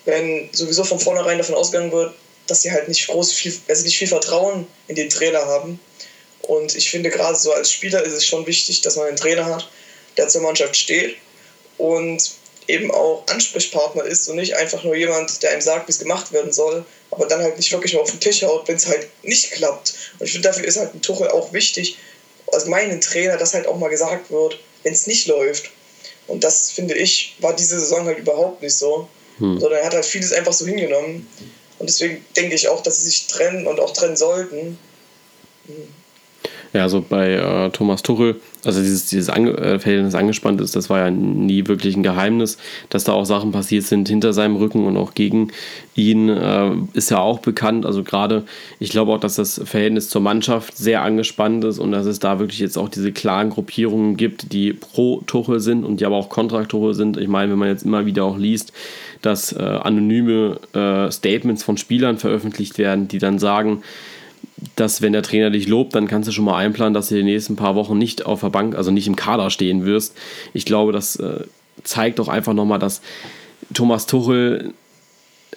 wenn 0.06 0.50
sowieso 0.52 0.84
von 0.84 1.00
vornherein 1.00 1.38
davon 1.38 1.56
ausgegangen 1.56 1.92
wird, 1.92 2.14
dass 2.48 2.64
sie 2.64 2.72
halt 2.72 2.88
nicht 2.88 3.08
groß 3.08 3.32
viel, 3.32 3.54
also 3.68 3.84
nicht 3.84 3.98
viel 3.98 4.08
Vertrauen 4.08 4.68
in 4.88 4.96
den 4.96 5.10
Trainer 5.10 5.46
haben. 5.46 5.80
Und 6.44 6.76
ich 6.76 6.90
finde 6.90 7.10
gerade 7.10 7.38
so 7.38 7.54
als 7.54 7.72
Spieler 7.72 8.04
ist 8.04 8.14
es 8.14 8.26
schon 8.26 8.46
wichtig, 8.48 8.82
dass 8.82 8.96
man 8.96 9.08
einen 9.08 9.18
Trainer 9.18 9.46
hat, 9.46 9.70
der 10.18 10.28
zur 10.28 10.42
Mannschaft 10.42 10.76
steht 10.76 11.16
und 11.78 12.32
eben 12.68 12.92
auch 12.92 13.26
Ansprechpartner 13.28 14.04
ist 14.04 14.28
und 14.30 14.38
nicht 14.38 14.56
einfach 14.56 14.84
nur 14.84 14.96
jemand, 14.96 15.42
der 15.44 15.52
einem 15.52 15.62
sagt, 15.62 15.88
wie 15.88 15.92
es 15.92 16.00
gemacht 16.00 16.32
werden 16.32 16.54
soll, 16.54 16.86
aber 17.10 17.26
dann 17.28 17.42
halt 17.42 17.58
nicht 17.58 17.72
wirklich 17.72 17.94
mal 17.94 18.02
auf 18.02 18.12
den 18.12 18.20
Tisch 18.20 18.44
haut, 18.44 18.68
wenn 18.68 18.76
es 18.76 18.88
halt 18.88 19.08
nicht 19.24 19.52
klappt. 19.52 19.94
Und 20.20 20.26
ich 20.26 20.32
finde, 20.32 20.48
dafür 20.48 20.66
ist 20.66 20.78
halt 20.78 20.94
ein 20.94 21.02
Tuchel 21.02 21.30
auch 21.30 21.54
wichtig, 21.54 21.98
als 22.52 22.66
meinen 22.66 23.02
Trainer, 23.02 23.38
dass 23.38 23.54
halt 23.54 23.68
auch 23.68 23.78
mal 23.78 23.90
gesagt 23.90 24.32
wird, 24.32 24.60
wenn 24.84 24.94
es 24.94 25.08
nicht 25.08 25.28
läuft. 25.28 25.70
Und 26.28 26.44
das, 26.44 26.72
finde 26.72 26.94
ich, 26.94 27.36
war 27.40 27.56
diese 27.56 27.80
Saison 27.80 28.06
halt 28.06 28.20
überhaupt 28.20 28.62
nicht 28.62 28.76
so. 28.76 29.08
Hm. 29.38 29.60
Sondern 29.60 29.80
er 29.80 29.86
hat 29.86 29.94
halt 29.94 30.06
vieles 30.06 30.34
einfach 30.34 30.54
so 30.54 30.66
hingenommen. 30.66 31.28
Und 31.80 31.90
deswegen 31.90 32.24
denke 32.36 32.56
ich 32.56 32.68
auch, 32.68 32.84
dass 32.84 32.98
sie 32.98 33.06
sich 33.06 33.28
trennen 33.28 33.68
und 33.68 33.80
auch 33.80 33.92
trennen 33.92 34.16
sollten. 34.16 34.78
Hm. 35.68 35.94
Ja, 36.74 36.84
also 36.84 37.04
bei 37.08 37.34
äh, 37.34 37.70
Thomas 37.72 38.02
Tuchel, 38.02 38.40
also 38.64 38.80
dieses, 38.80 39.08
dieses 39.08 39.30
Ange 39.30 39.58
äh, 39.58 39.78
Verhältnis 39.78 40.16
angespannt 40.16 40.62
ist, 40.62 40.74
das 40.74 40.90
war 40.90 41.00
ja 41.00 41.12
nie 41.12 41.68
wirklich 41.68 41.98
ein 41.98 42.04
Geheimnis, 42.04 42.58
dass 42.90 43.04
da 43.04 43.12
auch 43.12 43.26
Sachen 43.26 43.52
passiert 43.52 43.84
sind 43.84 44.08
hinter 44.08 44.32
seinem 44.32 44.56
Rücken 44.56 44.86
und 44.86 44.96
auch 44.96 45.14
gegen 45.14 45.52
ihn, 45.96 46.30
äh, 46.30 46.72
ist 46.94 47.12
ja 47.12 47.20
auch 47.20 47.40
bekannt. 47.40 47.86
Also 47.86 48.04
gerade, 48.04 48.44
ich 48.80 48.90
glaube 48.90 49.12
auch, 49.12 49.20
dass 49.20 49.36
das 49.36 49.62
Verhältnis 49.66 50.10
zur 50.10 50.22
Mannschaft 50.22 50.78
sehr 50.78 51.02
angespannt 51.02 51.66
ist 51.66 51.78
und 51.78 51.92
dass 51.92 52.06
es 52.06 52.20
da 52.20 52.40
wirklich 52.40 52.60
jetzt 52.60 52.78
auch 52.78 52.88
diese 52.88 53.12
klaren 53.12 53.50
Gruppierungen 53.50 54.16
gibt, 54.16 54.54
die 54.54 54.72
pro 54.72 55.22
Tuchel 55.28 55.60
sind 55.60 55.84
und 55.84 56.00
die 56.00 56.06
aber 56.06 56.16
auch 56.16 56.30
kontra 56.30 56.64
Tuchel 56.64 56.94
sind. 56.94 57.18
Ich 57.18 57.28
meine, 57.28 57.52
wenn 57.52 57.60
man 57.60 57.68
jetzt 57.68 57.84
immer 57.84 58.06
wieder 58.06 58.24
auch 58.24 58.38
liest, 58.38 58.72
dass 59.22 59.52
äh, 59.52 59.62
anonyme 59.62 60.58
äh, 60.74 61.12
Statements 61.12 61.64
von 61.64 61.76
Spielern 61.76 62.18
veröffentlicht 62.18 62.78
werden, 62.78 63.10
die 63.10 63.20
dann 63.20 63.40
sagen, 63.40 63.84
dass 64.76 65.02
wenn 65.02 65.14
der 65.14 65.24
Trainer 65.24 65.50
dich 65.50 65.68
lobt, 65.68 65.96
dann 65.96 66.08
kannst 66.08 66.28
du 66.28 66.32
schon 66.32 66.46
mal 66.46 66.58
einplanen, 66.58 66.94
dass 66.94 67.10
du 67.10 67.16
die 67.16 67.24
nächsten 67.24 67.56
paar 67.56 67.76
Wochen 67.76 67.98
nicht 67.98 68.26
auf 68.26 68.42
der 68.42 68.50
Bank, 68.50 68.76
also 68.76 68.92
nicht 68.92 69.08
im 69.08 69.16
Kader 69.16 69.50
stehen 69.50 69.86
wirst. 69.86 70.16
Ich 70.54 70.66
glaube, 70.66 70.92
das 70.92 71.16
äh, 71.16 71.46
zeigt 71.84 72.20
doch 72.20 72.28
einfach 72.28 72.54
nochmal, 72.54 72.80
dass 72.80 73.02
Thomas 73.74 74.06
Tuchel 74.06 74.74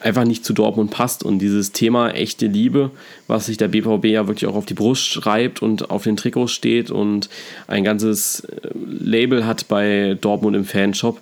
einfach 0.00 0.24
nicht 0.24 0.44
zu 0.44 0.52
Dortmund 0.52 0.90
passt 0.90 1.22
und 1.22 1.38
dieses 1.38 1.72
Thema 1.72 2.10
echte 2.10 2.46
Liebe, 2.46 2.90
was 3.26 3.46
sich 3.46 3.56
der 3.56 3.68
BVB 3.68 4.06
ja 4.06 4.26
wirklich 4.26 4.48
auch 4.48 4.56
auf 4.56 4.66
die 4.66 4.74
Brust 4.74 5.06
schreibt 5.06 5.62
und 5.62 5.90
auf 5.90 6.02
den 6.04 6.16
Trikots 6.16 6.52
steht 6.52 6.90
und 6.90 7.28
ein 7.66 7.84
ganzes 7.84 8.40
äh, 8.40 8.70
Label 8.74 9.46
hat 9.46 9.68
bei 9.68 10.16
Dortmund 10.20 10.56
im 10.56 10.64
Fanshop, 10.64 11.20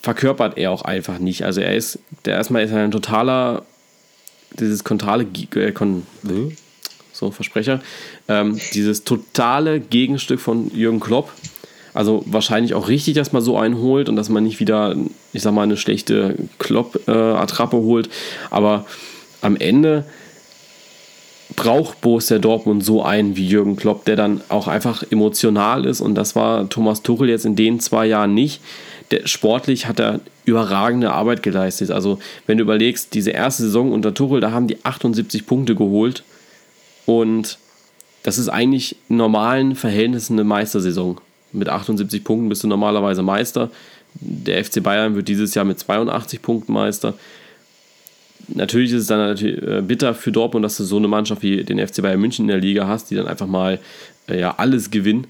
verkörpert 0.00 0.56
er 0.56 0.70
auch 0.70 0.82
einfach 0.82 1.18
nicht. 1.18 1.44
Also 1.44 1.60
er 1.60 1.74
ist, 1.74 1.98
der 2.24 2.36
erstmal 2.36 2.62
ist 2.62 2.70
er 2.70 2.84
ein 2.84 2.90
totaler, 2.90 3.64
dieses 4.58 4.84
kontale, 4.84 5.26
äh, 5.54 5.72
kon, 5.72 6.06
so 7.16 7.30
Versprecher, 7.30 7.80
ähm, 8.28 8.58
dieses 8.74 9.04
totale 9.04 9.80
Gegenstück 9.80 10.40
von 10.40 10.70
Jürgen 10.74 11.00
Klopp. 11.00 11.32
Also 11.94 12.22
wahrscheinlich 12.26 12.74
auch 12.74 12.88
richtig, 12.88 13.14
dass 13.14 13.32
man 13.32 13.40
so 13.40 13.56
einen 13.56 13.78
holt 13.78 14.10
und 14.10 14.16
dass 14.16 14.28
man 14.28 14.44
nicht 14.44 14.60
wieder, 14.60 14.94
ich 15.32 15.40
sag 15.40 15.54
mal, 15.54 15.62
eine 15.62 15.78
schlechte 15.78 16.36
Klopp-Attrappe 16.58 17.78
holt. 17.78 18.10
Aber 18.50 18.84
am 19.40 19.56
Ende 19.56 20.04
braucht 21.54 22.02
Borussia 22.02 22.38
Dortmund 22.38 22.84
so 22.84 23.02
einen 23.02 23.36
wie 23.36 23.46
Jürgen 23.46 23.76
Klopp, 23.76 24.04
der 24.04 24.16
dann 24.16 24.42
auch 24.50 24.68
einfach 24.68 25.04
emotional 25.10 25.86
ist. 25.86 26.02
Und 26.02 26.16
das 26.16 26.36
war 26.36 26.68
Thomas 26.68 27.02
Tuchel 27.02 27.30
jetzt 27.30 27.46
in 27.46 27.56
den 27.56 27.80
zwei 27.80 28.06
Jahren 28.06 28.34
nicht. 28.34 28.60
Der, 29.10 29.26
sportlich 29.26 29.86
hat 29.86 29.98
er 29.98 30.20
überragende 30.44 31.12
Arbeit 31.12 31.42
geleistet. 31.42 31.90
Also 31.90 32.18
wenn 32.46 32.58
du 32.58 32.64
überlegst, 32.64 33.14
diese 33.14 33.30
erste 33.30 33.62
Saison 33.62 33.92
unter 33.92 34.12
Tuchel, 34.12 34.40
da 34.40 34.50
haben 34.50 34.66
die 34.66 34.84
78 34.84 35.46
Punkte 35.46 35.74
geholt 35.74 36.24
und 37.06 37.58
das 38.22 38.38
ist 38.38 38.48
eigentlich 38.48 38.96
in 39.08 39.16
normalen 39.16 39.76
Verhältnissen 39.76 40.34
eine 40.34 40.44
Meistersaison. 40.44 41.20
Mit 41.52 41.68
78 41.68 42.24
Punkten 42.24 42.48
bist 42.48 42.64
du 42.64 42.68
normalerweise 42.68 43.22
Meister. 43.22 43.70
Der 44.14 44.64
FC 44.64 44.82
Bayern 44.82 45.14
wird 45.14 45.28
dieses 45.28 45.54
Jahr 45.54 45.64
mit 45.64 45.78
82 45.78 46.42
Punkten 46.42 46.72
Meister. 46.72 47.14
Natürlich 48.48 48.92
ist 48.92 49.02
es 49.02 49.06
dann 49.06 49.18
natürlich 49.18 49.62
äh, 49.62 49.80
bitter 49.82 50.14
für 50.14 50.32
Dortmund, 50.32 50.64
dass 50.64 50.76
du 50.76 50.84
so 50.84 50.96
eine 50.96 51.08
Mannschaft 51.08 51.42
wie 51.42 51.64
den 51.64 51.84
FC 51.84 52.02
Bayern 52.02 52.20
München 52.20 52.44
in 52.44 52.48
der 52.48 52.58
Liga 52.58 52.86
hast, 52.86 53.10
die 53.10 53.14
dann 53.14 53.26
einfach 53.26 53.46
mal 53.46 53.78
äh, 54.28 54.40
ja, 54.40 54.54
alles 54.56 54.90
gewinnen. 54.90 55.26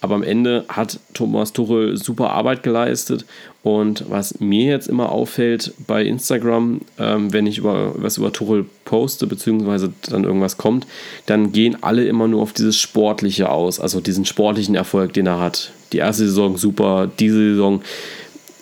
Aber 0.00 0.14
am 0.14 0.22
Ende 0.22 0.64
hat 0.68 1.00
Thomas 1.12 1.52
Tuchel 1.52 1.96
super 1.96 2.30
Arbeit 2.30 2.62
geleistet. 2.62 3.24
Und 3.62 4.04
was 4.08 4.38
mir 4.38 4.66
jetzt 4.66 4.88
immer 4.88 5.10
auffällt 5.10 5.74
bei 5.86 6.04
Instagram, 6.04 6.80
ähm, 6.98 7.32
wenn 7.32 7.46
ich 7.46 7.58
über, 7.58 7.92
was 7.96 8.16
über 8.16 8.32
Tuchel 8.32 8.66
poste, 8.84 9.26
beziehungsweise 9.26 9.92
dann 10.08 10.24
irgendwas 10.24 10.56
kommt, 10.56 10.86
dann 11.26 11.50
gehen 11.52 11.76
alle 11.82 12.04
immer 12.06 12.28
nur 12.28 12.42
auf 12.42 12.52
dieses 12.52 12.78
Sportliche 12.78 13.50
aus, 13.50 13.80
also 13.80 14.00
diesen 14.00 14.24
sportlichen 14.24 14.76
Erfolg, 14.76 15.12
den 15.14 15.26
er 15.26 15.40
hat. 15.40 15.72
Die 15.92 15.98
erste 15.98 16.24
Saison 16.24 16.56
super, 16.56 17.10
diese 17.18 17.54
Saison 17.54 17.82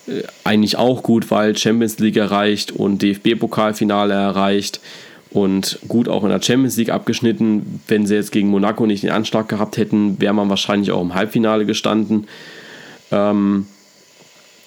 äh, 0.07 0.22
eigentlich 0.44 0.79
auch 0.79 1.03
gut, 1.03 1.31
weil 1.31 1.57
Champions 1.57 1.99
League 1.99 2.16
erreicht 2.16 2.72
und 2.72 3.03
DFB-Pokalfinale 3.03 4.14
erreicht 4.14 4.81
und 5.30 5.78
gut 5.88 6.08
auch 6.08 6.22
in 6.24 6.30
der 6.30 6.42
Champions 6.42 6.76
League 6.76 6.90
abgeschnitten. 6.90 7.80
Wenn 7.88 8.06
sie 8.06 8.14
jetzt 8.14 8.32
gegen 8.32 8.48
Monaco 8.48 8.86
nicht 8.86 9.02
den 9.02 9.10
Anschlag 9.10 9.48
gehabt 9.48 9.76
hätten, 9.76 10.20
wäre 10.20 10.34
man 10.34 10.48
wahrscheinlich 10.48 10.90
auch 10.92 11.02
im 11.02 11.14
Halbfinale 11.14 11.66
gestanden. 11.66 12.28
Ähm, 13.10 13.66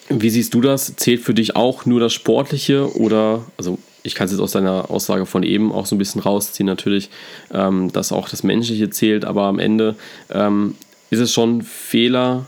wie 0.08 0.30
siehst 0.30 0.54
du 0.54 0.60
das? 0.60 0.94
Zählt 0.96 1.22
für 1.22 1.34
dich 1.34 1.56
auch 1.56 1.86
nur 1.86 2.00
das 2.00 2.12
Sportliche 2.12 2.96
oder, 2.96 3.44
also 3.56 3.78
ich 4.02 4.14
kann 4.14 4.26
es 4.26 4.32
jetzt 4.32 4.40
aus 4.40 4.52
deiner 4.52 4.90
Aussage 4.90 5.26
von 5.26 5.42
eben 5.42 5.72
auch 5.72 5.86
so 5.86 5.94
ein 5.94 5.98
bisschen 5.98 6.20
rausziehen, 6.20 6.66
natürlich, 6.66 7.10
ähm, 7.52 7.92
dass 7.92 8.12
auch 8.12 8.28
das 8.28 8.42
Menschliche 8.42 8.90
zählt, 8.90 9.24
aber 9.24 9.44
am 9.44 9.58
Ende 9.58 9.94
ähm, 10.30 10.74
ist 11.10 11.20
es 11.20 11.32
schon 11.32 11.62
Fehler, 11.62 12.46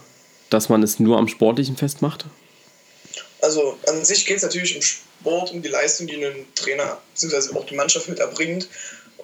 dass 0.51 0.69
man 0.69 0.83
es 0.83 0.99
nur 0.99 1.19
am 1.19 1.29
Sportlichen 1.29 1.77
festmacht? 1.77 2.27
Also 3.41 3.77
an 3.89 4.05
sich 4.05 4.27
geht 4.27 4.39
es 4.39 4.43
natürlich 4.43 4.77
um 4.77 4.83
Sport 4.83 5.12
Sport, 5.23 5.53
um 5.53 5.63
die 5.63 5.69
Leistung, 5.69 6.09
die 6.09 6.25
ein 6.25 6.47
Trainer 6.55 7.01
bzw. 7.15 7.57
auch 7.57 7.65
die 7.65 7.77
Mannschaft 7.77 8.09
mit 8.09 8.19
erbringt. 8.19 8.69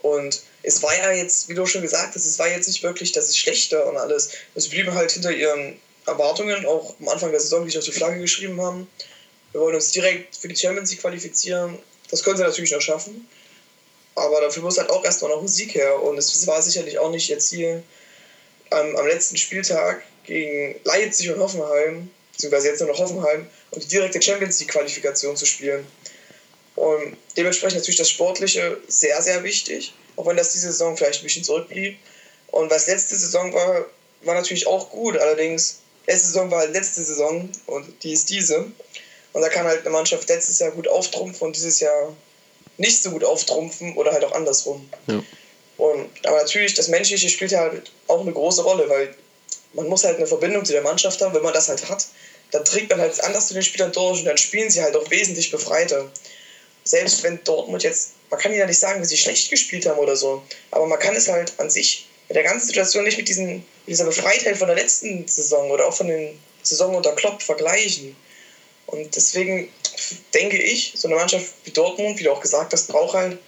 Und 0.02 0.42
es 0.62 0.82
war 0.82 0.96
ja 0.96 1.10
jetzt, 1.12 1.48
wie 1.48 1.54
du 1.54 1.66
schon 1.66 1.82
gesagt 1.82 2.14
hast, 2.14 2.24
es 2.24 2.38
war 2.38 2.48
jetzt 2.48 2.68
nicht 2.68 2.82
wirklich, 2.82 3.12
dass 3.12 3.28
es 3.28 3.36
schlechter 3.36 3.86
und 3.86 3.96
alles. 3.96 4.30
Es 4.54 4.68
blieben 4.68 4.94
halt 4.94 5.10
hinter 5.10 5.32
ihren 5.32 5.78
Erwartungen, 6.06 6.64
auch 6.66 6.94
am 7.00 7.08
Anfang 7.08 7.32
der 7.32 7.40
Saison, 7.40 7.64
die 7.64 7.70
ich 7.70 7.78
auf 7.78 7.84
die 7.84 7.92
Flagge 7.92 8.20
geschrieben 8.20 8.60
haben. 8.60 8.88
Wir 9.52 9.60
wollen 9.60 9.74
uns 9.74 9.90
direkt 9.90 10.36
für 10.36 10.48
die 10.48 10.56
Champions 10.56 10.90
League 10.90 11.00
qualifizieren. 11.00 11.78
Das 12.10 12.22
können 12.22 12.36
sie 12.36 12.44
natürlich 12.44 12.70
noch 12.70 12.80
schaffen. 12.80 13.28
Aber 14.14 14.40
dafür 14.40 14.62
muss 14.62 14.78
halt 14.78 14.90
auch 14.90 15.04
erstmal 15.04 15.30
noch 15.30 15.46
Sieg 15.46 15.74
her. 15.74 16.00
Und 16.02 16.16
es 16.16 16.46
war 16.46 16.62
sicherlich 16.62 16.98
auch 16.98 17.10
nicht 17.10 17.28
jetzt 17.28 17.50
hier 17.50 17.82
ähm, 18.70 18.96
am 18.96 19.06
letzten 19.06 19.36
Spieltag 19.36 20.02
gegen 20.24 20.78
Leipzig 20.84 21.30
und 21.30 21.40
Hoffenheim, 21.40 22.10
beziehungsweise 22.38 22.68
jetzt 22.68 22.78
nur 22.80 22.88
noch 22.88 22.98
Hoffenheim, 22.98 23.48
und 23.72 23.82
die 23.82 23.88
direkte 23.88 24.22
Champions 24.22 24.60
League-Qualifikation 24.60 25.36
zu 25.36 25.44
spielen. 25.44 25.84
Und 26.76 27.16
dementsprechend 27.36 27.78
natürlich 27.78 27.98
das 27.98 28.08
Sportliche 28.08 28.78
sehr, 28.86 29.20
sehr 29.20 29.42
wichtig, 29.42 29.92
auch 30.14 30.24
wenn 30.26 30.36
das 30.36 30.52
diese 30.52 30.70
Saison 30.70 30.96
vielleicht 30.96 31.20
ein 31.20 31.24
bisschen 31.24 31.42
zurückblieb. 31.42 31.98
Und 32.48 32.70
was 32.70 32.86
letzte 32.86 33.16
Saison 33.16 33.52
war, 33.52 33.86
war 34.22 34.36
natürlich 34.36 34.68
auch 34.68 34.88
gut, 34.90 35.16
allerdings, 35.16 35.80
letzte 36.06 36.28
Saison 36.28 36.50
war 36.52 36.64
letzte 36.68 37.02
Saison 37.02 37.50
und 37.66 38.04
die 38.04 38.12
ist 38.12 38.30
diese. 38.30 38.66
Und 39.32 39.42
da 39.42 39.48
kann 39.48 39.66
halt 39.66 39.80
eine 39.80 39.90
Mannschaft 39.90 40.28
letztes 40.28 40.60
Jahr 40.60 40.70
gut 40.70 40.86
auftrumpfen 40.86 41.48
und 41.48 41.56
dieses 41.56 41.80
Jahr 41.80 42.16
nicht 42.76 43.02
so 43.02 43.10
gut 43.10 43.24
auftrumpfen 43.24 43.96
oder 43.96 44.12
halt 44.12 44.24
auch 44.24 44.32
andersrum. 44.32 44.88
Ja. 45.08 45.22
Und, 45.76 46.08
aber 46.24 46.38
natürlich, 46.38 46.74
das 46.74 46.88
Menschliche 46.88 47.28
spielt 47.28 47.52
halt 47.52 47.90
auch 48.06 48.20
eine 48.20 48.32
große 48.32 48.62
Rolle, 48.62 48.88
weil 48.88 49.14
man 49.78 49.88
muss 49.88 50.04
halt 50.04 50.16
eine 50.16 50.26
Verbindung 50.26 50.64
zu 50.64 50.72
der 50.72 50.82
Mannschaft 50.82 51.20
haben. 51.20 51.34
Wenn 51.34 51.42
man 51.42 51.54
das 51.54 51.68
halt 51.68 51.88
hat, 51.88 52.06
dann 52.50 52.64
trägt 52.64 52.90
man 52.90 53.00
halt 53.00 53.22
anders 53.22 53.48
zu 53.48 53.54
den 53.54 53.62
Spielern 53.62 53.92
durch 53.92 54.20
und 54.20 54.24
dann 54.24 54.38
spielen 54.38 54.70
sie 54.70 54.82
halt 54.82 54.96
auch 54.96 55.10
wesentlich 55.10 55.50
befreiter. 55.50 56.10
Selbst 56.84 57.22
wenn 57.22 57.42
Dortmund 57.44 57.82
jetzt, 57.82 58.12
man 58.30 58.40
kann 58.40 58.54
ja 58.54 58.66
nicht 58.66 58.78
sagen, 58.78 59.00
dass 59.00 59.10
sie 59.10 59.16
schlecht 59.16 59.50
gespielt 59.50 59.86
haben 59.86 59.98
oder 59.98 60.16
so, 60.16 60.42
aber 60.70 60.86
man 60.86 60.98
kann 60.98 61.14
es 61.14 61.28
halt 61.28 61.52
an 61.58 61.70
sich 61.70 62.06
mit 62.28 62.36
der 62.36 62.44
ganzen 62.44 62.66
Situation 62.66 63.04
nicht 63.04 63.18
mit, 63.18 63.28
diesen, 63.28 63.56
mit 63.56 63.64
dieser 63.86 64.04
Befreitheit 64.04 64.56
von 64.56 64.68
der 64.68 64.76
letzten 64.76 65.26
Saison 65.28 65.70
oder 65.70 65.86
auch 65.86 65.94
von 65.94 66.08
den 66.08 66.38
Saison 66.62 66.94
unter 66.94 67.14
Klopp 67.14 67.42
vergleichen. 67.42 68.16
Und 68.86 69.14
deswegen 69.16 69.70
denke 70.34 70.58
ich, 70.58 70.92
so 70.94 71.08
eine 71.08 71.16
Mannschaft 71.16 71.52
wie 71.64 71.70
Dortmund, 71.70 72.18
wie 72.18 72.24
du 72.24 72.32
auch 72.32 72.40
gesagt 72.40 72.72
hast, 72.72 72.88
braucht 72.88 73.14
halt 73.14 73.38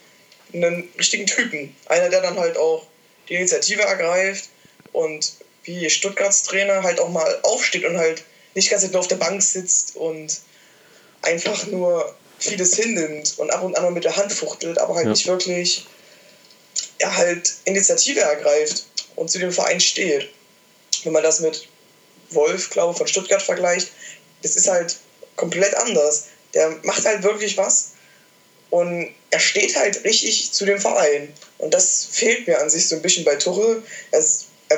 einen 0.52 0.88
richtigen 0.98 1.26
Typen. 1.26 1.74
Einer, 1.86 2.10
der 2.10 2.20
dann 2.20 2.38
halt 2.38 2.56
auch 2.56 2.86
die 3.28 3.34
Initiative 3.34 3.82
ergreift 3.82 4.48
und 4.92 5.32
wie 5.70 5.88
Stuttgarts 5.88 6.42
Trainer 6.42 6.82
halt 6.82 7.00
auch 7.00 7.08
mal 7.08 7.38
aufsteht 7.42 7.84
und 7.84 7.96
halt 7.96 8.22
nicht 8.54 8.70
ganz 8.70 8.88
nur 8.88 9.00
auf 9.00 9.08
der 9.08 9.16
Bank 9.16 9.42
sitzt 9.42 9.96
und 9.96 10.40
einfach 11.22 11.66
nur 11.66 12.14
vieles 12.38 12.74
hinnimmt 12.74 13.38
und 13.38 13.50
ab 13.50 13.62
und 13.62 13.76
an 13.76 13.84
mal 13.84 13.90
mit 13.92 14.04
der 14.04 14.16
Hand 14.16 14.32
fuchtelt, 14.32 14.78
aber 14.78 14.94
halt 14.94 15.06
ja. 15.06 15.10
nicht 15.12 15.26
wirklich 15.26 15.86
ja, 17.00 17.14
halt 17.14 17.54
Initiative 17.64 18.20
ergreift 18.20 18.84
und 19.16 19.30
zu 19.30 19.38
dem 19.38 19.52
Verein 19.52 19.80
steht. 19.80 20.28
Wenn 21.04 21.12
man 21.12 21.22
das 21.22 21.40
mit 21.40 21.68
Wolf, 22.30 22.70
glaube 22.70 22.92
ich, 22.92 22.98
von 22.98 23.06
Stuttgart 23.06 23.42
vergleicht, 23.42 23.88
das 24.42 24.56
ist 24.56 24.68
halt 24.68 24.96
komplett 25.36 25.74
anders. 25.74 26.26
Der 26.54 26.70
macht 26.82 27.04
halt 27.04 27.22
wirklich 27.22 27.56
was 27.56 27.92
und 28.70 29.12
er 29.30 29.40
steht 29.40 29.76
halt 29.76 30.04
richtig 30.04 30.52
zu 30.52 30.64
dem 30.64 30.80
Verein. 30.80 31.32
Und 31.58 31.74
das 31.74 32.06
fehlt 32.10 32.46
mir 32.46 32.60
an 32.60 32.70
sich 32.70 32.88
so 32.88 32.96
ein 32.96 33.02
bisschen 33.02 33.24
bei 33.24 33.36
Tuchel. 33.36 33.82
Er, 34.10 34.18
er 34.18 34.24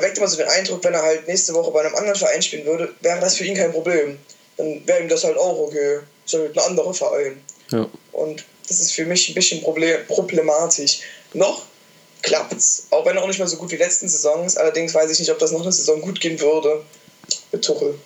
weckt 0.01 0.17
immer 0.17 0.27
so 0.27 0.37
den 0.37 0.47
Eindruck, 0.47 0.83
wenn 0.83 0.93
er 0.93 1.03
halt 1.03 1.27
nächste 1.27 1.53
Woche 1.53 1.71
bei 1.71 1.81
einem 1.81 1.95
anderen 1.95 2.17
Verein 2.17 2.41
spielen 2.41 2.65
würde, 2.65 2.93
wäre 3.01 3.19
das 3.19 3.37
für 3.37 3.45
ihn 3.45 3.55
kein 3.55 3.71
Problem. 3.71 4.17
Dann 4.57 4.85
wäre 4.85 5.01
ihm 5.01 5.09
das 5.09 5.23
halt 5.23 5.37
auch 5.37 5.57
okay. 5.59 5.99
Ist 6.25 6.33
halt 6.33 6.57
ein 6.57 6.63
anderer 6.63 6.93
Verein. 6.93 7.41
Ja. 7.71 7.87
Und 8.11 8.43
das 8.67 8.79
ist 8.79 8.93
für 8.93 9.05
mich 9.05 9.29
ein 9.29 9.35
bisschen 9.35 9.61
problematisch. 9.61 11.01
Noch 11.33 11.65
klappt's, 12.21 12.87
auch 12.89 13.05
wenn 13.05 13.17
er 13.17 13.23
auch 13.23 13.27
nicht 13.27 13.39
mehr 13.39 13.47
so 13.47 13.57
gut 13.57 13.71
wie 13.71 13.75
letzten 13.75 14.07
Saisons. 14.07 14.57
Allerdings 14.57 14.93
weiß 14.93 15.11
ich 15.11 15.19
nicht, 15.19 15.31
ob 15.31 15.39
das 15.39 15.51
noch 15.51 15.61
eine 15.61 15.71
Saison 15.71 16.01
gut 16.01 16.19
gehen 16.19 16.39
würde 16.39 16.83
mit 17.51 17.63
Tuchel. 17.63 17.99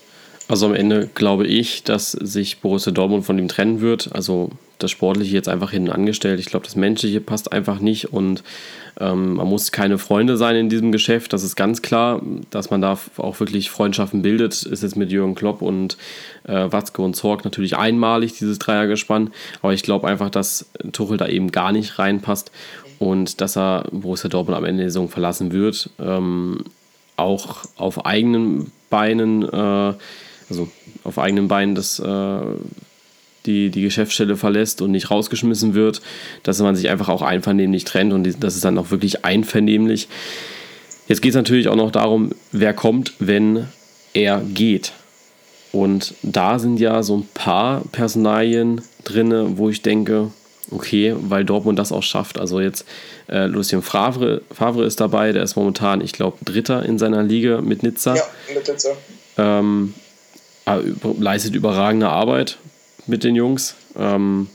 Also 0.48 0.66
am 0.68 0.76
Ende 0.76 1.10
glaube 1.14 1.46
ich, 1.46 1.84
dass 1.84 2.12
sich 2.12 2.60
Borussia 2.60 2.94
Dortmund 2.94 3.26
von 3.26 3.38
ihm 3.38 3.50
trennen 3.50 3.82
wird. 3.82 4.10
Also 4.14 4.52
das 4.80 4.92
Sportliche 4.92 5.36
jetzt 5.36 5.50
einfach 5.50 5.72
hinten 5.72 5.90
angestellt. 5.90 6.40
Ich 6.40 6.46
glaube, 6.46 6.66
das 6.66 6.76
Menschliche 6.76 7.20
passt 7.20 7.52
einfach 7.52 7.80
nicht 7.80 8.14
und 8.14 8.44
ähm, 9.00 9.36
man 9.36 9.48
muss 9.48 9.72
keine 9.72 9.98
Freunde 9.98 10.38
sein 10.38 10.56
in 10.56 10.70
diesem 10.70 10.92
Geschäft. 10.92 11.34
Das 11.34 11.44
ist 11.44 11.56
ganz 11.56 11.82
klar, 11.82 12.22
dass 12.50 12.70
man 12.70 12.82
da 12.82 12.98
auch 13.18 13.40
wirklich 13.40 13.70
Freundschaften 13.70 14.22
bildet. 14.22 14.64
Ist 14.64 14.84
jetzt 14.84 14.96
mit 14.96 15.12
Jürgen 15.12 15.36
Klopp 15.36 15.62
und 15.62 15.98
äh, 16.48 16.72
Watzke 16.72 17.02
und 17.02 17.16
Zorg 17.16 17.44
natürlich 17.44 17.76
einmalig, 17.76 18.34
dieses 18.38 18.60
Dreiergespann. 18.60 19.32
Aber 19.62 19.74
ich 19.74 19.84
glaube 19.84 20.08
einfach, 20.08 20.30
dass 20.30 20.70
Tuchel 20.92 21.18
da 21.18 21.28
eben 21.28 21.52
gar 21.52 21.72
nicht 21.72 22.00
reinpasst 22.00 22.52
und 23.00 23.42
dass 23.42 23.58
er 23.58 23.86
Borussia 23.92 24.30
Dortmund 24.30 24.58
am 24.58 24.66
Ende 24.66 24.84
der 24.84 24.92
Saison 24.92 25.10
verlassen 25.10 25.52
wird. 25.52 25.90
Ähm, 26.00 26.64
auch 27.16 27.66
auf 27.78 28.06
eigenen 28.06 28.72
Beinen, 28.90 29.44
äh, 29.44 29.94
also 30.50 30.70
auf 31.04 31.18
eigenen 31.18 31.48
Beinen 31.48 31.76
das 31.76 32.00
äh, 32.00 32.40
die, 33.48 33.70
die 33.70 33.82
Geschäftsstelle 33.82 34.36
verlässt 34.36 34.82
und 34.82 34.92
nicht 34.92 35.10
rausgeschmissen 35.10 35.74
wird, 35.74 36.02
dass 36.44 36.60
man 36.60 36.76
sich 36.76 36.90
einfach 36.90 37.10
auch 37.10 37.22
einvernehmlich 37.22 37.86
trennt 37.86 38.14
und 38.14 38.44
das 38.44 38.56
ist 38.56 38.66
dann 38.66 38.78
auch 38.78 38.92
wirklich 38.92 39.26
einvernehmlich. 39.26 40.08
Jetzt 41.08 41.22
geht 41.22 41.32
es 41.32 41.36
natürlich 41.36 41.70
auch 41.70 41.76
noch 41.76 41.92
darum, 41.92 42.32
wer 42.52 42.74
kommt, 42.74 43.14
wenn 43.20 43.68
er 44.14 44.42
geht. 44.42 44.92
Und 45.72 46.16
da 46.22 46.60
sind 46.60 46.80
ja 46.80 47.02
so 47.04 47.18
ein 47.18 47.28
paar 47.34 47.82
Personalien 47.92 48.82
drin, 49.04 49.58
wo 49.58 49.70
ich 49.70 49.82
denke, 49.82 50.32
okay, 50.72 51.16
weil 51.18 51.46
Dortmund 51.46 51.80
das 51.80 51.92
auch 51.92 52.04
schafft. 52.04 52.40
Also 52.40 52.60
jetzt 52.60 52.86
äh, 53.30 53.46
Lucien 53.46 53.82
Favre, 53.82 54.42
Favre 54.52 54.86
ist 54.86 55.00
dabei, 55.00 55.32
der 55.32 55.44
ist 55.44 55.56
momentan, 55.56 56.02
ich 56.02 56.14
glaube, 56.14 56.38
Dritter 56.44 56.84
in 56.84 56.98
seiner 56.98 57.24
Liga 57.24 57.62
mit 57.62 57.84
Nizza. 57.84 58.16
Ja, 58.16 58.24
mit 58.54 58.68
Nizza. 58.68 58.90
Ähm, 59.38 59.94
leistet 61.20 61.56
überragende 61.56 62.10
Arbeit 62.10 62.58
mit 63.06 63.24
den 63.24 63.36
Jungs. 63.36 63.76
Ähm, 63.98 64.48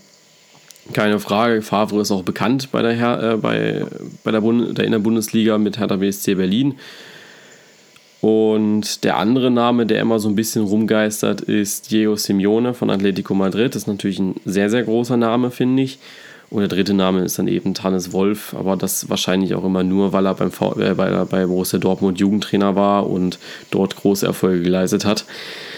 keine 0.93 1.21
Frage, 1.21 1.63
Favre 1.63 2.01
ist 2.01 2.11
auch 2.11 2.23
bekannt 2.23 2.71
bei 2.73 2.83
der, 2.83 2.93
Her 2.93 3.23
äh, 3.23 3.37
bei, 3.37 3.87
bei 4.25 4.31
der, 4.31 4.41
Bund 4.41 4.77
der 4.77 4.85
Innerbundesliga 4.85 5.59
mit 5.59 5.79
Hertha 5.79 5.97
BSC 5.97 6.35
Berlin. 6.35 6.75
Und 8.21 9.03
der 9.03 9.17
andere 9.17 9.51
Name, 9.51 9.85
der 9.85 10.01
immer 10.01 10.19
so 10.21 10.29
ein 10.29 10.37
bisschen 10.37 10.63
rumgeistert, 10.63 11.41
ist 11.41 11.91
Diego 11.91 12.15
Simeone 12.15 12.73
von 12.73 12.91
Atletico 12.91 13.35
Madrid. 13.35 13.75
Das 13.75 13.83
ist 13.83 13.89
natürlich 13.89 14.21
ein 14.21 14.37
sehr, 14.45 14.71
sehr 14.71 14.85
großer 14.85 15.17
Name, 15.17 15.51
finde 15.51 15.83
ich. 15.83 15.99
Und 16.53 16.61
der 16.61 16.69
dritte 16.69 16.93
Name 16.93 17.25
ist 17.25 17.39
dann 17.39 17.49
eben 17.49 17.73
Hannes 17.83 18.13
Wolf, 18.13 18.53
aber 18.53 18.77
das 18.77 19.09
wahrscheinlich 19.09 19.55
auch 19.55 19.65
immer 19.65 19.83
nur, 19.83 20.13
weil 20.13 20.27
er 20.27 20.35
beim 20.35 20.53
v 20.53 20.79
äh, 20.79 20.93
bei, 20.93 21.09
bei 21.25 21.47
Borussia 21.47 21.79
Dortmund 21.79 22.21
Jugendtrainer 22.21 22.77
war 22.77 23.09
und 23.09 23.39
dort 23.71 23.97
große 23.97 24.27
Erfolge 24.27 24.63
geleistet 24.63 25.07
hat. 25.07 25.25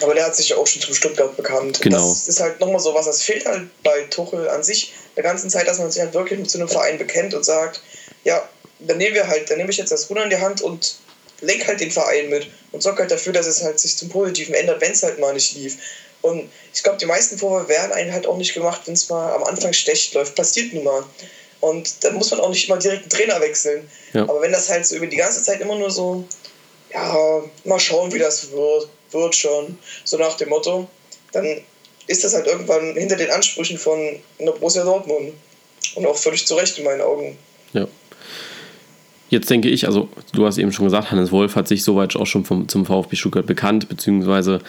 Aber 0.02 0.14
der 0.14 0.26
hat 0.26 0.34
sich 0.34 0.48
ja 0.48 0.56
auch 0.56 0.66
schon 0.66 0.82
zum 0.82 0.92
Stuttgart 0.92 1.36
bekannt. 1.36 1.80
Genau. 1.80 1.98
Das 1.98 2.26
ist 2.26 2.40
halt 2.40 2.58
nochmal 2.58 2.80
so 2.80 2.92
was, 2.92 3.06
das 3.06 3.22
fehlt 3.22 3.46
halt 3.46 3.68
bei 3.84 4.02
Tuchel 4.10 4.48
an 4.48 4.64
sich 4.64 4.92
der 5.14 5.22
ganzen 5.22 5.48
Zeit, 5.48 5.68
dass 5.68 5.78
man 5.78 5.92
sich 5.92 6.02
halt 6.02 6.12
wirklich 6.12 6.40
mit 6.40 6.50
so 6.50 6.58
einem 6.58 6.68
Verein 6.68 6.98
bekennt 6.98 7.34
und 7.34 7.44
sagt, 7.44 7.80
ja, 8.24 8.42
dann 8.80 8.98
nehmen 8.98 9.14
wir 9.14 9.28
halt, 9.28 9.48
dann 9.48 9.58
nehme 9.58 9.70
ich 9.70 9.76
jetzt 9.76 9.92
das 9.92 10.10
Ruder 10.10 10.24
in 10.24 10.30
die 10.30 10.38
Hand 10.38 10.60
und 10.60 10.96
lenk 11.40 11.68
halt 11.68 11.80
den 11.80 11.92
Verein 11.92 12.30
mit 12.30 12.48
und 12.72 12.82
sorg 12.82 12.98
halt 12.98 13.12
dafür, 13.12 13.32
dass 13.32 13.46
es 13.46 13.62
halt 13.62 13.78
sich 13.78 13.96
zum 13.96 14.08
Positiven 14.08 14.54
ändert, 14.54 14.80
wenn 14.80 14.90
es 14.90 15.04
halt 15.04 15.20
mal 15.20 15.34
nicht 15.34 15.54
lief. 15.54 15.76
Und 16.24 16.50
ich 16.72 16.82
glaube, 16.82 16.96
die 16.96 17.04
meisten 17.04 17.36
Vorwürfe 17.36 17.68
werden 17.68 17.92
einen 17.92 18.10
halt 18.10 18.26
auch 18.26 18.38
nicht 18.38 18.54
gemacht, 18.54 18.80
wenn 18.86 18.94
es 18.94 19.10
mal 19.10 19.34
am 19.34 19.44
Anfang 19.44 19.74
schlecht 19.74 20.14
läuft. 20.14 20.34
Passiert 20.34 20.72
nun 20.72 20.84
mal. 20.84 21.04
Und 21.60 22.02
dann 22.02 22.14
muss 22.14 22.30
man 22.30 22.40
auch 22.40 22.48
nicht 22.48 22.66
immer 22.66 22.78
direkt 22.78 23.02
einen 23.02 23.10
Trainer 23.10 23.42
wechseln. 23.42 23.90
Ja. 24.14 24.22
Aber 24.22 24.40
wenn 24.40 24.50
das 24.50 24.70
halt 24.70 24.86
so 24.86 24.96
über 24.96 25.06
die 25.06 25.18
ganze 25.18 25.42
Zeit 25.42 25.60
immer 25.60 25.76
nur 25.76 25.90
so, 25.90 26.24
ja, 26.94 27.42
mal 27.64 27.78
schauen, 27.78 28.10
wie 28.10 28.18
das 28.18 28.50
wird, 28.52 28.88
wird 29.10 29.36
schon, 29.36 29.78
so 30.04 30.16
nach 30.16 30.34
dem 30.38 30.48
Motto, 30.48 30.88
dann 31.32 31.62
ist 32.06 32.24
das 32.24 32.32
halt 32.32 32.46
irgendwann 32.46 32.94
hinter 32.94 33.16
den 33.16 33.30
Ansprüchen 33.30 33.76
von 33.76 34.18
einer 34.38 34.52
Borussia 34.52 34.82
Dortmund. 34.82 35.34
Und 35.94 36.06
auch 36.06 36.16
völlig 36.16 36.46
zu 36.46 36.54
Recht 36.54 36.78
in 36.78 36.84
meinen 36.84 37.02
Augen. 37.02 37.36
Jetzt 39.34 39.50
denke 39.50 39.68
ich, 39.68 39.88
also 39.88 40.08
du 40.32 40.46
hast 40.46 40.58
eben 40.58 40.70
schon 40.70 40.84
gesagt, 40.84 41.10
Hannes 41.10 41.32
Wolf 41.32 41.56
hat 41.56 41.66
sich 41.66 41.82
soweit 41.82 42.14
auch 42.14 42.24
schon 42.24 42.44
vom, 42.44 42.68
zum 42.68 42.86
VfB 42.86 43.16
Stuttgart 43.16 43.44
bekannt, 43.44 43.88
beziehungsweise 43.88 44.60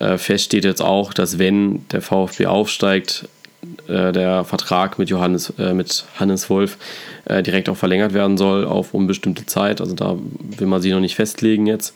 äh, 0.00 0.16
fest 0.16 0.46
steht 0.46 0.64
jetzt 0.64 0.80
auch, 0.80 1.12
dass 1.12 1.38
wenn 1.38 1.86
der 1.90 2.00
VfB 2.00 2.46
aufsteigt, 2.46 3.28
äh, 3.86 4.12
der 4.12 4.44
Vertrag 4.44 4.98
mit 4.98 5.10
Johannes, 5.10 5.52
äh, 5.58 5.74
mit 5.74 6.06
Hannes 6.18 6.48
Wolf 6.48 6.78
äh, 7.26 7.42
direkt 7.42 7.68
auch 7.68 7.76
verlängert 7.76 8.14
werden 8.14 8.38
soll 8.38 8.64
auf 8.64 8.94
unbestimmte 8.94 9.44
Zeit. 9.44 9.82
Also 9.82 9.94
da 9.94 10.16
will 10.56 10.68
man 10.68 10.80
sich 10.80 10.90
noch 10.90 11.00
nicht 11.00 11.16
festlegen 11.16 11.66
jetzt. 11.66 11.94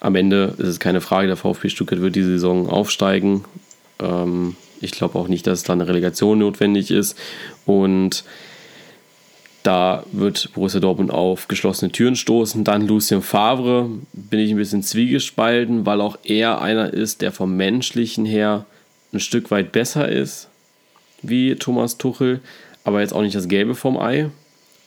Am 0.00 0.16
Ende 0.16 0.54
ist 0.58 0.66
es 0.66 0.80
keine 0.80 1.00
Frage, 1.00 1.28
der 1.28 1.36
VfB 1.36 1.68
Stuttgart 1.68 2.00
wird 2.00 2.16
diese 2.16 2.30
Saison 2.30 2.68
aufsteigen. 2.68 3.44
Ähm, 4.00 4.56
ich 4.80 4.90
glaube 4.90 5.16
auch 5.16 5.28
nicht, 5.28 5.46
dass 5.46 5.62
da 5.62 5.74
eine 5.74 5.86
Relegation 5.86 6.40
notwendig 6.40 6.90
ist. 6.90 7.16
Und 7.66 8.24
da 9.62 10.04
wird 10.12 10.50
Borussia 10.54 10.80
Dortmund 10.80 11.10
auf 11.10 11.48
geschlossene 11.48 11.92
Türen 11.92 12.16
stoßen. 12.16 12.64
Dann 12.64 12.86
Lucien 12.86 13.22
Favre, 13.22 13.88
bin 14.12 14.40
ich 14.40 14.50
ein 14.50 14.56
bisschen 14.56 14.82
zwiegespalten, 14.82 15.86
weil 15.86 16.00
auch 16.00 16.18
er 16.24 16.60
einer 16.60 16.92
ist, 16.92 17.22
der 17.22 17.32
vom 17.32 17.56
menschlichen 17.56 18.24
her 18.24 18.66
ein 19.12 19.20
Stück 19.20 19.50
weit 19.50 19.72
besser 19.72 20.08
ist 20.08 20.48
wie 21.22 21.54
Thomas 21.54 21.98
Tuchel, 21.98 22.40
aber 22.84 23.00
jetzt 23.00 23.12
auch 23.12 23.22
nicht 23.22 23.36
das 23.36 23.48
Gelbe 23.48 23.74
vom 23.74 23.96
Ei. 23.96 24.30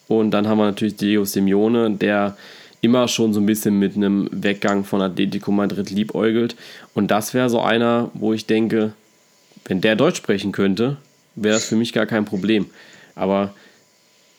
Und 0.07 0.31
dann 0.31 0.47
haben 0.47 0.57
wir 0.57 0.65
natürlich 0.65 0.97
Diego 0.97 1.25
Simeone, 1.25 1.91
der 1.91 2.37
immer 2.81 3.07
schon 3.07 3.33
so 3.33 3.39
ein 3.39 3.45
bisschen 3.45 3.79
mit 3.79 3.95
einem 3.95 4.29
Weggang 4.31 4.83
von 4.83 5.01
Atletico 5.01 5.51
Madrid 5.51 5.89
liebäugelt. 5.89 6.55
Und 6.93 7.09
das 7.09 7.33
wäre 7.33 7.49
so 7.49 7.61
einer, 7.61 8.11
wo 8.13 8.33
ich 8.33 8.45
denke, 8.45 8.93
wenn 9.65 9.81
der 9.81 9.95
Deutsch 9.95 10.17
sprechen 10.17 10.51
könnte, 10.51 10.97
wäre 11.35 11.55
das 11.55 11.65
für 11.65 11.75
mich 11.75 11.93
gar 11.93 12.05
kein 12.05 12.25
Problem. 12.25 12.67
Aber 13.15 13.53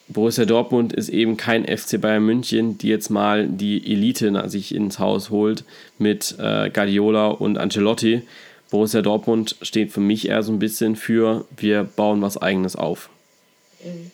Borussia 0.08 0.44
Dortmund 0.44 0.92
ist 0.92 1.08
eben 1.08 1.36
kein 1.36 1.64
FC 1.64 2.00
Bayern 2.00 2.24
München, 2.24 2.78
die 2.78 2.88
jetzt 2.88 3.10
mal 3.10 3.48
die 3.48 3.92
Elite 3.92 4.48
sich 4.48 4.74
ins 4.74 4.98
Haus 4.98 5.30
holt 5.30 5.64
mit 5.98 6.36
äh, 6.38 6.70
Guardiola 6.70 7.28
und 7.28 7.58
Ancelotti. 7.58 8.22
Borussia 8.70 9.02
Dortmund 9.02 9.56
steht 9.62 9.92
für 9.92 10.00
mich 10.00 10.28
eher 10.28 10.42
so 10.42 10.52
ein 10.52 10.58
bisschen 10.58 10.96
für, 10.96 11.44
wir 11.56 11.84
bauen 11.84 12.22
was 12.22 12.36
Eigenes 12.36 12.76
auf. 12.76 13.08
Mhm. 13.82 14.10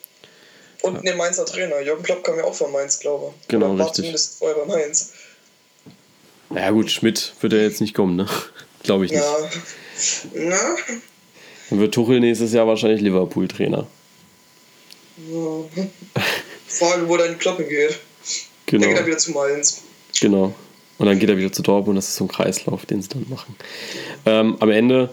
Und 0.82 0.95
ja. 0.97 1.01
den 1.12 1.16
Mainzer 1.16 1.45
Trainer. 1.45 1.80
Jürgen 1.80 2.03
Klopp 2.03 2.24
kam 2.24 2.36
ja 2.36 2.45
auch 2.45 2.55
von 2.55 2.72
Mainz, 2.72 2.99
glaube 2.99 3.32
ich. 3.40 3.49
Genau, 3.49 3.72
Oder 3.72 3.84
richtig. 3.84 3.97
zumindest 3.97 4.38
vorher 4.38 4.57
bei 4.64 4.66
Mainz. 4.66 5.12
Ja 6.55 6.70
gut, 6.70 6.90
Schmidt 6.90 7.34
wird 7.40 7.53
er 7.53 7.62
jetzt 7.62 7.80
nicht 7.80 7.95
kommen, 7.95 8.16
ne? 8.16 8.26
glaube 8.82 9.05
ich 9.05 9.12
nicht. 9.12 9.22
Ja. 9.22 9.51
Na? 10.34 10.76
Dann 11.70 11.78
wird 11.78 11.95
Tuchel 11.95 12.20
nächstes 12.20 12.53
Jahr 12.53 12.66
wahrscheinlich 12.66 13.01
Liverpool-Trainer. 13.01 13.86
Ja. 15.17 15.85
Frage, 16.67 17.09
wo 17.09 17.17
dein 17.17 17.39
Kloppe 17.39 17.65
geht. 17.65 17.99
Genau. 18.67 18.85
Dann 18.85 18.91
geht 18.91 19.01
er 19.01 19.07
wieder 19.07 19.19
zu 19.19 19.33
Mainz. 19.33 19.83
Genau. 20.21 20.55
Und 20.99 21.07
dann 21.07 21.19
geht 21.19 21.29
er 21.29 21.37
wieder 21.37 21.53
zu 21.53 21.63
Dortmund. 21.63 21.99
Das 21.99 22.09
ist 22.09 22.17
so 22.17 22.25
ein 22.25 22.29
Kreislauf, 22.29 22.87
den 22.87 23.03
sie 23.03 23.09
dann 23.09 23.27
machen. 23.29 23.57
Ähm, 24.25 24.57
am 24.61 24.71
Ende, 24.71 25.11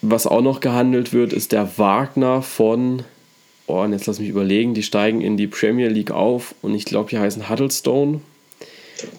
was 0.00 0.26
auch 0.26 0.40
noch 0.40 0.60
gehandelt 0.60 1.12
wird, 1.12 1.32
ist 1.32 1.52
der 1.52 1.78
Wagner 1.78 2.42
von. 2.42 3.04
Oh, 3.66 3.82
und 3.82 3.92
jetzt 3.92 4.06
lass 4.06 4.18
mich 4.18 4.28
überlegen. 4.28 4.74
Die 4.74 4.82
steigen 4.82 5.20
in 5.20 5.36
die 5.36 5.46
Premier 5.46 5.88
League 5.88 6.10
auf 6.10 6.54
und 6.62 6.74
ich 6.74 6.86
glaube, 6.86 7.10
die 7.10 7.18
heißen 7.18 7.48
Huddlestone. 7.48 8.20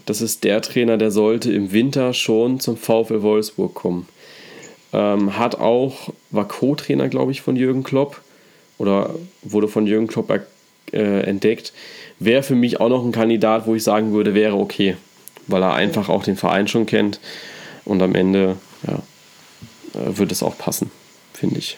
Das 0.06 0.22
ist 0.22 0.44
der 0.44 0.62
Trainer, 0.62 0.98
der 0.98 1.12
sollte 1.12 1.54
im 1.54 1.72
Winter 1.72 2.14
schon 2.14 2.60
zum 2.60 2.76
VfL 2.76 3.22
Wolfsburg 3.22 3.76
kommen. 3.76 4.08
Ähm, 4.92 5.38
hat 5.38 5.60
auch, 5.60 6.12
war 6.32 6.48
Co-Trainer, 6.48 7.08
glaube 7.08 7.32
ich, 7.32 7.42
von 7.42 7.56
Jürgen 7.56 7.84
Klopp 7.84 8.22
oder 8.80 9.14
wurde 9.44 9.68
von 9.68 9.86
Jürgen 9.86 10.08
Klopp 10.08 10.32
äh, 10.92 11.22
entdeckt, 11.22 11.72
wäre 12.18 12.42
für 12.42 12.56
mich 12.56 12.80
auch 12.80 12.90
noch 12.90 13.06
ein 13.06 13.12
Kandidat, 13.12 13.68
wo 13.68 13.76
ich 13.76 13.84
sagen 13.84 14.14
würde, 14.14 14.34
wäre 14.34 14.56
okay, 14.56 14.96
weil 15.46 15.62
er 15.62 15.74
einfach 15.74 16.10
auch 16.10 16.24
den 16.24 16.36
Verein 16.36 16.68
schon 16.68 16.88
kennt 16.88 17.20
und 17.86 18.02
am 18.02 18.16
Ende 18.16 18.56
ja, 18.88 18.96
äh, 19.94 20.18
wird 20.18 20.32
es 20.32 20.42
auch 20.42 20.58
passen, 20.58 20.90
finde 21.34 21.60
ich. 21.60 21.78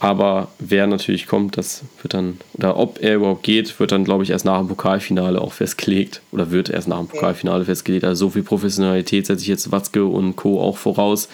Aber 0.00 0.48
wer 0.58 0.86
natürlich 0.86 1.26
kommt, 1.26 1.58
das 1.58 1.82
wird 2.00 2.14
dann, 2.14 2.40
oder 2.54 2.78
ob 2.78 3.02
er 3.02 3.16
überhaupt 3.16 3.42
geht, 3.42 3.78
wird 3.78 3.92
dann, 3.92 4.04
glaube 4.04 4.24
ich, 4.24 4.30
erst 4.30 4.46
nach 4.46 4.58
dem 4.58 4.68
Pokalfinale 4.68 5.38
auch 5.38 5.52
festgelegt. 5.52 6.22
Oder 6.32 6.50
wird 6.50 6.70
erst 6.70 6.88
nach 6.88 6.96
dem 6.96 7.08
Pokalfinale 7.08 7.66
festgelegt. 7.66 8.04
Also 8.04 8.26
so 8.26 8.30
viel 8.30 8.42
Professionalität 8.42 9.26
setze 9.26 9.42
ich 9.42 9.48
jetzt 9.48 9.70
Watzke 9.72 10.06
und 10.06 10.36
Co. 10.36 10.58
auch 10.58 10.78
voraus, 10.78 11.28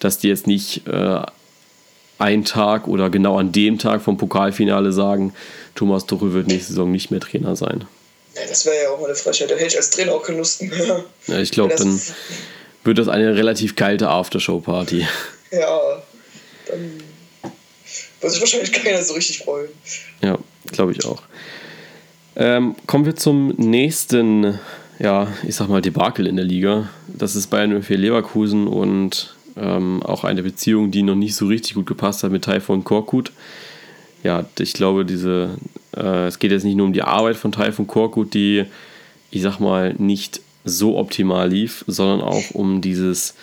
dass 0.00 0.18
die 0.18 0.28
jetzt 0.28 0.46
nicht 0.46 0.86
äh, 0.88 1.20
einen 2.18 2.44
Tag 2.44 2.88
oder 2.88 3.10
genau 3.10 3.38
an 3.38 3.52
dem 3.52 3.78
Tag 3.78 4.02
vom 4.02 4.16
Pokalfinale 4.16 4.92
sagen, 4.92 5.32
Thomas 5.74 6.06
Tuchel 6.06 6.32
wird 6.32 6.48
nächste 6.48 6.72
Saison 6.72 6.90
nicht 6.90 7.10
mehr 7.10 7.20
Trainer 7.20 7.56
sein. 7.56 7.84
Ja, 8.34 8.42
das 8.48 8.66
wäre 8.66 8.76
ja 8.84 8.90
auch 8.90 9.00
mal 9.00 9.06
eine 9.06 9.14
Frechheit. 9.14 9.50
Da 9.50 9.54
hätte 9.54 9.66
ich 9.66 9.76
als 9.76 9.90
Trainer 9.90 10.12
auch 10.12 10.22
keine 10.22 10.38
Lust 10.38 10.62
mehr. 10.62 11.04
Ja, 11.26 11.38
ich 11.38 11.50
glaube, 11.50 11.74
dann 11.76 12.00
wird 12.84 12.98
das 12.98 13.08
eine 13.08 13.36
relativ 13.36 13.76
kalte 13.76 14.08
Aftershow-Party. 14.08 15.06
Ja, 15.50 16.02
dann 16.66 17.02
wird 18.20 18.32
sich 18.32 18.40
wahrscheinlich 18.40 18.72
keiner 18.72 19.02
so 19.02 19.14
richtig 19.14 19.38
freuen. 19.38 19.68
Ja, 20.22 20.38
glaube 20.72 20.92
ich 20.92 21.04
auch. 21.04 21.22
Ähm, 22.36 22.76
kommen 22.86 23.06
wir 23.06 23.16
zum 23.16 23.48
nächsten, 23.56 24.58
ja, 24.98 25.28
ich 25.46 25.56
sag 25.56 25.68
mal, 25.68 25.82
Debakel 25.82 26.26
in 26.26 26.36
der 26.36 26.44
Liga. 26.44 26.88
Das 27.08 27.34
ist 27.34 27.48
Bayern 27.48 27.82
04 27.82 27.98
Leverkusen 27.98 28.66
und 28.66 29.34
ähm, 29.60 30.02
auch 30.02 30.24
eine 30.24 30.42
Beziehung, 30.42 30.90
die 30.90 31.02
noch 31.02 31.14
nicht 31.14 31.34
so 31.34 31.46
richtig 31.46 31.74
gut 31.74 31.86
gepasst 31.86 32.22
hat 32.22 32.30
mit 32.30 32.44
Taifun 32.44 32.84
Korkut. 32.84 33.32
Ja, 34.22 34.44
ich 34.58 34.72
glaube, 34.72 35.04
diese, 35.04 35.50
äh, 35.96 36.26
es 36.26 36.38
geht 36.38 36.50
jetzt 36.50 36.64
nicht 36.64 36.76
nur 36.76 36.86
um 36.86 36.92
die 36.92 37.02
Arbeit 37.02 37.36
von 37.36 37.52
Taifun 37.52 37.86
Korkut, 37.86 38.34
die, 38.34 38.64
ich 39.30 39.42
sag 39.42 39.60
mal, 39.60 39.94
nicht 39.98 40.40
so 40.64 40.98
optimal 40.98 41.48
lief, 41.48 41.84
sondern 41.86 42.20
auch 42.20 42.50
um 42.52 42.80
dieses, 42.80 43.34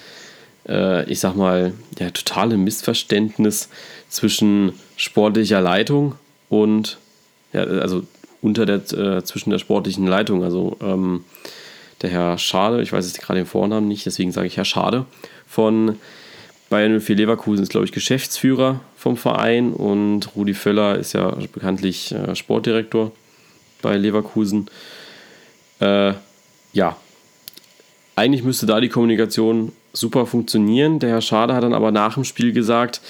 äh, 0.67 1.09
ich 1.09 1.19
sag 1.19 1.35
mal, 1.35 1.73
ja, 1.99 2.09
totale 2.09 2.57
Missverständnis 2.57 3.69
zwischen 4.09 4.73
sportlicher 4.97 5.61
Leitung 5.61 6.15
und, 6.49 6.97
ja, 7.53 7.63
also 7.63 8.03
unter 8.41 8.65
der, 8.65 8.75
äh, 8.77 9.23
zwischen 9.23 9.49
der 9.49 9.59
sportlichen 9.59 10.05
Leitung, 10.05 10.43
also 10.43 10.77
ähm, 10.81 11.23
der 12.01 12.09
Herr 12.09 12.37
Schade, 12.37 12.81
ich 12.81 12.93
weiß 12.93 13.05
jetzt 13.07 13.21
gerade 13.21 13.39
den 13.39 13.47
Vornamen 13.47 13.87
nicht, 13.87 14.05
deswegen 14.05 14.31
sage 14.31 14.47
ich 14.47 14.57
Herr 14.57 14.65
Schade, 14.65 15.05
von 15.47 15.99
Bayern 16.69 16.99
04 16.99 17.15
Leverkusen 17.15 17.63
ist, 17.63 17.69
glaube 17.69 17.85
ich, 17.85 17.91
Geschäftsführer 17.91 18.81
vom 18.97 19.17
Verein 19.17 19.71
und 19.71 20.35
Rudi 20.35 20.53
Völler 20.53 20.97
ist 20.97 21.13
ja 21.13 21.29
bekanntlich 21.53 22.11
äh, 22.11 22.35
Sportdirektor 22.35 23.11
bei 23.81 23.97
Leverkusen. 23.97 24.67
Äh, 25.79 26.13
ja, 26.73 26.97
eigentlich 28.15 28.43
müsste 28.43 28.65
da 28.65 28.79
die 28.81 28.89
Kommunikation 28.89 29.71
super 29.93 30.25
funktionieren. 30.25 30.99
Der 30.99 31.09
Herr 31.09 31.21
Schade 31.21 31.53
hat 31.53 31.63
dann 31.63 31.73
aber 31.73 31.91
nach 31.91 32.15
dem 32.15 32.23
Spiel 32.23 32.51
gesagt, 32.51 33.01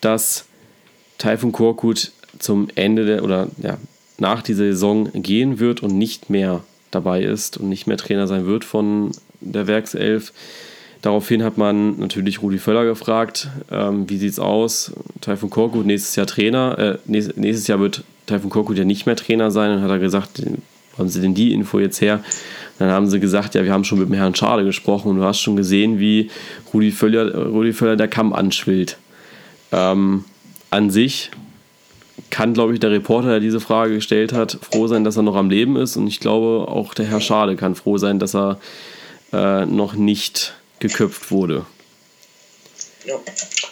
dass 0.00 0.46
Taifun 1.18 1.52
Korkut 1.52 2.12
zum 2.38 2.68
Ende 2.74 3.06
der 3.06 3.24
oder 3.24 3.48
ja, 3.62 3.78
nach 4.18 4.42
dieser 4.42 4.64
Saison 4.64 5.10
gehen 5.12 5.58
wird 5.58 5.82
und 5.82 5.96
nicht 5.96 6.30
mehr 6.30 6.62
dabei 6.90 7.22
ist 7.22 7.56
und 7.56 7.68
nicht 7.68 7.86
mehr 7.86 7.96
Trainer 7.96 8.26
sein 8.26 8.46
wird 8.46 8.64
von 8.64 9.12
der 9.40 9.66
Werkself. 9.66 10.32
Daraufhin 11.02 11.42
hat 11.42 11.58
man 11.58 11.98
natürlich 11.98 12.42
Rudi 12.42 12.58
Völler 12.58 12.84
gefragt, 12.84 13.48
ähm, 13.70 14.08
wie 14.08 14.24
es 14.24 14.38
aus? 14.38 14.92
Taifun 15.20 15.50
Korkut 15.50 15.84
nächstes 15.84 16.14
Jahr 16.14 16.26
Trainer, 16.26 16.78
äh, 16.78 16.98
nächstes 17.06 17.66
Jahr 17.66 17.80
wird 17.80 18.04
Taifun 18.26 18.50
Korkut 18.50 18.78
ja 18.78 18.84
nicht 18.84 19.04
mehr 19.04 19.16
Trainer 19.16 19.50
sein. 19.50 19.72
Und 19.72 19.82
hat 19.82 19.90
er 19.90 19.98
gesagt, 19.98 20.40
haben 20.96 21.08
Sie 21.08 21.20
denn 21.20 21.34
die 21.34 21.52
Info 21.52 21.80
jetzt 21.80 22.00
her? 22.00 22.20
Dann 22.78 22.90
haben 22.90 23.08
sie 23.08 23.20
gesagt, 23.20 23.54
ja, 23.54 23.64
wir 23.64 23.72
haben 23.72 23.84
schon 23.84 23.98
mit 23.98 24.08
dem 24.08 24.14
Herrn 24.14 24.34
Schade 24.34 24.64
gesprochen 24.64 25.10
und 25.10 25.18
du 25.18 25.24
hast 25.24 25.40
schon 25.40 25.56
gesehen, 25.56 25.98
wie 25.98 26.30
Rudi 26.72 26.90
Völler, 26.90 27.46
Rudi 27.46 27.72
Völler 27.72 27.96
der 27.96 28.08
Kamm 28.08 28.32
anschwillt. 28.32 28.96
Ähm, 29.70 30.24
an 30.70 30.90
sich 30.90 31.30
kann, 32.30 32.54
glaube 32.54 32.72
ich, 32.74 32.80
der 32.80 32.90
Reporter, 32.90 33.28
der 33.28 33.40
diese 33.40 33.60
Frage 33.60 33.94
gestellt 33.94 34.32
hat, 34.32 34.58
froh 34.62 34.86
sein, 34.86 35.04
dass 35.04 35.16
er 35.16 35.22
noch 35.22 35.36
am 35.36 35.50
Leben 35.50 35.76
ist. 35.76 35.96
Und 35.96 36.06
ich 36.06 36.20
glaube, 36.20 36.66
auch 36.68 36.94
der 36.94 37.06
Herr 37.06 37.20
Schade 37.20 37.56
kann 37.56 37.74
froh 37.74 37.98
sein, 37.98 38.18
dass 38.18 38.34
er 38.34 38.58
äh, 39.32 39.66
noch 39.66 39.94
nicht 39.94 40.54
geköpft 40.82 41.30
wurde. 41.30 41.64
Ja, 43.04 43.20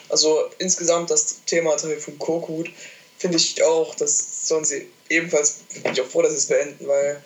also 0.08 0.44
insgesamt 0.58 1.10
das 1.10 1.44
Thema 1.44 1.76
von 1.78 2.18
Korkut 2.18 2.70
finde 3.18 3.36
ich 3.36 3.62
auch, 3.62 3.94
das 3.96 4.48
sollen 4.48 4.64
sie 4.64 4.86
ebenfalls, 5.08 5.60
bin 5.82 5.92
ich 5.92 6.00
auch 6.00 6.06
froh, 6.06 6.22
dass 6.22 6.32
sie 6.32 6.38
es 6.38 6.46
beenden, 6.46 6.86
weil 6.86 7.22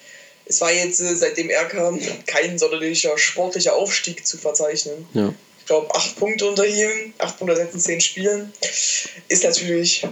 es 0.47 0.61
war 0.61 0.73
jetzt, 0.73 1.01
äh, 1.01 1.15
seitdem 1.15 1.51
er 1.51 1.67
kam, 1.67 2.01
kein 2.27 2.59
sonderlicher 2.59 3.17
sportlicher 3.17 3.75
Aufstieg 3.75 4.27
zu 4.27 4.37
verzeichnen. 4.37 5.07
Ja. 5.15 5.33
Ich 5.61 5.67
glaube, 5.67 5.95
acht 5.95 6.17
Punkte 6.17 6.47
unter 6.47 6.67
ihm, 6.67 7.15
acht 7.19 7.39
Punkte 7.39 7.57
seit 7.57 7.73
zehn 7.81 8.01
Spielen, 8.01 8.53
ist 9.29 9.45
natürlich 9.45 10.07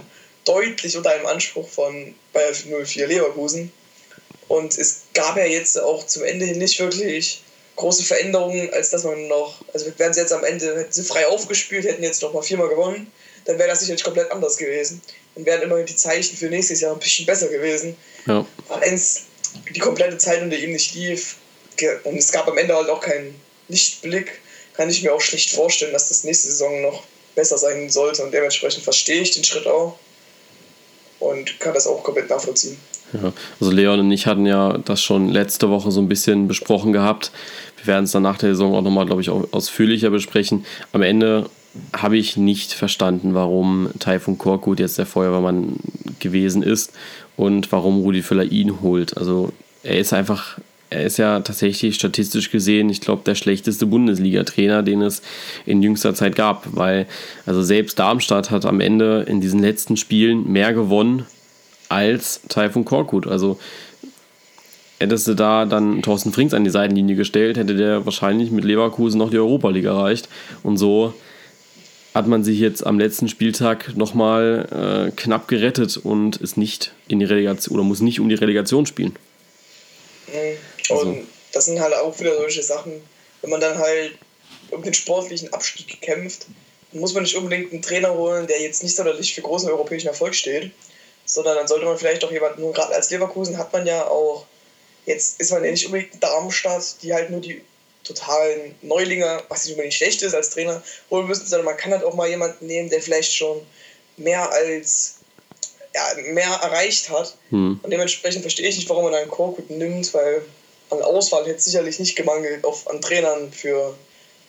deutlich 0.45 0.97
unter 0.97 1.11
einem 1.11 1.27
Anspruch 1.27 1.69
von 1.69 2.15
Bayer 2.31 2.53
04 2.53 3.07
Leverkusen. 3.07 3.71
Und 4.47 4.77
es 4.77 5.03
gab 5.13 5.37
ja 5.37 5.45
jetzt 5.45 5.79
auch 5.79 6.05
zum 6.07 6.23
Ende 6.23 6.45
hin 6.45 6.57
nicht 6.57 6.79
wirklich 6.79 7.42
große 7.75 8.03
Veränderungen, 8.03 8.71
als 8.73 8.91
dass 8.91 9.03
man 9.03 9.27
noch, 9.27 9.63
also 9.73 9.91
wären 9.97 10.13
sie 10.13 10.21
jetzt 10.21 10.33
am 10.33 10.43
Ende, 10.43 10.77
hätten 10.77 10.91
sie 10.91 11.03
frei 11.03 11.27
aufgespielt, 11.27 11.85
hätten 11.85 12.03
jetzt 12.03 12.21
noch 12.21 12.33
mal 12.33 12.41
viermal 12.41 12.69
gewonnen, 12.69 13.11
dann 13.45 13.57
wäre 13.57 13.69
das 13.69 13.81
sicherlich 13.81 14.03
komplett 14.03 14.31
anders 14.31 14.57
gewesen. 14.57 15.01
Dann 15.35 15.45
wären 15.45 15.63
immerhin 15.63 15.85
die 15.85 15.95
Zeichen 15.95 16.37
für 16.37 16.47
nächstes 16.47 16.81
Jahr 16.81 16.93
ein 16.93 16.99
bisschen 16.99 17.25
besser 17.25 17.47
gewesen. 17.47 17.97
Ja. 18.27 18.45
Eins, 18.69 19.23
die 19.73 19.79
komplette 19.79 20.17
Zeit 20.17 20.41
unter 20.41 20.57
ihm 20.57 20.71
nicht 20.71 20.93
lief. 20.95 21.37
Und 22.03 22.17
es 22.17 22.31
gab 22.31 22.47
am 22.47 22.57
Ende 22.57 22.75
halt 22.75 22.89
auch 22.89 23.01
keinen 23.01 23.39
Lichtblick. 23.67 24.39
Kann 24.75 24.89
ich 24.89 25.03
mir 25.03 25.13
auch 25.13 25.21
schlicht 25.21 25.51
vorstellen, 25.51 25.93
dass 25.93 26.09
das 26.09 26.23
nächste 26.23 26.49
Saison 26.49 26.81
noch 26.81 27.03
besser 27.35 27.57
sein 27.57 27.89
sollte. 27.89 28.23
Und 28.23 28.31
dementsprechend 28.31 28.83
verstehe 28.83 29.21
ich 29.21 29.31
den 29.31 29.43
Schritt 29.43 29.67
auch. 29.67 29.97
Und 31.19 31.59
kann 31.59 31.73
das 31.73 31.87
auch 31.87 32.03
komplett 32.03 32.29
nachvollziehen. 32.29 32.77
Ja, 33.13 33.31
also 33.59 33.71
Leon 33.71 33.99
und 33.99 34.11
ich 34.11 34.27
hatten 34.27 34.45
ja 34.45 34.77
das 34.77 35.01
schon 35.01 35.29
letzte 35.29 35.69
Woche 35.69 35.91
so 35.91 36.01
ein 36.01 36.09
bisschen 36.09 36.47
besprochen 36.47 36.93
gehabt. 36.93 37.31
Wir 37.77 37.87
werden 37.87 38.05
es 38.05 38.11
dann 38.11 38.23
nach 38.23 38.37
der 38.37 38.49
Saison 38.49 38.75
auch 38.75 38.81
nochmal, 38.81 39.05
glaube 39.05 39.21
ich, 39.21 39.29
ausführlicher 39.29 40.09
besprechen. 40.09 40.65
Am 40.93 41.01
Ende 41.01 41.49
habe 41.95 42.17
ich 42.17 42.37
nicht 42.37 42.73
verstanden, 42.73 43.33
warum 43.33 43.89
Taifun 43.99 44.37
Korkut 44.37 44.79
jetzt 44.79 44.97
der 44.97 45.05
Feuerwehrmann 45.05 45.77
gewesen 46.19 46.63
ist 46.63 46.93
und 47.35 47.71
warum 47.71 47.99
Rudi 47.99 48.21
Völler 48.21 48.45
ihn 48.45 48.81
holt. 48.81 49.17
Also 49.17 49.51
er 49.81 49.97
ist 49.97 50.13
einfach, 50.13 50.59
er 50.89 51.03
ist 51.03 51.17
ja 51.17 51.39
tatsächlich 51.39 51.95
statistisch 51.95 52.51
gesehen, 52.51 52.89
ich 52.89 53.01
glaube, 53.01 53.23
der 53.25 53.35
schlechteste 53.35 53.85
Bundesliga-Trainer, 53.87 54.83
den 54.83 55.01
es 55.01 55.21
in 55.65 55.81
jüngster 55.81 56.13
Zeit 56.13 56.35
gab, 56.35 56.67
weil 56.75 57.07
also 57.45 57.63
selbst 57.63 57.97
Darmstadt 57.99 58.51
hat 58.51 58.65
am 58.65 58.79
Ende 58.79 59.25
in 59.27 59.41
diesen 59.41 59.59
letzten 59.59 59.97
Spielen 59.97 60.51
mehr 60.51 60.73
gewonnen 60.73 61.25
als 61.89 62.41
Taifun 62.49 62.85
Korkut. 62.85 63.27
Also 63.27 63.59
hättest 64.99 65.27
du 65.27 65.33
da 65.33 65.65
dann 65.65 66.01
Thorsten 66.01 66.31
Frings 66.31 66.53
an 66.53 66.63
die 66.63 66.69
Seitenlinie 66.69 67.15
gestellt, 67.15 67.57
hätte 67.57 67.75
der 67.75 68.05
wahrscheinlich 68.05 68.51
mit 68.51 68.63
Leverkusen 68.63 69.17
noch 69.17 69.29
die 69.29 69.37
Europa 69.37 69.69
League 69.69 69.85
erreicht. 69.85 70.29
Und 70.63 70.77
so 70.77 71.13
hat 72.13 72.27
man 72.27 72.43
sich 72.43 72.59
jetzt 72.59 72.85
am 72.85 72.99
letzten 72.99 73.27
Spieltag 73.27 73.97
nochmal 73.97 75.09
äh, 75.09 75.11
knapp 75.15 75.47
gerettet 75.47 75.97
und 75.97 76.37
ist 76.37 76.57
nicht 76.57 76.93
in 77.07 77.19
die 77.19 77.25
Relegation 77.25 77.75
oder 77.75 77.83
muss 77.83 78.01
nicht 78.01 78.19
um 78.19 78.29
die 78.29 78.35
Relegation 78.35 78.85
spielen. 78.85 79.17
Mhm. 80.27 80.95
Und 80.95 80.97
also. 80.97 81.17
das 81.51 81.65
sind 81.65 81.79
halt 81.79 81.95
auch 81.95 82.17
wieder 82.19 82.35
solche 82.37 82.61
Sachen, 82.61 82.93
wenn 83.41 83.49
man 83.49 83.61
dann 83.61 83.77
halt 83.77 84.13
um 84.71 84.83
den 84.83 84.93
sportlichen 84.93 85.53
Abstieg 85.53 86.01
kämpft, 86.01 86.47
muss 86.91 87.13
man 87.13 87.23
nicht 87.23 87.35
unbedingt 87.35 87.71
einen 87.71 87.81
Trainer 87.81 88.13
holen, 88.13 88.47
der 88.47 88.61
jetzt 88.61 88.83
nicht 88.83 88.95
sonderlich 88.95 89.33
für 89.33 89.41
großen 89.41 89.69
europäischen 89.69 90.07
Erfolg 90.07 90.35
steht, 90.35 90.71
sondern 91.25 91.55
dann 91.55 91.67
sollte 91.67 91.85
man 91.85 91.97
vielleicht 91.97 92.23
auch 92.23 92.31
jemanden, 92.31 92.61
nur 92.61 92.73
gerade 92.73 92.93
als 92.93 93.09
Leverkusen 93.09 93.57
hat 93.57 93.71
man 93.73 93.85
ja 93.85 94.07
auch, 94.07 94.45
jetzt 95.05 95.39
ist 95.39 95.51
man 95.51 95.63
ja 95.63 95.71
nicht 95.71 95.85
unbedingt 95.85 96.21
Darmstadt, 96.21 96.95
die 97.01 97.13
halt 97.13 97.29
nur 97.29 97.41
die 97.41 97.61
totalen 98.03 98.75
Neulinge, 98.81 99.41
was 99.47 99.63
nicht 99.63 99.73
unbedingt 99.73 99.93
schlecht 99.93 100.21
ist 100.21 100.35
als 100.35 100.49
Trainer, 100.49 100.83
holen 101.09 101.27
müssen, 101.27 101.47
sondern 101.47 101.65
man 101.65 101.77
kann 101.77 101.91
halt 101.91 102.03
auch 102.03 102.15
mal 102.15 102.29
jemanden 102.29 102.67
nehmen, 102.67 102.89
der 102.89 103.01
vielleicht 103.01 103.33
schon 103.33 103.61
mehr 104.17 104.51
als 104.51 105.15
ja, 105.95 106.21
mehr 106.23 106.49
erreicht 106.49 107.09
hat. 107.09 107.35
Hm. 107.49 107.79
Und 107.81 107.89
dementsprechend 107.89 108.41
verstehe 108.41 108.67
ich 108.67 108.77
nicht, 108.77 108.89
warum 108.89 109.05
man 109.05 109.13
einen 109.13 109.29
Korkut 109.29 109.69
nimmt, 109.69 110.13
weil 110.13 110.43
an 110.89 111.01
Auswahl 111.01 111.45
hätte 111.45 111.57
es 111.57 111.65
sicherlich 111.65 111.99
nicht 111.99 112.15
gemangelt 112.15 112.65
auf, 112.65 112.89
an 112.89 113.01
Trainern 113.01 113.51
für 113.51 113.95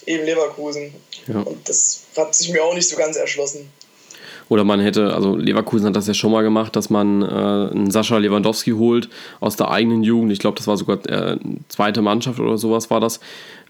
eben 0.07 0.25
Leverkusen. 0.25 0.95
Ja. 1.27 1.41
Und 1.41 1.69
das 1.69 2.03
hat 2.17 2.35
sich 2.35 2.51
mir 2.51 2.65
auch 2.65 2.75
nicht 2.75 2.89
so 2.89 2.97
ganz 2.97 3.17
erschlossen. 3.17 3.73
Oder 4.49 4.65
man 4.65 4.81
hätte, 4.81 5.15
also 5.15 5.37
Leverkusen 5.37 5.87
hat 5.87 5.97
das 5.97 6.07
ja 6.07 6.15
schon 6.15 6.33
mal 6.33 6.43
gemacht, 6.43 6.77
dass 6.77 6.91
man 6.91 7.23
äh, 7.23 7.25
einen 7.27 7.91
Sascha 7.91 8.19
Lewandowski 8.19 8.73
holt 8.73 9.09
aus 9.41 9.57
der 9.57 9.71
eigenen 9.71 10.03
Jugend. 10.03 10.33
Ich 10.33 10.39
glaube, 10.39 10.57
das 10.57 10.67
war 10.67 10.77
sogar 10.77 10.99
äh, 11.07 11.39
zweite 11.69 12.03
Mannschaft 12.03 12.41
oder 12.41 12.59
sowas 12.59 12.91
war 12.91 13.01
das. 13.01 13.21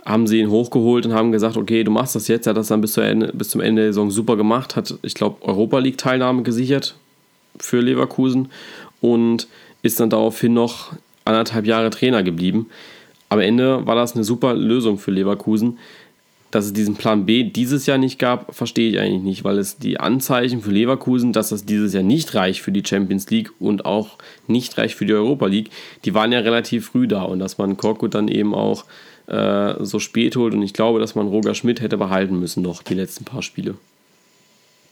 Haben 0.05 0.27
sie 0.27 0.41
ihn 0.41 0.51
hochgeholt 0.51 1.07
und 1.07 1.15
haben 1.15 1.33
gesagt, 1.33 1.57
okay, 1.57 1.85
du 1.85 1.91
machst 1.91 2.15
das 2.15 2.29
jetzt. 2.29 2.47
Er 2.47 2.51
hat 2.51 2.57
das 2.57 2.69
dann 2.69 2.81
bis, 2.81 2.97
Ende, 2.97 3.31
bis 3.33 3.51
zum 3.51 3.61
Ende 3.61 3.83
der 3.83 3.93
Saison 3.93 4.11
super 4.11 4.37
gemacht, 4.37 4.77
hat, 4.77 4.95
ich 5.03 5.15
glaube, 5.15 5.37
Europa 5.47 5.79
League-Teilnahme 5.79 6.43
gesichert 6.43 6.97
für 7.59 7.81
Leverkusen 7.81 8.49
und 9.01 9.47
ist 9.83 10.01
dann 10.01 10.11
daraufhin 10.11 10.55
noch 10.55 10.93
anderthalb 11.25 11.67
Jahre 11.67 11.91
Trainer 11.91 12.23
geblieben. 12.23 12.67
Am 13.29 13.41
Ende 13.41 13.87
war 13.87 13.95
das 13.95 14.15
eine 14.15 14.25
super 14.25 14.55
Lösung 14.55 14.99
für 14.99 15.11
Leverkusen 15.11 15.79
dass 16.55 16.67
es 16.67 16.73
diesen 16.73 16.95
Plan 16.95 17.27
B 17.27 17.43
dieses 17.43 17.87
Jahr 17.87 17.99
nicht 17.99 18.21
gab, 18.21 18.55
verstehe 18.55 18.91
ich 18.91 18.99
eigentlich 19.01 19.23
nicht, 19.23 19.45
weil 19.45 19.59
es 19.59 19.79
die 19.79 19.99
Anzeichen 19.99 20.63
für 20.63 20.71
Leverkusen, 20.71 21.33
dass 21.33 21.49
das 21.49 21.65
dieses 21.65 21.93
Jahr 21.93 22.05
nicht 22.05 22.35
reicht 22.35 22.61
für 22.61 22.71
die 22.71 22.85
Champions 22.87 23.29
League 23.29 23.51
und 23.59 23.85
auch 23.85 24.19
nicht 24.47 24.79
reicht 24.79 24.95
für 24.95 25.05
die 25.05 25.15
Europa 25.15 25.47
League, 25.47 25.71
die 26.05 26.15
waren 26.15 26.31
ja 26.31 26.39
relativ 26.39 26.87
früh 26.87 27.09
da 27.09 27.23
und 27.23 27.41
dass 27.41 27.59
man 27.59 27.77
Korkut 27.77 28.15
dann 28.15 28.29
eben 28.29 28.55
auch 28.55 28.85
äh, 29.27 29.75
so 29.81 29.99
spät 29.99 30.37
holt 30.37 30.55
und 30.55 30.63
ich 30.63 30.75
glaube, 30.75 31.01
dass 31.01 31.17
man 31.17 31.27
Roger 31.27 31.57
Schmidt 31.57 31.81
hätte 31.81 31.97
behalten 31.97 32.39
müssen 32.39 32.63
noch 32.63 32.85
die 32.85 32.95
letzten 32.95 33.25
paar 33.25 33.43
Spiele. 33.43 33.75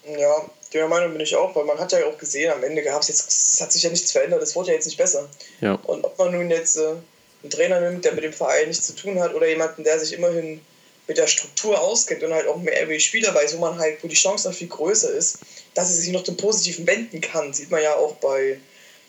Ja, 0.05 0.35
der 0.73 0.89
Meinung 0.89 1.13
bin 1.13 1.21
ich 1.21 1.37
auch, 1.37 1.55
weil 1.55 1.65
man 1.65 1.79
hat 1.79 1.93
ja 1.93 1.99
auch 2.07 2.19
gesehen, 2.19 2.51
am 2.51 2.65
Ende 2.65 2.83
gab 2.83 3.03
es 3.03 3.09
jetzt, 3.09 3.29
es 3.29 3.61
hat 3.61 3.73
sich 3.73 3.85
ja 3.85 3.91
nichts 3.91 4.11
verändert, 4.11 4.43
es 4.43 4.57
wurde 4.57 4.69
ja 4.69 4.75
jetzt 4.75 4.87
nicht 4.87 4.99
besser. 4.99 5.29
Ja. 5.61 5.75
Und 5.75 6.03
ob 6.03 6.19
man 6.19 6.33
nun 6.33 6.51
jetzt 6.51 6.77
äh, 6.77 6.95
einen 7.43 7.51
Trainer 7.51 7.81
nimmt, 7.81 8.05
der 8.05 8.15
mit 8.15 8.25
dem 8.25 8.33
Verein 8.33 8.67
nichts 8.67 8.87
zu 8.89 8.97
tun 8.97 9.21
hat 9.21 9.33
oder 9.35 9.49
jemanden, 9.49 9.85
der 9.85 10.01
sich 10.01 10.13
immerhin 10.13 10.61
mit 11.07 11.19
der 11.19 11.27
Struktur 11.27 11.81
auskennt 11.81 12.23
und 12.23 12.33
halt 12.33 12.47
auch 12.47 12.57
mehr 12.57 12.87
die 12.87 13.01
Spieler 13.01 13.35
weiß, 13.35 13.57
wo 13.57 13.61
man 13.61 13.79
halt, 13.79 14.03
wo 14.03 14.09
die 14.09 14.15
Chance 14.15 14.49
noch 14.49 14.57
viel 14.57 14.69
größer 14.69 15.13
ist, 15.13 15.39
dass 15.75 15.91
es 15.91 15.99
sich 15.99 16.13
noch 16.13 16.23
zum 16.23 16.37
Positiven 16.37 16.87
wenden 16.87 17.21
kann. 17.21 17.53
Sieht 17.53 17.71
man 17.71 17.83
ja 17.83 17.95
auch 17.97 18.15
bei 18.17 18.59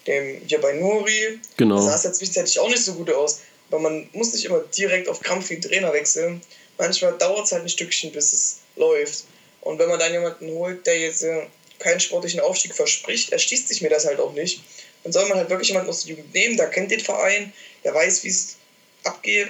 dem, 0.08 0.42
hier 0.48 0.60
bei 0.60 0.74
Nuri. 0.74 1.40
Genau. 1.58 1.76
Da 1.76 1.82
sah 1.84 1.96
es 1.96 2.04
ja 2.04 2.14
zwischenzeitlich 2.14 2.60
auch 2.60 2.70
nicht 2.70 2.84
so 2.84 2.94
gut 2.94 3.12
aus. 3.12 3.42
Weil 3.70 3.80
man 3.80 4.10
muss 4.14 4.34
nicht 4.34 4.46
immer 4.46 4.60
direkt 4.60 5.08
auf 5.08 5.22
Krampf 5.22 5.50
wie 5.50 5.60
Trainer 5.60 5.94
wechseln. 5.94 6.42
Manchmal 6.78 7.18
dauert 7.18 7.46
es 7.46 7.52
halt 7.52 7.64
ein 7.64 7.70
Stückchen, 7.70 8.12
bis 8.12 8.34
es 8.34 8.58
läuft. 8.76 9.26
Und 9.62 9.80
wenn 9.80 9.90
man 9.90 10.00
dann 10.00 10.12
jemanden 10.12 10.50
holt, 10.50 10.86
der 10.86 11.00
jetzt 11.00 11.24
äh, 11.24 11.46
keinen 11.80 12.00
sportlichen 12.00 12.40
Aufstieg 12.40 12.76
verspricht, 12.76 13.32
erschließt 13.32 13.68
sich 13.68 13.82
mir 13.82 13.90
das 13.90 14.06
halt 14.06 14.20
auch 14.20 14.34
nicht. 14.34 14.62
Dann 15.04 15.14
soll 15.14 15.28
man 15.28 15.38
halt 15.38 15.50
wirklich 15.50 15.70
jemanden 15.70 15.90
aus 15.90 16.04
der 16.04 16.16
Jugend 16.16 16.34
nehmen, 16.34 16.58
der 16.58 16.70
kennt 16.70 16.92
den 16.92 17.00
Verein, 17.00 17.54
der 17.84 17.94
weiß, 17.94 18.24
wie 18.24 18.30
es 18.30 18.56
abgeht 19.04 19.48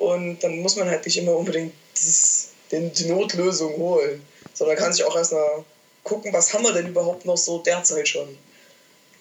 und 0.00 0.42
dann 0.42 0.60
muss 0.60 0.76
man 0.76 0.88
halt 0.88 1.04
nicht 1.04 1.18
immer 1.18 1.36
unbedingt 1.36 1.72
dieses, 1.96 2.52
den, 2.72 2.90
die 2.92 3.04
Notlösung 3.04 3.76
holen, 3.76 4.22
sondern 4.54 4.76
kann 4.76 4.92
sich 4.92 5.04
auch 5.04 5.14
erstmal 5.14 5.64
gucken, 6.02 6.32
was 6.32 6.52
haben 6.54 6.64
wir 6.64 6.72
denn 6.72 6.88
überhaupt 6.88 7.26
noch 7.26 7.36
so 7.36 7.58
derzeit 7.58 8.08
schon. 8.08 8.28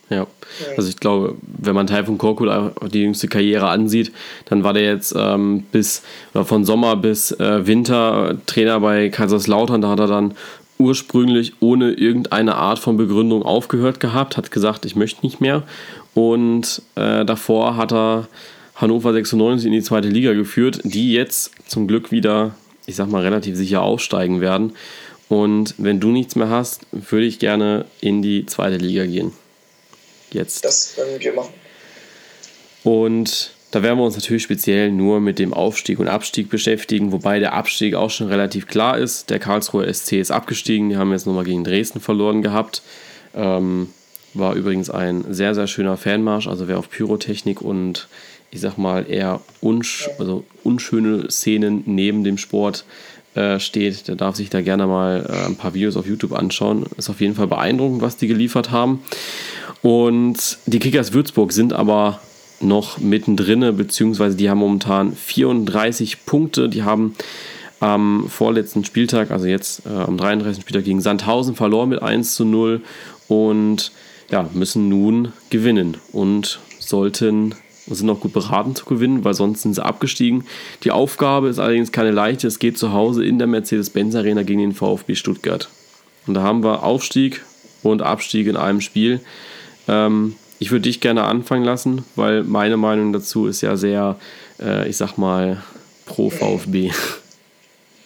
Ja, 0.09 0.25
also 0.75 0.89
ich 0.89 0.97
glaube, 0.97 1.35
wenn 1.41 1.75
man 1.75 1.85
Teil 1.85 2.05
von 2.05 2.17
Korkut 2.17 2.49
die 2.91 3.01
jüngste 3.01 3.27
Karriere 3.27 3.67
ansieht, 3.67 4.11
dann 4.45 4.63
war 4.63 4.73
der 4.73 4.83
jetzt 4.83 5.13
ähm, 5.15 5.65
bis 5.71 6.01
oder 6.33 6.45
von 6.45 6.65
Sommer 6.65 6.95
bis 6.95 7.31
äh, 7.33 7.67
Winter 7.67 8.37
Trainer 8.47 8.79
bei 8.79 9.09
Kaiserslautern. 9.09 9.81
Da 9.81 9.89
hat 9.89 9.99
er 9.99 10.07
dann 10.07 10.35
ursprünglich 10.79 11.53
ohne 11.59 11.91
irgendeine 11.91 12.55
Art 12.55 12.79
von 12.79 12.97
Begründung 12.97 13.43
aufgehört 13.43 13.99
gehabt, 13.99 14.37
hat 14.37 14.49
gesagt, 14.49 14.85
ich 14.85 14.95
möchte 14.95 15.23
nicht 15.23 15.41
mehr. 15.41 15.61
Und 16.15 16.81
äh, 16.95 17.23
davor 17.25 17.75
hat 17.75 17.93
er 17.93 18.27
Hannover 18.79 19.11
96 19.11 19.67
in 19.67 19.73
die 19.73 19.81
zweite 19.81 20.07
Liga 20.07 20.31
geführt, 20.33 20.79
die 20.85 21.11
jetzt 21.11 21.51
zum 21.67 21.85
Glück 21.85 22.11
wieder, 22.11 22.55
ich 22.85 22.95
sag 22.95 23.09
mal, 23.09 23.21
relativ 23.21 23.57
sicher 23.57 23.81
aufsteigen 23.81 24.39
werden. 24.39 24.73
Und 25.27 25.75
wenn 25.77 25.99
du 25.99 26.09
nichts 26.11 26.37
mehr 26.37 26.49
hast, 26.49 26.87
würde 26.91 27.25
ich 27.25 27.39
gerne 27.39 27.85
in 27.99 28.21
die 28.21 28.45
zweite 28.45 28.77
Liga 28.77 29.05
gehen. 29.05 29.33
Jetzt. 30.31 30.63
Das 30.63 30.95
werden 30.97 31.19
wir 31.19 31.33
machen. 31.33 31.53
Und 32.83 33.51
da 33.71 33.83
werden 33.83 33.99
wir 33.99 34.05
uns 34.05 34.15
natürlich 34.15 34.43
speziell 34.43 34.91
nur 34.91 35.19
mit 35.19 35.39
dem 35.39 35.53
Aufstieg 35.53 35.99
und 35.99 36.07
Abstieg 36.07 36.49
beschäftigen, 36.49 37.11
wobei 37.11 37.39
der 37.39 37.53
Abstieg 37.53 37.95
auch 37.95 38.09
schon 38.09 38.27
relativ 38.27 38.65
klar 38.65 38.97
ist. 38.97 39.29
Der 39.29 39.39
Karlsruher 39.39 39.93
SC 39.93 40.13
ist 40.13 40.31
abgestiegen, 40.31 40.89
die 40.89 40.97
haben 40.97 41.11
jetzt 41.11 41.27
nochmal 41.27 41.43
gegen 41.43 41.65
Dresden 41.65 41.99
verloren 41.99 42.41
gehabt. 42.41 42.81
Ähm, 43.35 43.89
war 44.33 44.55
übrigens 44.55 44.89
ein 44.89 45.25
sehr, 45.33 45.53
sehr 45.53 45.67
schöner 45.67 45.97
Fanmarsch. 45.97 46.47
Also 46.47 46.67
wer 46.67 46.79
auf 46.79 46.89
Pyrotechnik 46.89 47.61
und 47.61 48.07
ich 48.51 48.61
sag 48.61 48.77
mal, 48.77 49.05
eher 49.09 49.41
unsch 49.61 50.09
also 50.17 50.43
unschöne 50.63 51.29
Szenen 51.29 51.83
neben 51.85 52.23
dem 52.23 52.37
Sport 52.37 52.85
äh, 53.35 53.59
steht, 53.59 54.07
der 54.07 54.15
darf 54.15 54.35
sich 54.35 54.49
da 54.49 54.61
gerne 54.61 54.87
mal 54.87 55.25
äh, 55.29 55.45
ein 55.45 55.55
paar 55.55 55.73
Videos 55.73 55.97
auf 55.97 56.07
YouTube 56.07 56.33
anschauen. 56.33 56.85
Ist 56.97 57.09
auf 57.09 57.21
jeden 57.21 57.35
Fall 57.35 57.47
beeindruckend, 57.47 58.01
was 58.01 58.17
die 58.17 58.27
geliefert 58.27 58.71
haben. 58.71 59.03
Und 59.81 60.57
die 60.65 60.79
Kickers 60.79 61.13
Würzburg 61.13 61.51
sind 61.51 61.73
aber 61.73 62.19
noch 62.59 62.97
mittendrin, 62.97 63.77
beziehungsweise 63.77 64.35
die 64.35 64.49
haben 64.49 64.57
momentan 64.57 65.13
34 65.13 66.25
Punkte. 66.25 66.69
Die 66.69 66.83
haben 66.83 67.15
am 67.79 68.27
vorletzten 68.27 68.83
Spieltag, 68.83 69.31
also 69.31 69.45
jetzt 69.45 69.85
äh, 69.85 69.89
am 69.89 70.17
33. 70.17 70.61
Spieltag 70.61 70.83
gegen 70.83 71.01
Sandhausen 71.01 71.55
verloren 71.55 71.89
mit 71.89 72.01
1 72.01 72.35
zu 72.35 72.45
0 72.45 72.81
und 73.27 73.91
ja, 74.31 74.49
müssen 74.53 74.89
nun 74.89 75.31
gewinnen 75.49 75.97
und 76.11 76.59
sollten 76.79 77.55
und 77.89 77.95
sind 77.95 78.09
auch 78.09 78.19
gut 78.19 78.33
beraten 78.33 78.75
zu 78.75 78.85
gewinnen, 78.85 79.23
weil 79.25 79.33
sonst 79.33 79.63
sind 79.63 79.73
sie 79.73 79.83
abgestiegen. 79.83 80.45
Die 80.83 80.91
Aufgabe 80.91 81.49
ist 81.49 81.59
allerdings 81.59 81.91
keine 81.91 82.11
leichte. 82.11 82.47
Es 82.47 82.59
geht 82.59 82.77
zu 82.77 82.93
Hause 82.93 83.25
in 83.25 83.39
der 83.39 83.47
Mercedes-Benz 83.47 84.15
Arena 84.15 84.43
gegen 84.43 84.59
den 84.59 84.73
VfB 84.73 85.15
Stuttgart. 85.15 85.69
Und 86.27 86.35
da 86.35 86.43
haben 86.43 86.63
wir 86.63 86.83
Aufstieg 86.83 87.43
und 87.83 88.01
Abstieg 88.01 88.47
in 88.47 88.55
einem 88.55 88.81
Spiel. 88.81 89.21
Ähm, 89.87 90.35
ich 90.59 90.71
würde 90.71 90.83
dich 90.83 90.99
gerne 90.99 91.23
anfangen 91.23 91.63
lassen, 91.63 92.05
weil 92.15 92.43
meine 92.43 92.77
Meinung 92.77 93.13
dazu 93.13 93.47
ist 93.47 93.61
ja 93.61 93.77
sehr, 93.77 94.19
äh, 94.59 94.87
ich 94.87 94.97
sag 94.97 95.17
mal, 95.17 95.63
pro 96.05 96.29
VfB. 96.29 96.91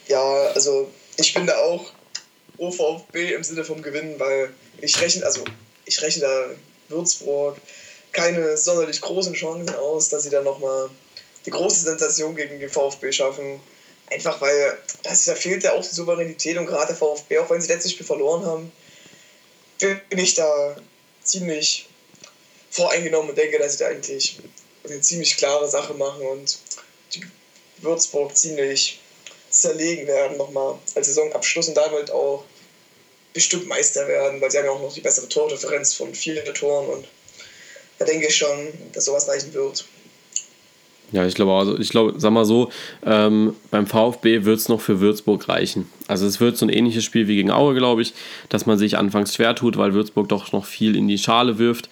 Ja, 0.10 0.22
also 0.54 0.92
ich 1.16 1.34
bin 1.34 1.48
da 1.48 1.54
auch 1.60 1.92
pro 2.58 2.70
VfB 2.70 3.34
im 3.34 3.44
Sinne 3.44 3.64
vom 3.64 3.82
Gewinnen, 3.82 4.16
weil 4.20 4.50
ich 4.82 5.00
rechne, 5.02 5.26
also 5.26 5.46
ich 5.86 6.02
rechne 6.02 6.24
da 6.24 6.46
Würzburg, 6.90 7.58
keine 8.14 8.56
sonderlich 8.58 9.02
großen 9.02 9.34
Chancen 9.34 9.76
aus, 9.76 10.10
dass 10.10 10.24
sie 10.24 10.30
dann 10.30 10.44
nochmal 10.44 10.90
die 11.46 11.50
große 11.50 11.82
Sensation 11.82 12.36
gegen 12.36 12.60
den 12.60 12.70
VfB 12.70 13.12
schaffen. 13.12 13.60
Einfach 14.10 14.40
weil 14.42 14.78
das, 15.02 15.26
da 15.26 15.36
fehlt 15.36 15.64
ja 15.64 15.74
auch 15.74 15.84
die 15.84 15.94
Souveränität 15.94 16.58
und 16.58 16.68
gerade 16.68 16.88
der 16.88 16.96
VfB, 16.96 17.40
auch 17.40 17.50
wenn 17.50 17.62
sie 17.62 17.68
letztes 17.68 17.92
Spiel 17.92 18.06
verloren 18.06 18.46
haben, 18.46 18.72
bin 19.80 20.20
ich 20.20 20.36
da 20.36 20.76
ziemlich 21.24 21.90
voreingenommen 22.70 23.30
und 23.30 23.38
denke, 23.38 23.58
dass 23.60 23.74
sie 23.74 23.80
da 23.80 23.88
eigentlich 23.88 24.38
eine 24.84 25.02
ziemlich 25.02 25.38
klare 25.38 25.68
Sache 25.68 25.94
machen 25.94 26.26
und 26.26 26.60
die 27.14 27.24
Würzburg 27.78 28.36
ziemlich 28.36 29.00
zerlegen 29.50 30.08
werden 30.08 30.38
nochmal 30.38 30.78
als 30.96 31.08
Saisonabschluss 31.08 31.70
und 31.70 31.76
damit 31.76 32.12
auch 32.12 32.44
bestimmt 33.34 33.68
Meister 33.68 34.08
werden, 34.08 34.42
weil 34.42 34.52
sie 34.52 34.58
haben 34.58 34.66
ja 34.66 34.72
auch 34.72 34.82
noch 34.82 34.94
die 34.94 35.02
bessere 35.02 35.28
Tordifferenz 35.28 35.94
von 35.94 36.14
vielen 36.14 36.46
Toren 36.54 36.88
und 36.88 37.08
da 38.00 38.06
denke 38.06 38.28
ich 38.28 38.36
schon, 38.36 38.68
dass 38.94 39.06
sowas 39.06 39.28
reichen 39.28 39.54
wird. 39.54 39.86
Ja, 41.14 41.28
ich 41.28 41.36
glaube, 41.36 41.54
also 41.54 41.78
ich 41.78 41.90
glaube, 41.90 42.16
sag 42.18 42.32
mal 42.32 42.44
so, 42.44 42.72
ähm, 43.06 43.56
beim 43.70 43.86
VfB 43.86 44.46
wird 44.46 44.58
es 44.58 44.68
noch 44.68 44.82
für 44.82 45.00
Würzburg 45.00 45.48
reichen. 45.48 45.88
Also 46.08 46.26
es 46.26 46.40
wird 46.40 46.58
so 46.58 46.66
ein 46.66 46.70
ähnliches 46.70 47.04
Spiel 47.04 47.28
wie 47.28 47.36
gegen 47.36 47.52
Aue, 47.52 47.76
glaube 47.76 48.02
ich, 48.02 48.14
dass 48.50 48.66
man 48.66 48.80
sich 48.80 48.98
anfangs 48.98 49.36
schwer 49.36 49.54
tut, 49.54 49.78
weil 49.78 49.94
Würzburg 49.94 50.28
doch 50.28 50.52
noch 50.54 50.66
viel 50.66 50.96
in 50.96 51.08
die 51.08 51.20
Schale 51.20 51.60
wirft. 51.60 51.88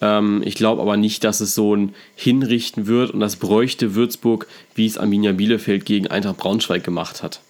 Ähm, 0.00 0.42
ich 0.44 0.54
glaube 0.54 0.82
aber 0.82 0.96
nicht, 0.96 1.24
dass 1.24 1.40
es 1.40 1.56
so 1.56 1.74
ein 1.74 1.96
Hinrichten 2.14 2.86
wird 2.86 3.10
und 3.10 3.18
das 3.18 3.36
bräuchte 3.36 3.96
Würzburg, 3.96 4.46
wie 4.76 4.86
es 4.86 4.98
Arminia 4.98 5.32
Bielefeld 5.32 5.84
gegen 5.84 6.06
Eintracht 6.06 6.36
Braunschweig 6.36 6.84
gemacht 6.84 7.24
hat. 7.24 7.40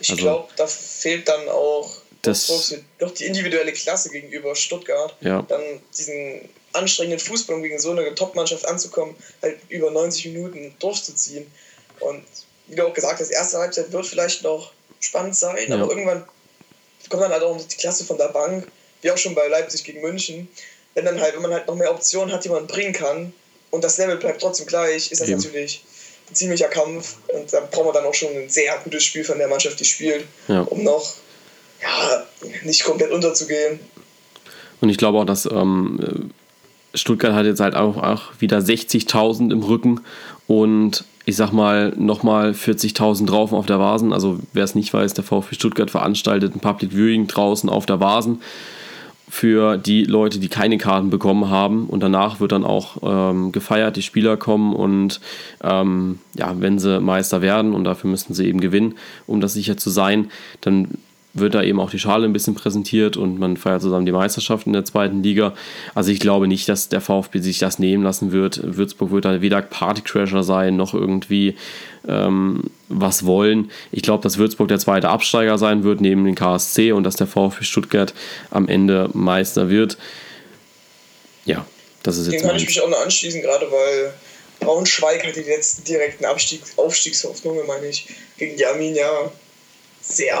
Ich 0.00 0.10
also, 0.10 0.22
glaube, 0.22 0.48
da 0.56 0.66
fehlt 0.66 1.28
dann 1.28 1.48
auch 1.48 1.90
das, 2.22 2.74
noch 3.00 3.12
die 3.12 3.24
individuelle 3.24 3.72
Klasse 3.72 4.10
gegenüber 4.10 4.56
Stuttgart. 4.56 5.14
Ja. 5.20 5.42
Dann 5.42 5.62
diesen 5.96 6.48
anstrengenden 6.76 7.20
Fußball, 7.20 7.56
um 7.56 7.62
gegen 7.62 7.78
so 7.78 7.90
eine 7.90 8.14
Top-Mannschaft 8.14 8.66
anzukommen, 8.66 9.14
halt 9.42 9.58
über 9.68 9.90
90 9.90 10.26
Minuten 10.26 10.74
durchzuziehen. 10.78 11.50
Und 12.00 12.24
wie 12.66 12.76
du 12.76 12.86
auch 12.86 12.94
gesagt 12.94 13.20
hast, 13.20 13.30
erste 13.30 13.58
Halbzeit 13.58 13.92
wird 13.92 14.06
vielleicht 14.06 14.42
noch 14.42 14.72
spannend 15.00 15.36
sein, 15.36 15.56
ja. 15.68 15.76
aber 15.76 15.88
irgendwann 15.88 16.24
kommt 17.08 17.22
dann 17.22 17.32
halt 17.32 17.42
auch 17.42 17.56
die 17.60 17.76
Klasse 17.76 18.04
von 18.04 18.18
der 18.18 18.28
Bank, 18.28 18.66
wie 19.02 19.10
auch 19.10 19.18
schon 19.18 19.34
bei 19.34 19.46
Leipzig 19.46 19.84
gegen 19.84 20.00
München. 20.00 20.48
Wenn 20.94 21.04
dann 21.04 21.20
halt, 21.20 21.34
wenn 21.34 21.42
man 21.42 21.52
halt 21.52 21.66
noch 21.66 21.76
mehr 21.76 21.90
Optionen 21.90 22.34
hat, 22.34 22.44
die 22.44 22.48
man 22.48 22.66
bringen 22.66 22.92
kann 22.92 23.32
und 23.70 23.84
das 23.84 23.98
Level 23.98 24.16
bleibt 24.16 24.40
trotzdem 24.40 24.66
gleich, 24.66 25.12
ist 25.12 25.20
das 25.20 25.28
Eben. 25.28 25.40
natürlich 25.40 25.84
ein 26.30 26.34
ziemlicher 26.34 26.68
Kampf 26.68 27.16
und 27.28 27.52
da 27.52 27.60
braucht 27.60 27.84
man 27.84 27.94
dann 27.94 28.04
auch 28.06 28.14
schon 28.14 28.34
ein 28.34 28.48
sehr 28.48 28.76
gutes 28.82 29.04
Spiel 29.04 29.22
von 29.22 29.38
der 29.38 29.48
Mannschaft, 29.48 29.78
die 29.78 29.84
spielt, 29.84 30.24
ja. 30.48 30.62
um 30.62 30.82
noch 30.82 31.14
ja, 31.82 32.26
nicht 32.64 32.82
komplett 32.84 33.10
unterzugehen. 33.10 33.78
Und 34.80 34.88
ich 34.88 34.96
glaube 34.96 35.18
auch, 35.18 35.24
dass 35.24 35.46
ähm, 35.46 36.32
Stuttgart 36.96 37.34
hat 37.34 37.46
jetzt 37.46 37.60
halt 37.60 37.74
auch, 37.74 37.96
auch 37.96 38.22
wieder 38.38 38.58
60.000 38.58 39.52
im 39.52 39.62
Rücken 39.62 40.00
und 40.46 41.04
ich 41.24 41.36
sag 41.36 41.52
mal 41.52 41.92
nochmal 41.96 42.52
40.000 42.52 43.26
drauf 43.26 43.52
auf 43.52 43.66
der 43.66 43.80
Vasen. 43.80 44.12
Also 44.12 44.38
wer 44.52 44.64
es 44.64 44.74
nicht 44.74 44.94
weiß, 44.94 45.14
der 45.14 45.24
VfB 45.24 45.56
Stuttgart 45.56 45.90
veranstaltet 45.90 46.54
ein 46.54 46.60
Public 46.60 46.92
Viewing 46.92 47.26
draußen 47.26 47.68
auf 47.68 47.84
der 47.84 48.00
Vasen 48.00 48.40
für 49.28 49.76
die 49.76 50.04
Leute, 50.04 50.38
die 50.38 50.48
keine 50.48 50.78
Karten 50.78 51.10
bekommen 51.10 51.50
haben. 51.50 51.86
Und 51.86 52.00
danach 52.00 52.38
wird 52.38 52.52
dann 52.52 52.64
auch 52.64 52.98
ähm, 53.02 53.50
gefeiert, 53.50 53.96
die 53.96 54.02
Spieler 54.02 54.36
kommen 54.36 54.74
und 54.74 55.20
ähm, 55.64 56.20
ja, 56.34 56.54
wenn 56.60 56.78
sie 56.78 57.00
Meister 57.00 57.42
werden 57.42 57.74
und 57.74 57.84
dafür 57.84 58.08
müssen 58.08 58.34
sie 58.34 58.46
eben 58.46 58.60
gewinnen, 58.60 58.94
um 59.26 59.40
das 59.40 59.54
sicher 59.54 59.76
zu 59.76 59.90
sein, 59.90 60.30
dann 60.60 60.90
wird 61.38 61.54
da 61.54 61.62
eben 61.62 61.80
auch 61.80 61.90
die 61.90 61.98
Schale 61.98 62.24
ein 62.24 62.32
bisschen 62.32 62.54
präsentiert 62.54 63.16
und 63.16 63.38
man 63.38 63.56
feiert 63.56 63.82
zusammen 63.82 64.06
die 64.06 64.12
Meisterschaft 64.12 64.66
in 64.66 64.72
der 64.72 64.84
zweiten 64.84 65.22
Liga. 65.22 65.54
Also 65.94 66.10
ich 66.10 66.20
glaube 66.20 66.48
nicht, 66.48 66.68
dass 66.68 66.88
der 66.88 67.00
VfB 67.00 67.40
sich 67.40 67.58
das 67.58 67.78
nehmen 67.78 68.02
lassen 68.02 68.32
wird. 68.32 68.60
Würzburg 68.62 69.10
wird 69.10 69.24
da 69.24 69.40
weder 69.40 69.62
Partycrasher 69.62 70.42
sein, 70.42 70.76
noch 70.76 70.94
irgendwie 70.94 71.56
ähm, 72.08 72.64
was 72.88 73.26
wollen. 73.26 73.70
Ich 73.92 74.02
glaube, 74.02 74.22
dass 74.22 74.38
Würzburg 74.38 74.68
der 74.68 74.78
zweite 74.78 75.08
Absteiger 75.08 75.58
sein 75.58 75.84
wird 75.84 76.00
neben 76.00 76.24
den 76.24 76.34
KSC 76.34 76.92
und 76.92 77.04
dass 77.04 77.16
der 77.16 77.26
VfB 77.26 77.64
Stuttgart 77.64 78.14
am 78.50 78.68
Ende 78.68 79.10
Meister 79.12 79.68
wird. 79.68 79.98
Ja, 81.44 81.66
das 82.02 82.16
ist 82.18 82.32
jetzt. 82.32 82.42
Dem 82.42 82.48
kann 82.48 82.56
ich 82.56 82.66
mich 82.66 82.80
auch 82.80 82.88
noch 82.88 83.02
anschließen, 83.02 83.42
gerade 83.42 83.70
weil 83.70 84.12
Braunschweig 84.60 85.26
hat 85.26 85.36
die 85.36 85.42
letzten 85.42 85.84
direkten 85.84 86.24
Abstieg, 86.24 86.62
Aufstiegshoffnungen, 86.76 87.66
meine 87.66 87.86
ich, 87.86 88.06
gegen 88.38 88.56
die 88.56 88.66
Arminia 88.66 89.30
sehr 90.00 90.38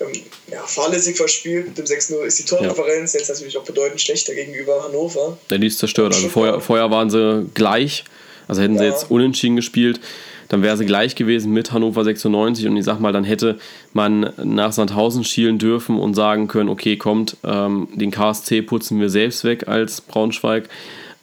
ähm, 0.00 0.12
ja, 0.50 0.62
fahrlässig 0.62 1.16
verspielt. 1.16 1.68
Mit 1.68 1.78
dem 1.78 1.84
6-0 1.84 2.22
ist 2.22 2.38
die 2.38 2.44
Tordifferenz 2.44 3.12
ja. 3.12 3.20
jetzt 3.20 3.28
natürlich 3.28 3.56
auch 3.58 3.64
bedeutend 3.64 4.00
schlechter 4.00 4.34
gegenüber 4.34 4.84
Hannover. 4.84 5.38
Ja, 5.50 5.58
die 5.58 5.66
ist 5.66 5.78
zerstört. 5.78 6.14
Also 6.14 6.28
vorher, 6.28 6.60
vorher 6.60 6.90
waren 6.90 7.10
sie 7.10 7.46
gleich. 7.54 8.04
Also 8.48 8.62
hätten 8.62 8.74
ja. 8.74 8.80
sie 8.80 8.86
jetzt 8.86 9.10
unentschieden 9.10 9.56
gespielt, 9.56 10.00
dann 10.48 10.62
wäre 10.62 10.76
sie 10.76 10.86
gleich 10.86 11.14
gewesen 11.14 11.52
mit 11.52 11.72
Hannover 11.72 12.02
96 12.02 12.66
und 12.66 12.76
ich 12.76 12.84
sag 12.84 12.98
mal, 12.98 13.12
dann 13.12 13.24
hätte 13.24 13.58
man 13.92 14.32
nach 14.42 14.72
Sandhausen 14.72 15.22
schielen 15.22 15.58
dürfen 15.58 15.98
und 15.98 16.14
sagen 16.14 16.48
können, 16.48 16.70
okay, 16.70 16.96
kommt, 16.96 17.36
ähm, 17.44 17.88
den 17.94 18.10
KSC 18.10 18.62
putzen 18.62 18.98
wir 18.98 19.10
selbst 19.10 19.44
weg 19.44 19.68
als 19.68 20.00
Braunschweig, 20.00 20.68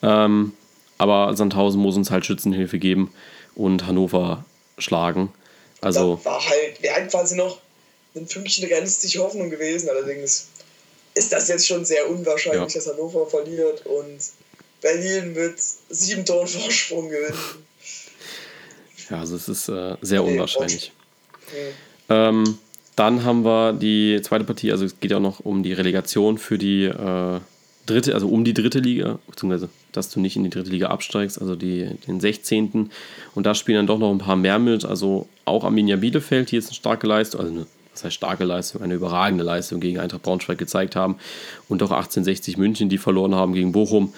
ähm, 0.03 0.53
aber 0.99 1.35
Sandhausen 1.35 1.81
muss 1.81 1.97
uns 1.97 2.11
halt 2.11 2.25
Schützenhilfe 2.25 2.77
geben 2.77 3.11
und 3.55 3.87
Hannover 3.87 4.45
schlagen. 4.77 5.29
Also 5.81 6.19
da 6.23 6.29
war 6.29 6.39
halt, 6.39 6.81
wäre 6.81 6.95
halt 6.95 7.11
quasi 7.11 7.35
noch 7.35 7.59
ein 8.15 8.27
Fünkchen 8.27 8.65
realistische 8.65 9.19
Hoffnung 9.19 9.49
gewesen. 9.49 9.89
Allerdings 9.89 10.47
ist 11.13 11.31
das 11.31 11.47
jetzt 11.47 11.67
schon 11.67 11.85
sehr 11.85 12.09
unwahrscheinlich, 12.09 12.73
ja. 12.73 12.79
dass 12.79 12.87
Hannover 12.87 13.25
verliert 13.27 13.85
und 13.85 14.19
Berlin 14.81 15.33
mit 15.33 15.55
sieben 15.89 16.25
Toren 16.25 16.47
Vorsprung 16.47 17.09
gewinnt. 17.09 17.37
Ja, 19.09 19.19
also 19.19 19.35
es 19.35 19.47
ist 19.47 19.69
äh, 19.69 19.95
sehr 20.01 20.21
nee, 20.21 20.33
unwahrscheinlich. 20.33 20.91
Okay. 21.47 21.71
Ähm, 22.09 22.57
dann 22.95 23.23
haben 23.23 23.43
wir 23.43 23.73
die 23.73 24.21
zweite 24.21 24.45
Partie, 24.45 24.71
also 24.71 24.85
es 24.85 24.99
geht 24.99 25.11
ja 25.11 25.17
auch 25.17 25.21
noch 25.21 25.39
um 25.41 25.63
die 25.63 25.73
Relegation 25.73 26.37
für 26.37 26.57
die 26.57 26.85
äh, 26.85 27.39
dritte, 27.85 28.13
also 28.13 28.27
um 28.27 28.43
die 28.43 28.53
dritte 28.53 28.79
Liga, 28.79 29.19
beziehungsweise 29.27 29.69
dass 29.91 30.09
du 30.09 30.19
nicht 30.19 30.35
in 30.35 30.43
die 30.43 30.49
dritte 30.49 30.69
Liga 30.69 30.87
absteigst, 30.87 31.39
also 31.39 31.55
die, 31.55 31.89
den 32.07 32.19
16. 32.19 32.91
Und 33.33 33.45
da 33.45 33.55
spielen 33.55 33.77
dann 33.77 33.87
doch 33.87 33.99
noch 33.99 34.11
ein 34.11 34.17
paar 34.17 34.35
mehr 34.35 34.59
mit, 34.59 34.85
also 34.85 35.27
auch 35.45 35.63
Arminia 35.63 35.95
Bielefeld, 35.97 36.51
die 36.51 36.55
jetzt 36.55 36.67
eine 36.67 36.75
starke 36.75 37.07
Leistung, 37.07 37.41
also 37.41 37.53
eine 37.53 37.65
das 37.95 38.03
heißt 38.03 38.15
starke 38.15 38.43
Leistung, 38.43 38.81
eine 38.81 38.93
überragende 38.93 39.43
Leistung 39.43 39.79
gegen 39.79 39.99
Eintracht 39.99 40.21
Braunschweig 40.21 40.57
gezeigt 40.57 40.95
haben 40.95 41.17
und 41.69 41.81
auch 41.81 41.91
1860 41.91 42.57
München, 42.57 42.89
die 42.89 42.97
verloren 42.97 43.33
haben 43.33 43.53
gegen 43.53 43.71
Bochum, 43.71 44.13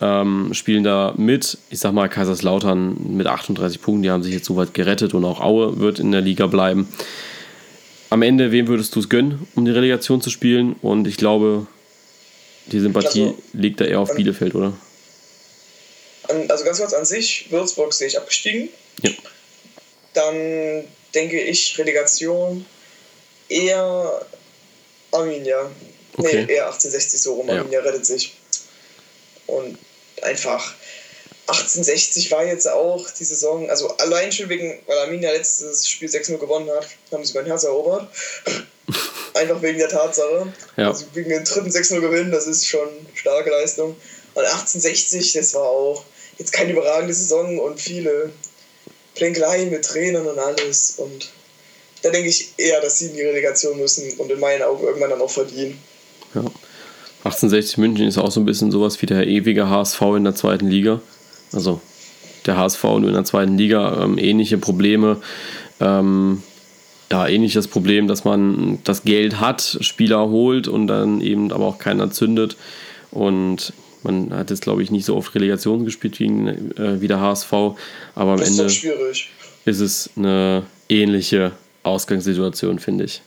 ähm, 0.00 0.54
spielen 0.54 0.84
da 0.84 1.14
mit. 1.16 1.58
Ich 1.70 1.80
sag 1.80 1.92
mal, 1.92 2.08
Kaiserslautern 2.08 3.16
mit 3.16 3.26
38 3.26 3.82
Punkten, 3.82 4.04
die 4.04 4.10
haben 4.10 4.22
sich 4.22 4.32
jetzt 4.32 4.46
soweit 4.46 4.72
gerettet 4.72 5.14
und 5.14 5.24
auch 5.24 5.40
Aue 5.40 5.80
wird 5.80 5.98
in 5.98 6.12
der 6.12 6.20
Liga 6.20 6.46
bleiben. 6.46 6.88
Am 8.10 8.22
Ende, 8.22 8.52
wem 8.52 8.68
würdest 8.68 8.94
du 8.94 9.00
es 9.00 9.08
gönnen, 9.08 9.46
um 9.56 9.64
die 9.64 9.72
Relegation 9.72 10.22
zu 10.22 10.30
spielen? 10.30 10.76
Und 10.80 11.08
ich 11.08 11.16
glaube, 11.16 11.66
die 12.66 12.78
Sympathie 12.78 13.24
also, 13.24 13.42
liegt 13.52 13.80
da 13.80 13.84
eher 13.84 14.00
auf 14.00 14.14
Bielefeld, 14.14 14.54
oder? 14.54 14.72
Also 16.48 16.64
ganz 16.64 16.78
kurz 16.78 16.92
an 16.92 17.04
sich, 17.04 17.48
Würzburg 17.50 17.92
sehe 17.92 18.06
ich 18.06 18.18
abgestiegen. 18.18 18.68
Ja. 19.02 19.10
Dann 20.14 20.84
denke 21.14 21.40
ich 21.40 21.78
Relegation 21.78 22.64
eher 23.48 24.26
Arminia. 25.12 25.70
Okay. 26.16 26.44
Nee, 26.46 26.54
eher 26.54 26.66
1860 26.66 27.20
so 27.20 27.34
rum. 27.34 27.50
Arminia 27.50 27.80
ja. 27.80 27.84
rettet 27.84 28.06
sich. 28.06 28.36
Und 29.46 29.78
einfach 30.22 30.74
1860 31.48 32.30
war 32.30 32.44
jetzt 32.44 32.68
auch 32.68 33.10
die 33.10 33.24
Saison, 33.24 33.70
also 33.70 33.88
allein 33.96 34.30
schon 34.30 34.50
wegen, 34.50 34.82
weil 34.86 34.98
Arminia 34.98 35.32
letztes 35.32 35.88
Spiel 35.88 36.08
6-0 36.08 36.36
gewonnen 36.36 36.68
hat, 36.70 36.86
haben 37.10 37.24
sie 37.24 37.32
mein 37.32 37.46
Herz 37.46 37.64
erobert. 37.64 38.08
Einfach 39.34 39.62
wegen 39.62 39.78
der 39.78 39.88
Tatsache. 39.88 40.52
Ja. 40.76 40.88
Also 40.88 41.06
wegen 41.14 41.30
dem 41.30 41.44
dritten 41.44 41.70
6-0 41.70 42.00
gewinnen, 42.00 42.32
das 42.32 42.46
ist 42.46 42.66
schon 42.66 42.88
starke 43.14 43.50
Leistung. 43.50 43.96
Und 44.34 44.44
1860, 44.44 45.32
das 45.32 45.54
war 45.54 45.62
auch 45.62 46.04
jetzt 46.36 46.52
keine 46.52 46.72
überragende 46.72 47.14
Saison 47.14 47.58
und 47.58 47.80
viele 47.80 48.30
Plänkeleien 49.14 49.70
mit 49.70 49.84
Trainern 49.84 50.26
und 50.26 50.38
alles. 50.38 50.94
Und 50.98 51.30
da 52.02 52.10
denke 52.10 52.28
ich 52.28 52.52
eher, 52.56 52.80
dass 52.80 52.98
sie 52.98 53.06
in 53.06 53.14
die 53.14 53.22
Relegation 53.22 53.78
müssen 53.78 54.04
und 54.18 54.30
in 54.30 54.40
meinen 54.40 54.62
Augen 54.62 54.84
irgendwann 54.84 55.10
dann 55.10 55.20
auch 55.20 55.30
verdienen. 55.30 55.78
Ja. 56.34 56.40
1860 57.24 57.78
München 57.78 58.06
ist 58.06 58.16
auch 58.16 58.30
so 58.30 58.40
ein 58.40 58.46
bisschen 58.46 58.70
sowas 58.70 59.00
wie 59.02 59.06
der 59.06 59.26
ewige 59.26 59.68
HSV 59.68 60.00
in 60.16 60.24
der 60.24 60.34
zweiten 60.34 60.68
Liga. 60.68 61.00
Also 61.52 61.80
der 62.46 62.56
HSV 62.56 62.82
nur 62.84 63.08
in 63.08 63.14
der 63.14 63.24
zweiten 63.24 63.58
Liga, 63.58 64.02
ähm, 64.04 64.18
ähnliche 64.18 64.58
Probleme. 64.58 65.20
Ähm, 65.80 66.42
ja, 67.10 67.26
ähnliches 67.26 67.68
Problem, 67.68 68.06
dass 68.06 68.24
man 68.24 68.78
das 68.84 69.02
Geld 69.02 69.40
hat, 69.40 69.78
Spieler 69.80 70.28
holt 70.28 70.68
und 70.68 70.86
dann 70.86 71.20
eben 71.20 71.52
aber 71.52 71.66
auch 71.66 71.78
keiner 71.78 72.10
zündet. 72.10 72.56
Und 73.10 73.72
man 74.02 74.32
hat 74.32 74.50
jetzt, 74.50 74.62
glaube 74.62 74.82
ich, 74.82 74.90
nicht 74.90 75.06
so 75.06 75.16
oft 75.16 75.34
Relegation 75.34 75.84
gespielt 75.84 76.20
wie, 76.20 76.26
äh, 76.26 77.00
wie 77.00 77.08
der 77.08 77.20
HSV, 77.20 77.52
aber 78.14 78.32
am 78.32 78.42
Ende 78.42 78.64
ist, 78.64 78.86
ist 79.64 79.80
es 79.80 80.10
eine 80.16 80.64
ähnliche 80.88 81.52
Ausgangssituation, 81.88 82.78
finde 82.78 83.04
ich. 83.04 83.22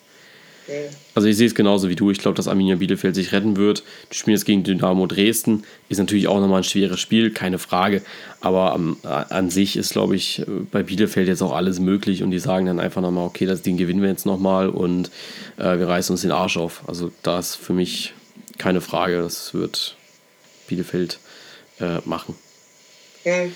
Also 1.16 1.28
ich 1.28 1.36
sehe 1.36 1.48
es 1.48 1.56
genauso 1.56 1.90
wie 1.90 1.96
du. 1.96 2.12
Ich 2.12 2.20
glaube, 2.20 2.36
dass 2.36 2.48
Arminia 2.48 2.76
Bielefeld 2.76 3.16
sich 3.16 3.32
retten 3.32 3.58
wird. 3.58 3.84
Die 4.12 4.16
spielen 4.16 4.36
jetzt 4.36 4.46
gegen 4.46 4.64
Dynamo 4.64 5.06
Dresden. 5.08 5.64
Ist 5.90 5.98
natürlich 5.98 6.28
auch 6.28 6.40
nochmal 6.40 6.62
ein 6.62 6.64
schweres 6.64 7.00
Spiel, 7.00 7.32
keine 7.32 7.60
Frage. 7.60 8.02
Aber 8.40 8.76
um, 8.76 8.98
an 9.04 9.50
sich 9.50 9.76
ist, 9.76 9.92
glaube 9.92 10.16
ich, 10.16 10.44
bei 10.72 10.84
Bielefeld 10.84 11.28
jetzt 11.28 11.42
auch 11.42 11.52
alles 11.54 11.80
möglich. 11.80 12.24
Und 12.24 12.32
die 12.32 12.40
sagen 12.40 12.68
dann 12.68 12.80
einfach 12.80 13.02
nochmal, 13.02 13.26
okay, 13.26 13.46
das 13.46 13.62
Ding 13.64 13.78
gewinnen 13.78 14.02
wir 14.02 14.10
jetzt 14.10 14.26
nochmal 14.26 14.70
und 14.70 15.12
äh, 15.58 15.78
wir 15.78 15.88
reißen 15.88 16.14
uns 16.14 16.22
den 16.22 16.32
Arsch 16.32 16.58
auf. 16.58 16.84
Also 16.88 17.12
da 17.24 17.40
ist 17.40 17.56
für 17.56 17.74
mich 17.74 18.14
keine 18.58 18.82
Frage. 18.82 19.18
Das 19.18 19.54
wird 19.54 19.96
Bielefeld 20.68 21.20
äh, 21.80 21.98
machen. 22.06 22.36
Mhm. 23.26 23.54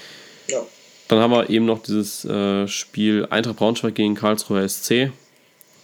Ja. 0.49 0.65
Dann 1.07 1.19
haben 1.19 1.31
wir 1.31 1.49
eben 1.49 1.65
noch 1.65 1.83
dieses 1.83 2.25
äh, 2.25 2.67
Spiel 2.67 3.27
Eintracht 3.29 3.57
Braunschweig 3.57 3.95
gegen 3.95 4.15
Karlsruher 4.15 4.67
SC. 4.67 5.11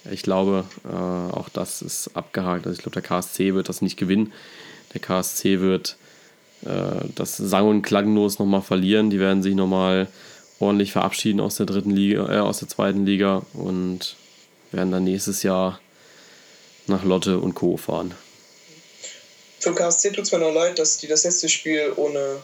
Ich 0.09 0.24
glaube, 0.24 0.65
äh, 0.84 0.89
auch 0.89 1.49
das 1.49 1.82
ist 1.84 2.15
abgehakt. 2.15 2.65
Also 2.65 2.76
ich 2.76 2.82
glaube, 2.82 2.93
der 2.93 3.03
KSC 3.03 3.53
wird 3.53 3.69
das 3.69 3.82
nicht 3.82 3.97
gewinnen. 3.97 4.34
Der 4.93 5.01
KSC 5.01 5.59
wird 5.59 5.95
äh, 6.65 7.05
das 7.13 7.38
sang- 7.38 7.67
und 7.67 7.82
klanglos 7.84 8.39
nochmal 8.39 8.63
verlieren. 8.63 9.11
Die 9.11 9.19
werden 9.19 9.43
sich 9.43 9.53
nochmal 9.53 10.07
ordentlich 10.59 10.91
verabschieden 10.91 11.39
aus 11.39 11.55
der 11.55 11.67
dritten 11.67 11.91
Liga, 11.91 12.34
äh, 12.34 12.39
aus 12.39 12.59
der 12.59 12.67
zweiten 12.67 13.05
Liga 13.05 13.43
und 13.53 14.15
werden 14.72 14.91
dann 14.91 15.03
nächstes 15.03 15.43
Jahr 15.43 15.80
nach 16.88 17.03
Lotte 17.03 17.38
und 17.38 17.53
Co. 17.53 17.78
fahren. 17.78 18.15
Für 19.59 19.76
KSC 19.76 20.11
tut 20.11 20.26
es 20.26 20.32
mir 20.32 20.39
noch 20.39 20.53
leid, 20.53 20.80
dass 20.80 20.97
die 20.97 21.07
das 21.07 21.24
letzte 21.24 21.47
Spiel 21.47 21.93
ohne 21.95 22.38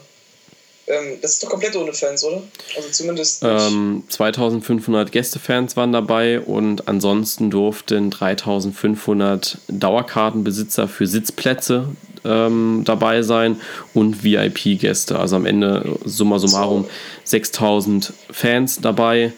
das 1.20 1.34
ist 1.34 1.42
doch 1.42 1.50
komplett 1.50 1.76
ohne 1.76 1.92
Fans, 1.92 2.24
oder? 2.24 2.42
Also 2.76 2.88
zumindest. 2.90 3.42
Ähm, 3.44 4.04
2500 4.08 5.12
Gästefans 5.12 5.76
waren 5.76 5.92
dabei 5.92 6.40
und 6.40 6.88
ansonsten 6.88 7.50
durften 7.50 8.10
3500 8.10 9.58
Dauerkartenbesitzer 9.68 10.88
für 10.88 11.06
Sitzplätze 11.06 11.88
ähm, 12.24 12.82
dabei 12.84 13.22
sein 13.22 13.60
und 13.94 14.24
VIP-Gäste. 14.24 15.18
Also 15.18 15.36
am 15.36 15.46
Ende 15.46 15.98
summa 16.04 16.38
summarum 16.38 16.84
so. 16.84 16.90
6000 17.24 18.12
Fans 18.30 18.80
dabei. 18.80 19.32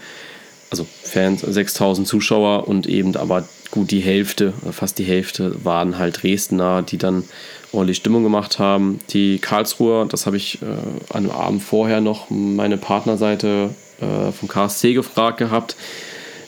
Also 0.70 0.86
Fans, 1.02 1.40
6000 1.40 2.06
Zuschauer 2.06 2.68
und 2.68 2.86
eben 2.86 3.16
aber 3.16 3.48
gut 3.70 3.90
die 3.90 4.00
Hälfte, 4.00 4.52
fast 4.72 4.98
die 4.98 5.04
Hälfte 5.04 5.64
waren 5.64 5.98
halt 5.98 6.22
Dresdner, 6.22 6.82
die 6.82 6.98
dann 6.98 7.24
ordentlich 7.72 7.98
Stimmung 7.98 8.22
gemacht 8.22 8.58
haben. 8.58 9.00
Die 9.10 9.38
Karlsruher, 9.38 10.06
das 10.06 10.26
habe 10.26 10.36
ich 10.36 10.60
äh, 10.62 10.66
an 11.14 11.24
dem 11.24 11.32
Abend 11.32 11.62
vorher 11.62 12.00
noch 12.00 12.30
meine 12.30 12.76
Partnerseite 12.76 13.70
äh, 14.00 14.32
vom 14.32 14.48
KSC 14.48 14.94
gefragt 14.94 15.38
gehabt, 15.38 15.76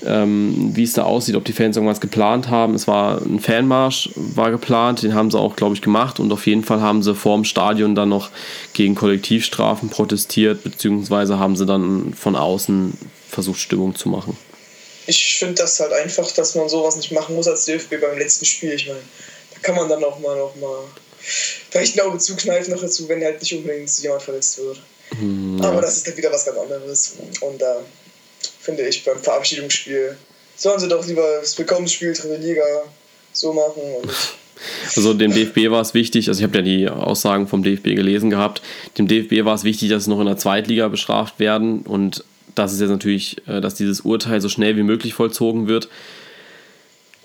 ähm, 0.05 0.73
wie 0.75 0.83
es 0.83 0.95
da 0.95 1.05
aussieht, 1.05 1.37
ob 1.37 1.45
die 1.45 1.53
Fans 1.53 1.77
irgendwas 1.77 2.01
geplant 2.01 2.51
haben. 2.51 2.75
Es 2.75 2.89
war 2.89 3.23
ein 3.23 3.39
Fanmarsch, 3.39 4.11
war 4.17 4.51
geplant, 4.51 5.03
den 5.03 5.15
haben 5.15 5.31
sie 5.31 5.39
auch, 5.39 5.55
glaube 5.55 5.75
ich, 5.75 5.83
gemacht 5.83 6.19
und 6.19 6.33
auf 6.33 6.47
jeden 6.47 6.65
Fall 6.65 6.81
haben 6.81 7.03
sie 7.03 7.15
vor 7.15 7.37
dem 7.37 7.45
Stadion 7.45 7.95
dann 7.95 8.09
noch 8.09 8.31
gegen 8.73 8.95
Kollektivstrafen 8.95 9.91
protestiert, 9.91 10.65
beziehungsweise 10.65 11.39
haben 11.39 11.57
sie 11.57 11.67
dann 11.67 12.15
von 12.15 12.35
außen 12.35 12.95
versucht, 13.29 13.61
Stimmung 13.61 13.95
zu 13.95 14.09
machen. 14.09 14.37
Ich 15.07 15.37
finde 15.39 15.63
das 15.63 15.81
halt 15.81 15.93
einfach, 15.93 16.31
dass 16.33 16.55
man 16.55 16.69
sowas 16.69 16.97
nicht 16.97 17.13
machen 17.13 17.35
muss 17.35 17.49
als 17.49 17.65
DFB 17.65 18.01
beim 18.01 18.19
letzten 18.19 18.45
Spiel. 18.45 18.73
Ich 18.73 18.87
meine, 18.87 19.01
da 19.53 19.61
kann 19.61 19.75
man 19.75 19.89
dann 19.89 20.05
auch 20.05 20.19
mal 20.19 20.37
noch 20.37 20.55
mal 20.57 20.85
vielleicht 21.71 21.97
ein 21.97 22.07
Auge 22.07 22.19
zukneifen 22.19 22.73
noch 22.75 22.81
dazu, 22.81 23.09
wenn 23.09 23.23
halt 23.25 23.41
nicht 23.41 23.55
unbedingt 23.55 23.91
jemand 23.99 24.23
verletzt 24.23 24.59
wird. 24.59 24.81
Hm, 25.11 25.59
ja. 25.61 25.69
Aber 25.69 25.81
das 25.81 25.97
ist 25.97 26.09
dann 26.09 26.17
wieder 26.17 26.33
was 26.33 26.45
ganz 26.45 26.59
anderes. 26.59 27.15
Und 27.41 27.61
da 27.61 27.81
finde 28.61 28.87
ich 28.87 29.05
beim 29.05 29.19
Verabschiedungsspiel 29.19 30.17
sollen 30.57 30.81
sie 30.81 30.89
doch 30.89 31.07
lieber 31.07 31.41
das 31.41 31.59
Willkommensspiel 31.59 32.13
Dritte 32.13 32.37
Liga 32.37 32.63
so 33.33 33.53
machen. 33.53 33.83
Und 34.01 34.09
also 34.97 35.15
dem 35.15 35.33
DFB 35.33 35.71
war 35.71 35.81
es 35.81 35.95
wichtig, 35.95 36.29
also 36.29 36.39
ich 36.39 36.45
habe 36.45 36.59
ja 36.59 36.63
die 36.63 36.89
Aussagen 36.89 37.49
vom 37.49 37.63
DFB 37.63 37.85
gelesen 37.97 38.31
gehabt, 38.31 38.63
dem 38.99 39.09
DFB 39.09 39.45
war 39.45 39.55
es 39.55 39.65
wichtig, 39.65 39.91
dass 39.91 40.03
es 40.03 40.09
noch 40.09 40.21
in 40.21 40.27
der 40.27 40.37
Zweitliga 40.37 40.89
bestraft 40.89 41.39
werden 41.39 41.83
und 41.83 42.25
das 42.55 42.73
ist 42.73 42.81
jetzt 42.81 42.91
natürlich, 42.91 43.37
äh, 43.47 43.61
dass 43.61 43.75
dieses 43.75 44.03
Urteil 44.03 44.41
so 44.41 44.49
schnell 44.49 44.77
wie 44.77 44.83
möglich 44.83 45.15
vollzogen 45.15 45.69
wird. 45.69 45.89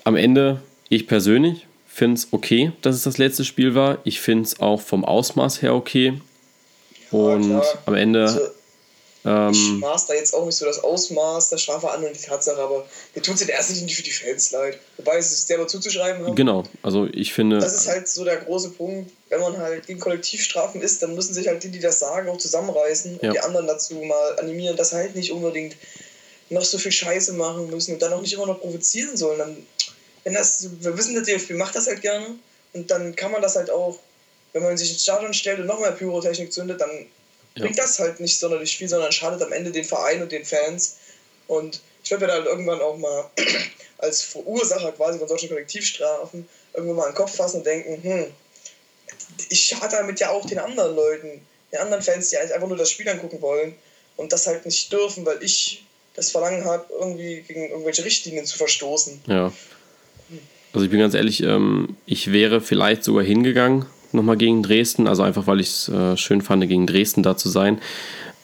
Am 0.04 0.16
Ende, 0.16 0.60
ich 0.88 1.06
persönlich 1.06 1.66
finde 1.86 2.14
es 2.14 2.28
okay, 2.30 2.72
dass 2.82 2.94
es 2.94 3.02
das 3.02 3.18
letzte 3.18 3.44
Spiel 3.44 3.74
war. 3.74 3.98
Ich 4.04 4.20
finde 4.20 4.44
es 4.44 4.60
auch 4.60 4.80
vom 4.80 5.04
Ausmaß 5.04 5.62
her 5.62 5.74
okay. 5.74 6.20
Ja, 7.10 7.18
und 7.18 7.44
klar. 7.46 7.64
am 7.86 7.94
Ende 7.94 8.22
also, 8.22 8.40
ähm, 9.24 9.50
ich 9.50 9.72
maß 9.80 10.06
da 10.06 10.14
jetzt 10.14 10.32
auch 10.32 10.46
nicht 10.46 10.56
so 10.56 10.64
das 10.64 10.82
Ausmaß 10.82 11.48
der 11.48 11.58
Strafe 11.58 11.90
an 11.90 12.04
und 12.04 12.14
die 12.14 12.24
Tatsache, 12.24 12.60
aber 12.60 12.86
mir 13.14 13.22
tut 13.22 13.34
es 13.34 13.42
in 13.42 13.48
erster 13.48 13.72
Linie 13.72 13.86
nicht 13.86 13.96
für 13.96 14.02
die 14.02 14.12
Fans 14.12 14.50
leid. 14.52 14.78
Wobei 14.96 15.18
es 15.18 15.46
selber 15.46 15.66
zuzuschreiben 15.66 16.24
haben. 16.24 16.34
Genau, 16.36 16.64
also 16.82 17.06
ich 17.12 17.32
finde. 17.32 17.58
Das 17.58 17.74
ist 17.74 17.88
halt 17.88 18.08
so 18.08 18.24
der 18.24 18.36
große 18.36 18.70
Punkt. 18.70 19.10
Wenn 19.28 19.40
man 19.40 19.58
halt 19.58 19.86
gegen 19.86 20.00
Kollektivstrafen 20.00 20.80
ist, 20.80 21.02
dann 21.02 21.14
müssen 21.14 21.34
sich 21.34 21.48
halt 21.48 21.62
die, 21.62 21.68
die 21.68 21.80
das 21.80 21.98
sagen, 21.98 22.28
auch 22.28 22.38
zusammenreißen 22.38 23.18
ja. 23.20 23.28
und 23.28 23.34
die 23.34 23.40
anderen 23.40 23.66
dazu 23.66 23.94
mal 23.96 24.38
animieren, 24.38 24.76
dass 24.76 24.92
halt 24.92 25.14
nicht 25.16 25.32
unbedingt 25.32 25.76
noch 26.50 26.64
so 26.64 26.78
viel 26.78 26.92
Scheiße 26.92 27.34
machen 27.34 27.68
müssen 27.68 27.94
und 27.94 28.02
dann 28.02 28.12
auch 28.12 28.22
nicht 28.22 28.32
immer 28.32 28.46
noch 28.46 28.60
provozieren 28.60 29.16
sollen. 29.16 29.38
Dann, 29.38 29.56
wenn 30.24 30.34
das, 30.34 30.68
wir 30.80 30.96
wissen, 30.96 31.14
der 31.14 31.24
DFB 31.24 31.50
macht 31.52 31.74
das 31.74 31.88
halt 31.88 32.00
gerne 32.00 32.26
und 32.72 32.90
dann 32.90 33.14
kann 33.16 33.32
man 33.32 33.42
das 33.42 33.56
halt 33.56 33.70
auch, 33.70 33.98
wenn 34.52 34.62
man 34.62 34.76
sich 34.76 34.92
ins 34.92 35.02
Stadion 35.02 35.34
stellt 35.34 35.58
und 35.58 35.66
noch 35.66 35.80
mehr 35.80 35.92
Pyrotechnik 35.92 36.52
zündet, 36.52 36.80
dann 36.80 37.06
ja. 37.58 37.64
bringt 37.64 37.78
das 37.78 37.98
halt 37.98 38.20
nicht 38.20 38.38
sonderlich 38.38 38.76
viel, 38.76 38.88
sondern 38.88 39.12
schadet 39.12 39.42
am 39.42 39.52
Ende 39.52 39.70
den 39.70 39.84
Verein 39.84 40.22
und 40.22 40.32
den 40.32 40.44
Fans. 40.44 40.96
Und 41.46 41.80
ich 42.02 42.10
werde 42.10 42.24
mir 42.24 42.28
dann 42.28 42.38
halt 42.38 42.48
irgendwann 42.48 42.80
auch 42.80 42.96
mal 42.96 43.30
als 43.98 44.22
Verursacher 44.22 44.92
quasi 44.92 45.18
von 45.18 45.28
solchen 45.28 45.48
Kollektivstrafen 45.48 46.48
irgendwann 46.74 46.96
mal 46.96 47.04
an 47.04 47.12
den 47.12 47.16
Kopf 47.16 47.36
fassen 47.36 47.58
und 47.58 47.66
denken, 47.66 48.02
hm, 48.02 48.26
ich 49.50 49.64
schade 49.64 49.96
damit 49.96 50.20
ja 50.20 50.30
auch 50.30 50.46
den 50.46 50.58
anderen 50.58 50.94
Leuten, 50.94 51.40
den 51.72 51.80
anderen 51.80 52.02
Fans, 52.02 52.30
die 52.30 52.38
einfach 52.38 52.68
nur 52.68 52.76
das 52.76 52.90
Spiel 52.90 53.08
angucken 53.08 53.40
wollen 53.42 53.74
und 54.16 54.32
das 54.32 54.46
halt 54.46 54.64
nicht 54.64 54.92
dürfen, 54.92 55.24
weil 55.26 55.42
ich 55.42 55.84
das 56.14 56.30
Verlangen 56.30 56.64
habe, 56.64 56.84
irgendwie 56.98 57.42
gegen 57.46 57.68
irgendwelche 57.70 58.04
Richtlinien 58.04 58.44
zu 58.44 58.58
verstoßen. 58.58 59.20
Ja. 59.26 59.52
Also 60.72 60.84
ich 60.84 60.90
bin 60.90 61.00
ganz 61.00 61.14
ehrlich, 61.14 61.42
ähm, 61.42 61.96
ich 62.04 62.32
wäre 62.32 62.60
vielleicht 62.60 63.04
sogar 63.04 63.24
hingegangen, 63.24 63.86
nochmal 64.12 64.36
gegen 64.36 64.62
Dresden, 64.62 65.06
also 65.06 65.22
einfach 65.22 65.46
weil 65.46 65.60
ich 65.60 65.68
es 65.68 65.88
äh, 65.88 66.16
schön 66.16 66.42
fand, 66.42 66.66
gegen 66.68 66.86
Dresden 66.86 67.22
da 67.22 67.36
zu 67.36 67.48
sein. 67.48 67.78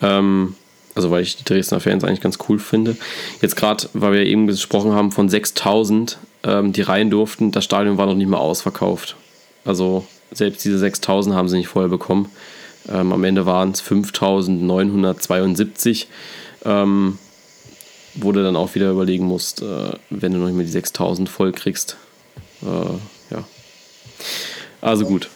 Ähm, 0.01 0.55
also 0.95 1.11
weil 1.11 1.23
ich 1.23 1.37
die 1.37 1.45
Dresdner 1.45 1.81
Fans 1.81 2.05
eigentlich 2.05 2.21
ganz 2.21 2.39
cool 2.49 2.59
finde. 2.59 2.97
Jetzt 3.43 3.57
gerade, 3.57 3.89
weil 3.95 4.13
wir 4.13 4.27
eben 4.27 4.47
gesprochen 4.47 4.93
haben 4.93 5.11
von 5.11 5.29
6000, 5.29 6.19
ähm, 6.45 6.73
die 6.73 6.83
rein 6.83 7.11
durften, 7.11 7.51
das 7.51 7.65
Stadion 7.65 7.99
war 7.99 8.07
noch 8.07 8.15
nicht 8.15 8.29
mal 8.29 8.39
ausverkauft. 8.39 9.17
Also 9.65 10.07
selbst 10.31 10.65
diese 10.65 10.79
6000 10.79 11.35
haben 11.35 11.49
sie 11.49 11.57
nicht 11.57 11.67
vorher 11.69 11.89
bekommen. 11.89 12.29
Ähm, 12.89 13.13
am 13.13 13.25
Ende 13.25 13.45
waren 13.47 13.73
es 13.73 13.81
5972. 13.81 16.07
Ähm, 16.65 17.19
wo 18.15 18.33
du 18.33 18.43
dann 18.43 18.57
auch 18.57 18.75
wieder 18.75 18.91
überlegen 18.91 19.27
musst, 19.27 19.63
äh, 19.63 19.93
wenn 20.11 20.33
du 20.33 20.39
noch 20.39 20.47
nicht 20.47 20.57
mehr 20.57 20.67
die 20.67 20.73
6000 20.73 21.29
voll 21.29 21.53
kriegst. 21.53 21.97
Äh, 22.63 23.35
ja. 23.35 23.45
Also 24.81 25.05
gut. 25.05 25.29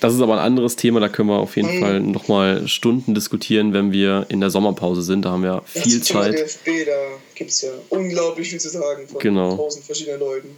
Das 0.00 0.12
ist 0.12 0.20
aber 0.20 0.34
ein 0.34 0.40
anderes 0.40 0.76
Thema, 0.76 1.00
da 1.00 1.08
können 1.08 1.30
wir 1.30 1.38
auf 1.38 1.56
jeden 1.56 1.76
mhm. 1.76 1.80
Fall 1.80 2.00
nochmal 2.00 2.68
Stunden 2.68 3.14
diskutieren, 3.14 3.72
wenn 3.72 3.90
wir 3.90 4.26
in 4.28 4.40
der 4.40 4.50
Sommerpause 4.50 5.02
sind. 5.02 5.24
Da 5.24 5.30
haben 5.30 5.42
wir 5.42 5.62
viel 5.64 5.98
das 5.98 6.08
Zeit. 6.08 6.34
DFB, 6.34 6.86
da 6.86 6.92
gibt 7.34 7.50
es 7.50 7.62
ja 7.62 7.70
unglaublich 7.88 8.50
viel 8.50 8.60
zu 8.60 8.68
sagen 8.68 9.08
von 9.08 9.18
genau. 9.20 9.56
tausend 9.56 9.86
verschiedenen 9.86 10.20
Leuten. 10.20 10.48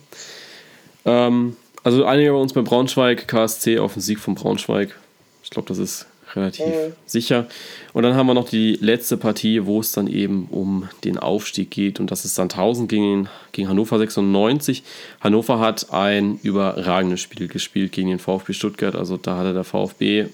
Ähm, 1.05 1.57
also 1.85 2.05
einigen 2.05 2.35
wir 2.35 2.41
uns 2.41 2.53
bei 2.53 2.63
Braunschweig, 2.63 3.29
KSC 3.29 3.79
auf 3.79 3.93
den 3.93 4.03
Sieg 4.03 4.19
von 4.19 4.35
Braunschweig. 4.35 4.97
Ich 5.45 5.51
glaube, 5.51 5.69
das 5.69 5.79
ist 5.79 6.07
relativ 6.37 6.67
mhm. 6.67 6.93
sicher. 7.07 7.47
Und 7.93 8.03
dann 8.03 8.15
haben 8.15 8.27
wir 8.27 8.35
noch 8.35 8.49
die 8.49 8.79
letzte 8.81 9.17
Partie, 9.17 9.65
wo 9.67 9.81
es 9.81 9.93
dann 9.93 10.07
eben 10.07 10.47
um 10.51 10.89
den 11.05 11.19
Aufstieg 11.19 11.71
geht. 11.71 12.01
Und 12.01 12.11
das 12.11 12.25
ist 12.25 12.35
Sandhausen 12.35 12.89
gegen, 12.89 13.29
gegen 13.53 13.69
Hannover 13.69 13.99
96. 13.99 14.83
Hannover 15.21 15.59
hat 15.59 15.93
ein 15.93 16.39
überragendes 16.43 17.21
Spiel 17.21 17.49
gespielt 17.49 17.93
gegen 17.93 18.09
den 18.09 18.19
VfB 18.19 18.53
Stuttgart. 18.53 18.95
Also 18.95 19.17
da 19.17 19.39
hatte 19.39 19.55
der 19.55 19.65
VfB, 19.65 20.27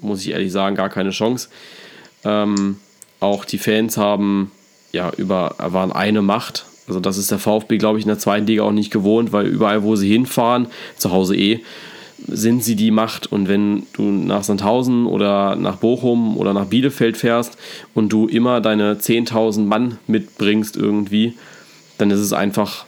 muss 0.00 0.22
ich 0.22 0.30
ehrlich 0.30 0.52
sagen, 0.52 0.76
gar 0.76 0.88
keine 0.88 1.10
Chance. 1.10 1.48
Ähm, 2.24 2.76
auch 3.20 3.44
die 3.44 3.58
Fans 3.58 3.96
haben 3.96 4.50
ja 4.92 5.12
über 5.16 5.54
waren 5.58 5.92
eine 5.92 6.22
Macht. 6.22 6.66
Also 6.88 6.98
das 6.98 7.18
ist 7.18 7.30
der 7.30 7.38
VfB, 7.38 7.78
glaube 7.78 7.98
ich, 7.98 8.04
in 8.04 8.08
der 8.08 8.18
zweiten 8.18 8.46
Liga 8.46 8.64
auch 8.64 8.72
nicht 8.72 8.90
gewohnt, 8.90 9.32
weil 9.32 9.46
überall, 9.46 9.84
wo 9.84 9.94
sie 9.94 10.10
hinfahren, 10.10 10.66
zu 10.96 11.12
Hause 11.12 11.36
eh, 11.36 11.60
sind 12.26 12.64
sie 12.64 12.76
die 12.76 12.90
Macht. 12.90 13.30
Und 13.30 13.48
wenn 13.48 13.86
du 13.92 14.02
nach 14.02 14.44
Sandhausen 14.44 15.06
oder 15.06 15.56
nach 15.56 15.76
Bochum 15.76 16.36
oder 16.36 16.52
nach 16.52 16.66
Bielefeld 16.66 17.16
fährst 17.16 17.56
und 17.94 18.10
du 18.10 18.26
immer 18.26 18.60
deine 18.60 18.94
10.000 18.94 19.60
Mann 19.60 19.98
mitbringst 20.06 20.76
irgendwie, 20.76 21.34
dann 21.98 22.10
ist 22.10 22.20
es 22.20 22.32
einfach, 22.32 22.84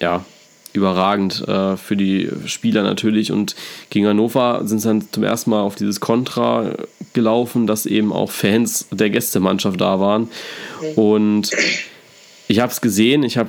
ja, 0.00 0.24
überragend 0.72 1.46
äh, 1.46 1.76
für 1.76 1.96
die 1.96 2.30
Spieler 2.46 2.82
natürlich. 2.82 3.32
Und 3.32 3.54
gegen 3.90 4.06
Hannover 4.06 4.62
sind 4.64 4.80
sie 4.80 4.88
dann 4.88 5.12
zum 5.12 5.24
ersten 5.24 5.50
Mal 5.50 5.60
auf 5.60 5.74
dieses 5.74 6.00
Kontra 6.00 6.72
gelaufen, 7.12 7.66
dass 7.66 7.86
eben 7.86 8.12
auch 8.12 8.30
Fans 8.30 8.86
der 8.90 9.10
Gästemannschaft 9.10 9.80
da 9.80 10.00
waren. 10.00 10.28
Und 10.96 11.50
ich 12.52 12.60
habe 12.60 12.70
es 12.70 12.82
gesehen, 12.82 13.22
ich 13.22 13.38
habe 13.38 13.48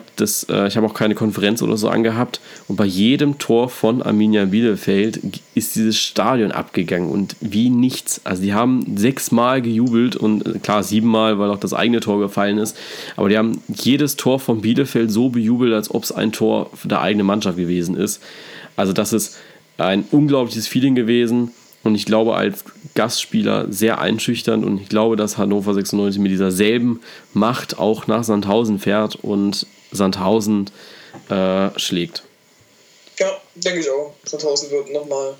äh, 0.50 0.68
ich 0.68 0.80
auch 0.80 0.94
keine 0.94 1.14
Konferenz 1.14 1.62
oder 1.62 1.76
so 1.76 1.90
angehabt 1.90 2.40
und 2.70 2.78
bei 2.78 2.86
jedem 2.86 3.38
Tor 3.38 3.70
von 3.70 4.02
Arminia 4.02 4.46
Bielefeld 4.46 5.20
ist 5.56 5.76
dieses 5.76 6.00
Stadion 6.00 6.54
abgegangen 6.54 7.10
und 7.10 7.36
wie 7.42 7.70
nichts. 7.70 8.22
Also 8.24 8.42
die 8.42 8.54
haben 8.54 8.96
sechsmal 8.98 9.62
gejubelt 9.62 10.16
und 10.16 10.48
äh, 10.48 10.60
klar 10.60 10.84
siebenmal, 10.84 11.38
weil 11.38 11.52
auch 11.52 11.60
das 11.60 11.74
eigene 11.74 12.00
Tor 12.00 12.20
gefallen 12.20 12.58
ist, 12.58 12.78
aber 13.18 13.28
die 13.28 13.38
haben 13.38 13.62
jedes 13.68 14.16
Tor 14.16 14.40
von 14.40 14.62
Bielefeld 14.62 15.12
so 15.12 15.28
bejubelt, 15.30 15.74
als 15.74 15.94
ob 15.94 16.04
es 16.04 16.14
ein 16.14 16.32
Tor 16.32 16.70
der 16.86 17.02
eigenen 17.02 17.28
Mannschaft 17.28 17.58
gewesen 17.58 17.98
ist. 17.98 18.22
Also 18.78 18.94
das 18.94 19.12
ist 19.12 19.38
ein 19.78 20.06
unglaubliches 20.12 20.68
Feeling 20.68 20.96
gewesen 20.96 21.52
und 21.84 21.96
ich 21.96 22.06
glaube, 22.06 22.36
als 22.36 22.64
Gastspieler 22.96 23.72
sehr 23.72 24.00
einschüchternd. 24.00 24.64
Und 24.64 24.82
ich 24.82 24.90
glaube, 24.90 25.16
dass 25.16 25.38
Hannover 25.38 25.74
96 25.74 26.22
mit 26.22 26.32
dieser 26.32 26.52
selben 26.52 27.02
Macht 27.34 27.78
auch 27.78 28.08
nach 28.08 28.24
Sandhausen 28.24 28.80
fährt 28.80 29.16
und 29.18 29.68
Sandhausen 29.92 30.70
äh, 31.30 31.78
schlägt. 31.78 32.24
Ja, 33.20 33.32
denke 33.56 33.82
ich 33.82 33.90
auch. 33.90 34.16
Sandhausen 34.24 34.72
wird 34.72 34.92
nochmal 34.92 35.36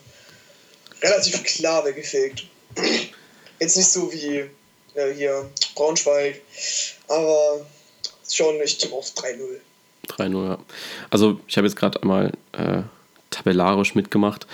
relativ 1.02 1.44
klar 1.44 1.86
weggefegt. 1.86 2.46
Jetzt 3.60 3.78
nicht 3.78 3.90
so 3.90 4.12
wie 4.12 4.44
äh, 4.96 5.14
hier 5.16 5.50
Braunschweig, 5.76 6.42
aber 7.08 7.66
schon 8.30 8.58
nicht 8.58 8.92
auf 8.92 9.12
3-0. 9.12 9.40
3-0, 10.08 10.46
ja. 10.46 10.60
Also 11.10 11.40
ich 11.48 11.56
habe 11.58 11.68
jetzt 11.68 11.78
gerade 11.78 12.02
einmal 12.02 12.32
äh, 12.52 12.82
tabellarisch 13.30 13.96
mitgemacht. 13.96 14.48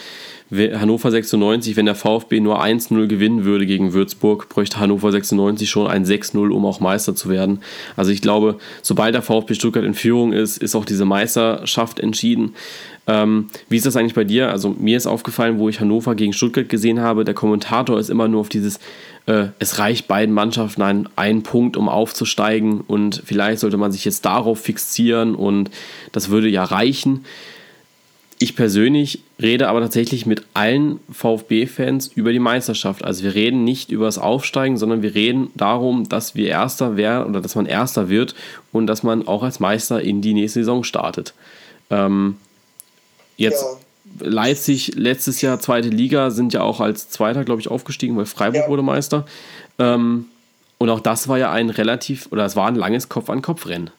Hannover 0.51 1.11
96, 1.11 1.75
wenn 1.75 1.85
der 1.85 1.95
VfB 1.95 2.39
nur 2.39 2.63
1-0 2.63 3.07
gewinnen 3.07 3.45
würde 3.45 3.67
gegen 3.67 3.93
Würzburg, 3.93 4.49
bräuchte 4.49 4.79
Hannover 4.79 5.11
96 5.11 5.69
schon 5.69 5.87
ein 5.87 6.05
6-0, 6.05 6.49
um 6.49 6.65
auch 6.65 6.79
Meister 6.79 7.13
zu 7.15 7.29
werden. 7.29 7.61
Also 7.95 8.11
ich 8.11 8.21
glaube, 8.21 8.57
sobald 8.81 9.13
der 9.13 9.21
VfB 9.21 9.53
Stuttgart 9.53 9.83
in 9.83 9.93
Führung 9.93 10.33
ist, 10.33 10.57
ist 10.57 10.75
auch 10.75 10.85
diese 10.85 11.05
Meisterschaft 11.05 11.99
entschieden. 11.99 12.55
Ähm, 13.05 13.49
wie 13.69 13.77
ist 13.77 13.85
das 13.85 13.95
eigentlich 13.95 14.15
bei 14.15 14.23
dir? 14.23 14.49
Also 14.49 14.75
mir 14.77 14.97
ist 14.97 15.07
aufgefallen, 15.07 15.59
wo 15.59 15.69
ich 15.69 15.79
Hannover 15.79 16.15
gegen 16.15 16.33
Stuttgart 16.33 16.67
gesehen 16.67 16.99
habe, 16.99 17.25
der 17.25 17.33
Kommentator 17.33 17.99
ist 17.99 18.09
immer 18.09 18.27
nur 18.27 18.41
auf 18.41 18.49
dieses, 18.49 18.79
äh, 19.27 19.47
es 19.59 19.77
reicht 19.77 20.07
beiden 20.07 20.33
Mannschaften 20.33 20.81
ein, 20.81 21.09
ein 21.15 21.43
Punkt, 21.43 21.77
um 21.77 21.89
aufzusteigen 21.89 22.81
und 22.81 23.21
vielleicht 23.25 23.59
sollte 23.59 23.77
man 23.77 23.91
sich 23.91 24.05
jetzt 24.05 24.25
darauf 24.25 24.59
fixieren 24.59 25.35
und 25.35 25.69
das 26.11 26.29
würde 26.29 26.49
ja 26.49 26.63
reichen. 26.63 27.25
Ich 28.41 28.55
persönlich 28.55 29.21
rede 29.41 29.67
aber 29.67 29.81
tatsächlich 29.81 30.25
mit 30.25 30.43
allen 30.53 31.01
VfB-Fans 31.11 32.07
über 32.15 32.31
die 32.31 32.39
Meisterschaft. 32.39 33.03
Also 33.03 33.25
wir 33.25 33.35
reden 33.35 33.65
nicht 33.65 33.91
über 33.91 34.05
das 34.05 34.17
Aufsteigen, 34.17 34.77
sondern 34.77 35.01
wir 35.01 35.13
reden 35.13 35.51
darum, 35.55 36.07
dass 36.07 36.35
wir 36.35 36.47
Erster 36.47 36.95
werden 36.95 37.29
oder 37.29 37.41
dass 37.41 37.55
man 37.55 37.65
Erster 37.65 38.07
wird 38.07 38.35
und 38.71 38.87
dass 38.87 39.03
man 39.03 39.27
auch 39.27 39.43
als 39.43 39.59
Meister 39.59 40.01
in 40.01 40.21
die 40.21 40.33
nächste 40.33 40.61
Saison 40.61 40.85
startet. 40.85 41.33
Ähm, 41.89 42.37
jetzt 43.35 43.61
ja. 43.61 44.25
Leipzig 44.25 44.93
letztes 44.95 45.41
Jahr 45.41 45.59
zweite 45.59 45.89
Liga 45.89 46.31
sind 46.31 46.53
ja 46.53 46.61
auch 46.61 46.79
als 46.79 47.09
Zweiter, 47.09 47.43
glaube 47.43 47.59
ich, 47.59 47.67
aufgestiegen, 47.67 48.15
weil 48.15 48.25
Freiburg 48.25 48.63
ja. 48.63 48.69
wurde 48.69 48.83
Meister. 48.83 49.25
Ähm, 49.79 50.27
und 50.77 50.89
auch 50.89 51.01
das 51.01 51.27
war 51.27 51.37
ja 51.37 51.51
ein 51.51 51.69
relativ, 51.69 52.29
oder 52.31 52.45
es 52.45 52.55
war 52.55 52.67
ein 52.67 52.75
langes 52.75 53.09
Kopf-an-Kopf-Rennen. 53.09 53.91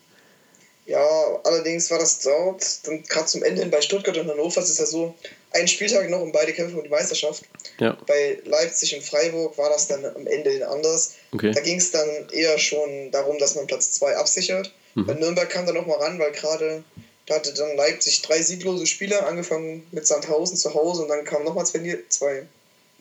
Ja, 0.90 1.40
allerdings 1.44 1.88
war 1.92 2.00
das 2.00 2.18
dort, 2.18 2.84
dann 2.84 3.04
gerade 3.04 3.26
zum 3.26 3.44
Ende 3.44 3.62
hin 3.62 3.70
bei 3.70 3.80
Stuttgart 3.80 4.16
und 4.16 4.28
Hannover, 4.28 4.60
ist 4.60 4.76
ja 4.76 4.86
so, 4.86 5.14
ein 5.52 5.68
Spieltag 5.68 6.10
noch 6.10 6.20
und 6.20 6.32
beide 6.32 6.52
kämpfen 6.52 6.78
um 6.78 6.82
die 6.82 6.88
Meisterschaft. 6.88 7.44
Ja. 7.78 7.96
Bei 8.08 8.38
Leipzig 8.44 8.96
und 8.96 9.04
Freiburg 9.04 9.56
war 9.56 9.70
das 9.70 9.86
dann 9.86 10.04
am 10.04 10.26
Ende 10.26 10.66
anders. 10.66 11.14
Okay. 11.32 11.52
Da 11.52 11.60
ging 11.60 11.78
es 11.78 11.92
dann 11.92 12.08
eher 12.32 12.58
schon 12.58 13.12
darum, 13.12 13.38
dass 13.38 13.54
man 13.54 13.68
Platz 13.68 13.92
2 13.92 14.16
absichert. 14.16 14.72
Mhm. 14.96 15.06
Bei 15.06 15.14
Nürnberg 15.14 15.48
kam 15.48 15.64
da 15.64 15.72
noch 15.72 15.86
mal 15.86 15.98
ran, 15.98 16.18
weil 16.18 16.32
gerade 16.32 16.82
Da 17.26 17.36
hatte 17.36 17.54
dann 17.54 17.76
Leipzig 17.76 18.22
drei 18.22 18.42
sieglose 18.42 18.86
Spiele, 18.88 19.24
angefangen 19.24 19.86
mit 19.92 20.08
Sandhausen 20.08 20.56
zu 20.56 20.74
Hause 20.74 21.02
und 21.02 21.08
dann 21.08 21.24
kamen 21.24 21.44
nochmal 21.44 21.66
zwei, 21.66 21.98
zwei, 22.08 22.48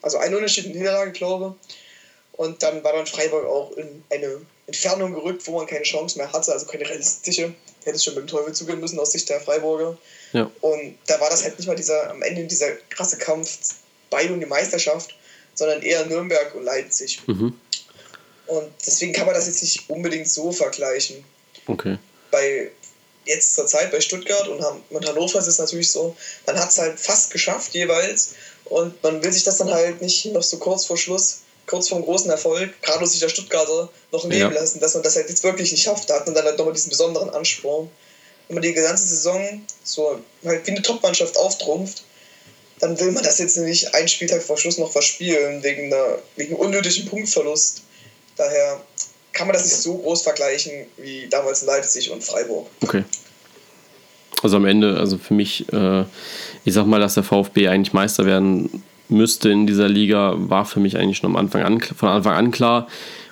also 0.03 0.19
ein 0.19 0.35
Unterschied 0.35 0.67
in 0.67 0.73
Niederlage, 0.73 1.11
glaube 1.11 1.55
Und 2.33 2.61
dann 2.61 2.83
war 2.83 2.93
dann 2.93 3.07
Freiburg 3.07 3.47
auch 3.47 3.71
in 3.71 4.03
eine 4.11 4.41
Entfernung 4.67 5.15
gerückt, 5.15 5.47
wo 5.47 5.53
man 5.53 5.65
keine 5.65 5.83
Chance 5.83 6.19
mehr 6.19 6.31
hatte, 6.31 6.53
also 6.53 6.67
keine 6.67 6.87
realistische. 6.87 7.55
Hätte 7.83 7.95
es 7.95 8.03
schon 8.03 8.15
mit 8.15 8.23
dem 8.23 8.27
Teufel 8.27 8.53
zugehen 8.53 8.79
müssen 8.79 8.99
aus 8.99 9.11
Sicht 9.11 9.29
der 9.29 9.39
Freiburger. 9.39 9.97
Ja. 10.33 10.51
Und 10.61 10.97
da 11.07 11.19
war 11.19 11.29
das 11.29 11.43
halt 11.43 11.57
nicht 11.57 11.67
mal 11.67 11.75
dieser, 11.75 12.09
am 12.09 12.21
Ende 12.21 12.45
dieser 12.45 12.71
krasse 12.89 13.17
Kampf 13.17 13.57
beide 14.09 14.33
um 14.33 14.39
die 14.39 14.45
Meisterschaft, 14.45 15.15
sondern 15.55 15.81
eher 15.81 16.05
Nürnberg 16.05 16.53
und 16.55 16.63
Leipzig. 16.63 17.21
Mhm. 17.27 17.53
Und 18.47 18.71
deswegen 18.85 19.13
kann 19.13 19.25
man 19.25 19.35
das 19.35 19.47
jetzt 19.47 19.61
nicht 19.61 19.89
unbedingt 19.89 20.27
so 20.27 20.51
vergleichen. 20.51 21.23
Okay. 21.67 21.97
Bei 22.31 22.71
jetzt 23.25 23.55
zur 23.55 23.67
Zeit 23.67 23.91
bei 23.91 24.01
Stuttgart 24.01 24.47
und, 24.47 24.61
mit 24.89 25.07
Hannover 25.07 25.39
ist 25.39 25.47
es 25.47 25.59
natürlich 25.59 25.91
so, 25.91 26.15
man 26.47 26.59
hat 26.59 26.71
es 26.71 26.79
halt 26.79 26.99
fast 26.99 27.31
geschafft 27.31 27.73
jeweils 27.73 28.33
und 28.65 29.01
man 29.03 29.23
will 29.23 29.31
sich 29.31 29.43
das 29.43 29.57
dann 29.57 29.71
halt 29.71 30.01
nicht 30.01 30.25
noch 30.27 30.41
so 30.41 30.57
kurz 30.57 30.85
vor 30.85 30.97
Schluss, 30.97 31.41
kurz 31.69 31.89
vor 31.89 31.99
dem 31.99 32.05
großen 32.05 32.29
Erfolg, 32.31 32.81
gerade 32.81 33.05
sich 33.05 33.19
der 33.19 33.29
Stuttgarter, 33.29 33.89
noch 34.11 34.25
nehmen 34.25 34.51
ja. 34.53 34.59
lassen, 34.59 34.79
dass 34.79 34.95
man 34.95 35.03
das 35.03 35.15
halt 35.15 35.29
jetzt 35.29 35.43
wirklich 35.43 35.71
nicht 35.71 35.83
schafft. 35.83 36.09
Da 36.09 36.15
hat 36.15 36.25
man 36.25 36.35
dann 36.35 36.45
halt 36.45 36.57
nochmal 36.57 36.73
diesen 36.73 36.89
besonderen 36.89 37.29
Ansporn. 37.29 37.89
Wenn 38.47 38.55
man 38.55 38.63
die 38.63 38.73
ganze 38.73 39.07
Saison 39.07 39.61
so 39.83 40.19
halt 40.43 40.65
wie 40.65 40.71
eine 40.71 40.81
Topmannschaft 40.81 41.37
auftrumpft, 41.37 42.03
dann 42.79 42.99
will 42.99 43.11
man 43.11 43.23
das 43.23 43.37
jetzt 43.37 43.57
nicht 43.57 43.93
einen 43.93 44.07
Spieltag 44.07 44.41
vor 44.41 44.57
Schluss 44.57 44.77
noch 44.77 44.91
verspielen, 44.91 45.61
wegen, 45.61 45.93
einer, 45.93 46.17
wegen 46.35 46.55
einem 46.55 46.65
unnötigen 46.65 47.07
Punktverlust. 47.07 47.83
Daher 48.35 48.81
kann 49.33 49.47
man 49.47 49.53
das 49.53 49.65
nicht 49.65 49.75
so 49.75 49.97
groß 49.97 50.23
vergleichen 50.23 50.87
wie 50.97 51.27
damals 51.29 51.61
in 51.61 51.67
Leipzig 51.67 52.09
und 52.09 52.23
Freiburg. 52.23 52.67
Okay. 52.81 53.03
Also 54.41 54.55
am 54.55 54.65
Ende, 54.65 54.97
also 54.97 55.17
für 55.17 55.33
mich, 55.33 55.71
äh, 55.71 56.05
ich 56.63 56.73
sag 56.73 56.85
mal, 56.87 56.99
dass 56.99 57.13
der 57.13 57.23
VfB 57.23 57.67
eigentlich 57.67 57.93
Meister 57.93 58.25
werden 58.25 58.83
müsste 59.09 59.49
in 59.49 59.67
dieser 59.67 59.89
Liga, 59.89 60.35
war 60.37 60.65
für 60.65 60.79
mich 60.79 60.97
eigentlich 60.97 61.17
schon 61.17 61.29
am 61.29 61.35
Anfang 61.35 61.63
an, 61.63 61.81
von 61.81 62.09
Anfang 62.09 62.33
an 62.33 62.51
klar. 62.51 62.87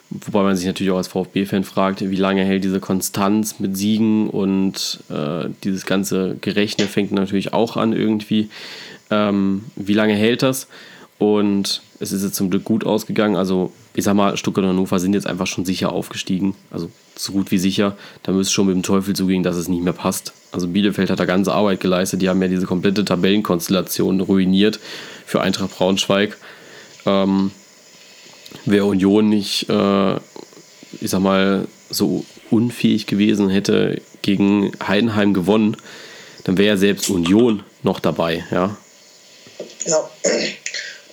Wobei 0.10 0.44
man 0.44 0.56
sich 0.56 0.66
natürlich 0.66 0.92
auch 0.92 0.98
als 0.98 1.10
VfB-Fan 1.10 1.66
fragt, 1.66 2.10
wie 2.10 2.16
lange 2.16 2.44
hält 2.44 2.64
diese 2.64 2.80
Konstanz 2.80 3.60
mit 3.60 3.76
Siegen 3.76 4.30
und 4.30 5.00
äh, 5.10 5.50
dieses 5.66 5.86
ganze 5.86 6.38
Gerechne 6.40 6.86
fängt 6.86 7.12
natürlich 7.12 7.54
auch 7.54 7.76
an 7.76 7.92
irgendwie. 7.92 8.50
Ähm, 9.10 9.66
wie 9.76 9.94
lange 9.94 10.14
hält 10.14 10.44
das? 10.44 10.68
Und 11.18 11.82
es 12.00 12.14
ist 12.14 12.24
jetzt 12.24 12.36
zum 12.36 12.50
Glück 12.50 12.64
gut 12.64 12.86
ausgegangen. 12.86 13.36
Also, 13.36 13.74
ich 13.98 14.04
sag 14.04 14.14
mal, 14.14 14.38
Stuttgart 14.38 14.64
und 14.64 14.70
Hannover 14.70 15.00
sind 15.00 15.14
jetzt 15.14 15.26
einfach 15.26 15.48
schon 15.48 15.66
sicher 15.66 15.92
aufgestiegen. 15.92 16.56
Also, 16.70 16.92
so 17.16 17.32
gut 17.32 17.50
wie 17.50 17.58
sicher. 17.58 17.98
Da 18.22 18.32
müsste 18.32 18.54
schon 18.54 18.68
mit 18.68 18.76
dem 18.76 18.84
Teufel 18.84 19.16
zugehen, 19.16 19.42
dass 19.42 19.56
es 19.56 19.70
nicht 19.70 19.84
mehr 19.84 19.92
passt. 19.92 20.34
Also, 20.52 20.68
Bielefeld 20.68 21.10
hat 21.10 21.20
da 21.20 21.26
ganze 21.26 21.52
Arbeit 21.52 21.80
geleistet. 21.80 22.22
Die 22.22 22.30
haben 22.30 22.40
ja 22.40 22.48
diese 22.48 22.68
komplette 22.68 23.04
Tabellenkonstellation 23.04 24.22
ruiniert 24.22 24.80
für 25.26 25.42
Eintracht 25.42 25.76
Braunschweig. 25.76 26.38
Ähm, 27.08 27.50
Wäre 28.66 28.86
Union 28.86 29.30
nicht, 29.30 29.68
äh, 29.68 30.16
ich 31.02 31.10
sag 31.10 31.22
mal, 31.22 31.68
so 31.90 32.24
unfähig 32.52 33.08
gewesen, 33.08 33.50
hätte 33.50 34.00
gegen 34.22 34.74
Heidenheim 34.88 35.34
gewonnen, 35.34 35.76
dann 36.44 36.60
wäre 36.60 36.76
ja 36.76 36.78
selbst 36.78 37.10
Union 37.10 37.64
noch 37.82 38.00
dabei, 38.00 38.46
ja. 38.52 38.78
Ja, 39.86 40.10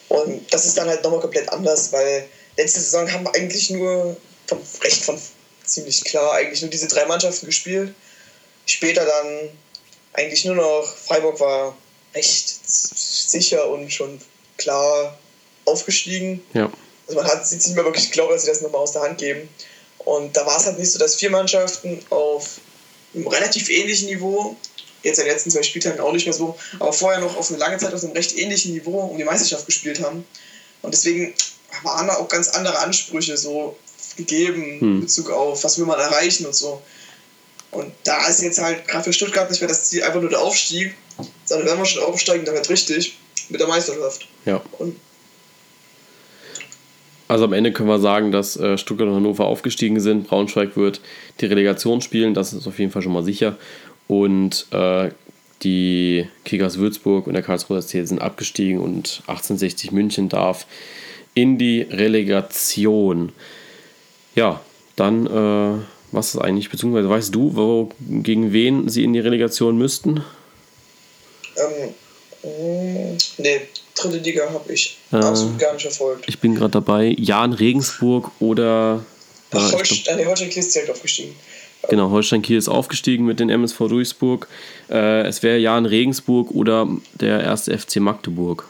und 0.08 0.42
das 0.52 0.66
ist 0.66 0.76
dann 0.76 0.86
halt 0.86 1.02
nochmal 1.02 1.20
komplett 1.20 1.48
anders, 1.48 1.92
weil 1.92 2.26
letzte 2.56 2.80
Saison 2.80 3.10
haben 3.10 3.24
wir 3.24 3.34
eigentlich 3.34 3.70
nur 3.70 4.16
vom, 4.46 4.58
recht 4.82 5.04
von 5.04 5.20
ziemlich 5.64 6.04
klar 6.04 6.34
eigentlich 6.34 6.62
nur 6.62 6.70
diese 6.70 6.88
drei 6.88 7.06
Mannschaften 7.06 7.46
gespielt. 7.46 7.94
Später 8.66 9.04
dann 9.04 9.50
eigentlich 10.12 10.44
nur 10.44 10.54
noch 10.54 10.96
Freiburg 10.96 11.40
war 11.40 11.76
recht 12.14 12.48
sicher 12.66 13.68
und 13.68 13.92
schon 13.92 14.20
klar 14.56 15.18
aufgestiegen. 15.64 16.44
Ja. 16.52 16.70
Also 17.06 17.20
man 17.20 17.30
hat 17.30 17.46
sich 17.46 17.64
nicht 17.64 17.74
mehr 17.74 17.84
wirklich 17.84 18.10
geglaubt, 18.10 18.32
dass 18.32 18.42
sie 18.42 18.48
das 18.48 18.60
nochmal 18.60 18.82
aus 18.82 18.92
der 18.92 19.02
Hand 19.02 19.18
geben. 19.18 19.48
Und 19.98 20.36
da 20.36 20.46
war 20.46 20.58
es 20.58 20.66
halt 20.66 20.78
nicht 20.78 20.92
so, 20.92 20.98
dass 20.98 21.16
vier 21.16 21.30
Mannschaften 21.30 22.00
auf 22.10 22.60
einem 23.14 23.26
relativ 23.26 23.68
ähnlichen 23.70 24.08
Niveau 24.08 24.56
jetzt 25.02 25.18
in 25.18 25.24
den 25.24 25.32
letzten 25.32 25.50
zwei 25.50 25.62
Spieltagen 25.62 26.00
auch 26.00 26.12
nicht 26.12 26.26
mehr 26.26 26.34
so, 26.34 26.58
aber 26.78 26.92
vorher 26.92 27.20
noch 27.20 27.36
auf 27.36 27.50
eine 27.50 27.58
lange 27.58 27.76
Zeit 27.78 27.92
auf 27.92 28.02
einem 28.02 28.12
recht 28.12 28.36
ähnlichen 28.36 28.72
Niveau 28.72 29.00
um 29.00 29.18
die 29.18 29.24
Meisterschaft 29.24 29.66
gespielt 29.66 30.00
haben. 30.02 30.24
Und 30.82 30.92
deswegen 30.94 31.34
waren 31.82 32.06
da 32.06 32.16
auch 32.16 32.28
ganz 32.28 32.48
andere 32.48 32.78
Ansprüche 32.78 33.36
so 33.36 33.76
gegeben 34.16 34.80
hm. 34.80 34.94
in 34.96 35.00
Bezug 35.02 35.30
auf, 35.30 35.64
was 35.64 35.78
will 35.78 35.86
man 35.86 35.98
erreichen 35.98 36.46
und 36.46 36.54
so. 36.54 36.82
Und 37.70 37.92
da 38.04 38.26
ist 38.28 38.42
jetzt 38.42 38.60
halt 38.60 38.86
gerade 38.86 39.04
für 39.04 39.12
Stuttgart 39.12 39.50
nicht 39.50 39.60
mehr 39.60 39.68
das 39.68 39.84
Ziel 39.84 40.04
einfach 40.04 40.20
nur 40.20 40.30
der 40.30 40.40
Aufstieg, 40.40 40.94
sondern 41.44 41.68
wenn 41.68 41.78
wir 41.78 41.84
schon 41.84 42.04
aufsteigen, 42.04 42.44
dann 42.44 42.54
halt 42.54 42.70
richtig 42.70 43.16
mit 43.48 43.60
der 43.60 43.66
Meisterschaft. 43.66 44.28
Ja. 44.44 44.62
Und 44.78 44.96
also 47.26 47.44
am 47.44 47.52
Ende 47.52 47.72
können 47.72 47.88
wir 47.88 47.98
sagen, 47.98 48.32
dass 48.32 48.56
äh, 48.56 48.76
Stuttgart 48.76 49.08
und 49.08 49.14
Hannover 49.14 49.46
aufgestiegen 49.46 49.98
sind. 49.98 50.28
Braunschweig 50.28 50.76
wird 50.76 51.00
die 51.40 51.46
Relegation 51.46 52.00
spielen, 52.00 52.34
das 52.34 52.52
ist 52.52 52.66
auf 52.66 52.78
jeden 52.78 52.92
Fall 52.92 53.02
schon 53.02 53.12
mal 53.12 53.24
sicher. 53.24 53.56
Und 54.06 54.66
äh, 54.70 55.10
die 55.62 56.28
Kickers 56.44 56.78
Würzburg 56.78 57.26
und 57.26 57.32
der 57.32 57.42
Karlsruher 57.42 57.80
SC 57.80 58.06
sind 58.06 58.20
abgestiegen 58.20 58.78
und 58.78 59.22
1860 59.26 59.92
München 59.92 60.28
darf 60.28 60.66
in 61.34 61.58
die 61.58 61.82
Relegation. 61.82 63.32
Ja, 64.34 64.60
dann, 64.96 65.26
äh, 65.26 65.82
was 66.12 66.34
ist 66.34 66.40
eigentlich, 66.40 66.70
beziehungsweise 66.70 67.08
weißt 67.08 67.34
du, 67.34 67.56
wo, 67.56 67.90
gegen 68.00 68.52
wen 68.52 68.88
sie 68.88 69.04
in 69.04 69.12
die 69.12 69.20
Relegation 69.20 69.76
müssten? 69.76 70.24
Ähm, 71.56 71.90
mm, 72.42 73.16
nee, 73.38 73.60
dritte 73.94 74.18
Liga 74.18 74.50
habe 74.52 74.72
ich 74.72 74.98
äh, 75.12 75.16
absolut 75.16 75.58
gar 75.58 75.72
nicht 75.72 75.82
verfolgt. 75.82 76.24
Ich 76.28 76.38
bin 76.38 76.54
gerade 76.54 76.72
dabei, 76.72 77.14
Jan 77.18 77.52
Regensburg 77.52 78.30
oder. 78.40 79.04
Ach, 79.52 79.72
Holstein, 79.72 80.16
nee, 80.16 80.26
Holstein 80.26 80.50
Kiel 80.50 80.60
ist 80.60 80.74
direkt 80.74 80.90
aufgestiegen. 80.90 81.34
Genau, 81.90 82.10
Holstein 82.10 82.42
Kiel 82.42 82.56
ist 82.56 82.68
aufgestiegen 82.68 83.26
mit 83.26 83.40
den 83.40 83.50
MSV 83.50 83.78
Duisburg. 83.88 84.48
Äh, 84.90 85.22
es 85.26 85.42
wäre 85.42 85.58
Jan 85.58 85.86
Regensburg 85.86 86.50
oder 86.50 86.88
der 87.14 87.40
erste 87.40 87.76
FC 87.76 87.96
Magdeburg. 87.96 88.66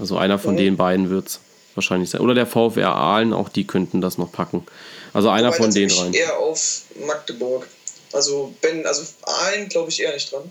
Also 0.00 0.16
einer 0.16 0.38
von 0.38 0.54
mhm. 0.54 0.58
den 0.58 0.76
beiden 0.76 1.10
wird 1.10 1.28
es 1.28 1.40
wahrscheinlich 1.74 2.10
sein. 2.10 2.20
Oder 2.20 2.34
der 2.34 2.46
VfR 2.46 2.94
Aalen, 2.94 3.32
auch 3.32 3.48
die 3.48 3.66
könnten 3.66 4.00
das 4.00 4.18
noch 4.18 4.32
packen. 4.32 4.66
Also 5.12 5.28
einer 5.28 5.48
Wobei, 5.48 5.56
von 5.56 5.74
den 5.74 5.88
dreien. 5.88 6.14
eher 6.14 6.38
auf 6.38 6.82
Magdeburg. 7.06 7.66
Also, 8.12 8.52
ben, 8.60 8.86
also 8.86 9.02
Aalen 9.22 9.68
glaube 9.68 9.90
ich 9.90 10.02
eher 10.02 10.12
nicht 10.12 10.32
dran. 10.32 10.50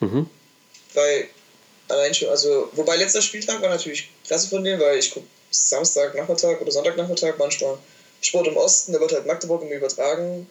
Mhm. 0.00 0.26
Weil 0.94 1.28
allein 1.88 2.14
schon, 2.14 2.28
also, 2.28 2.68
wobei 2.72 2.96
letzter 2.96 3.22
Spieltag 3.22 3.62
war 3.62 3.70
natürlich 3.70 4.10
klasse 4.26 4.48
von 4.48 4.62
denen, 4.64 4.80
weil 4.80 4.98
ich 4.98 5.10
gucke 5.10 5.26
Samstagnachmittag 5.50 6.60
oder 6.60 6.70
Sonntagnachmittag 6.70 7.34
manchmal 7.38 7.78
Sport 8.20 8.48
im 8.48 8.56
Osten, 8.56 8.92
da 8.92 9.00
wird 9.00 9.12
halt 9.12 9.26
Magdeburg 9.26 9.62
immer 9.62 9.72
übertragen 9.72 10.46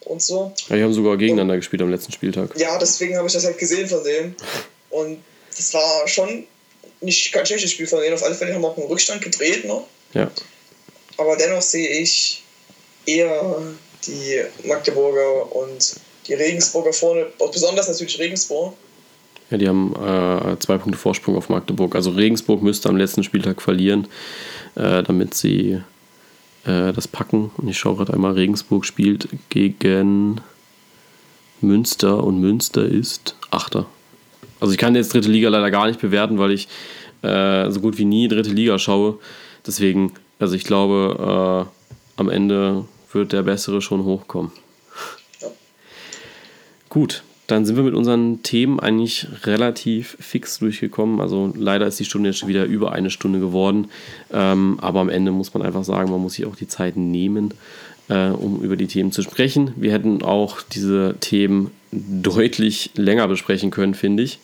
und 0.00 0.22
so. 0.22 0.52
Ja, 0.68 0.76
die 0.76 0.82
haben 0.82 0.92
sogar 0.92 1.16
gegeneinander 1.16 1.54
und, 1.54 1.60
gespielt 1.60 1.82
am 1.82 1.90
letzten 1.90 2.12
Spieltag. 2.12 2.50
Ja, 2.56 2.78
deswegen 2.78 3.16
habe 3.16 3.26
ich 3.26 3.32
das 3.32 3.44
halt 3.44 3.58
gesehen 3.58 3.88
von 3.88 4.04
denen. 4.04 4.36
Und 4.90 5.22
das 5.56 5.74
war 5.74 6.06
schon 6.06 6.46
nicht 7.00 7.32
kein 7.32 7.46
schlechtes 7.46 7.70
Spiel 7.70 7.86
von 7.86 8.00
denen. 8.00 8.14
Auf 8.14 8.22
alle 8.22 8.34
Fälle 8.34 8.54
haben 8.54 8.62
wir 8.62 8.68
auch 8.68 8.76
einen 8.76 8.86
Rückstand 8.86 9.22
gedreht 9.22 9.64
noch. 9.64 9.86
Ja. 10.14 10.30
Aber 11.18 11.36
dennoch 11.36 11.62
sehe 11.62 11.88
ich 12.00 12.42
eher 13.06 13.62
die 14.06 14.42
Magdeburger 14.66 15.54
und 15.54 15.96
die 16.26 16.34
Regensburger 16.34 16.92
vorne, 16.92 17.26
besonders 17.52 17.88
natürlich 17.88 18.18
Regensburg. 18.18 18.74
Ja, 19.50 19.58
die 19.58 19.68
haben 19.68 19.94
äh, 19.94 20.58
zwei 20.58 20.76
Punkte 20.76 20.98
Vorsprung 20.98 21.36
auf 21.36 21.48
Magdeburg. 21.48 21.94
Also 21.94 22.10
Regensburg 22.10 22.62
müsste 22.62 22.88
am 22.88 22.96
letzten 22.96 23.22
Spieltag 23.22 23.62
verlieren, 23.62 24.08
äh, 24.74 25.04
damit 25.04 25.34
sie 25.34 25.80
äh, 26.64 26.92
das 26.92 27.06
packen. 27.06 27.52
Und 27.56 27.68
ich 27.68 27.78
schaue 27.78 27.96
gerade 27.96 28.12
einmal, 28.12 28.32
Regensburg 28.32 28.84
spielt 28.84 29.28
gegen 29.48 30.40
Münster 31.60 32.22
und 32.24 32.40
Münster 32.40 32.84
ist 32.84 33.36
Achter. 33.50 33.86
Also 34.60 34.72
ich 34.72 34.78
kann 34.78 34.94
jetzt 34.94 35.12
dritte 35.12 35.30
Liga 35.30 35.48
leider 35.48 35.70
gar 35.70 35.86
nicht 35.86 36.00
bewerten, 36.00 36.38
weil 36.38 36.52
ich 36.52 36.68
äh, 37.22 37.70
so 37.70 37.80
gut 37.80 37.98
wie 37.98 38.04
nie 38.04 38.28
dritte 38.28 38.50
Liga 38.50 38.78
schaue. 38.78 39.18
Deswegen, 39.66 40.12
also 40.38 40.54
ich 40.54 40.64
glaube, 40.64 41.66
äh, 41.66 42.20
am 42.20 42.28
Ende 42.28 42.84
wird 43.12 43.32
der 43.32 43.42
Bessere 43.42 43.82
schon 43.82 44.04
hochkommen. 44.04 44.52
Gut, 46.88 47.22
dann 47.46 47.64
sind 47.64 47.76
wir 47.76 47.84
mit 47.84 47.94
unseren 47.94 48.42
Themen 48.42 48.80
eigentlich 48.80 49.26
relativ 49.44 50.16
fix 50.18 50.58
durchgekommen. 50.58 51.20
Also 51.20 51.52
leider 51.56 51.86
ist 51.86 52.00
die 52.00 52.04
Stunde 52.04 52.30
jetzt 52.30 52.38
schon 52.38 52.48
wieder 52.48 52.64
über 52.64 52.92
eine 52.92 53.10
Stunde 53.10 53.38
geworden. 53.38 53.88
Ähm, 54.32 54.78
aber 54.80 55.00
am 55.00 55.08
Ende 55.08 55.30
muss 55.30 55.54
man 55.54 55.62
einfach 55.62 55.84
sagen, 55.84 56.10
man 56.10 56.20
muss 56.20 56.34
sich 56.34 56.46
auch 56.46 56.56
die 56.56 56.68
Zeit 56.68 56.96
nehmen, 56.96 57.54
äh, 58.08 58.28
um 58.28 58.62
über 58.62 58.76
die 58.76 58.86
Themen 58.86 59.12
zu 59.12 59.22
sprechen. 59.22 59.72
Wir 59.76 59.92
hätten 59.92 60.22
auch 60.22 60.62
diese 60.62 61.16
Themen 61.20 61.70
deutlich 61.92 62.90
länger 62.94 63.28
besprechen 63.28 63.70
können, 63.70 63.94
finde 63.94 64.22
ich. 64.22 64.38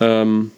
Ähm, 0.00 0.50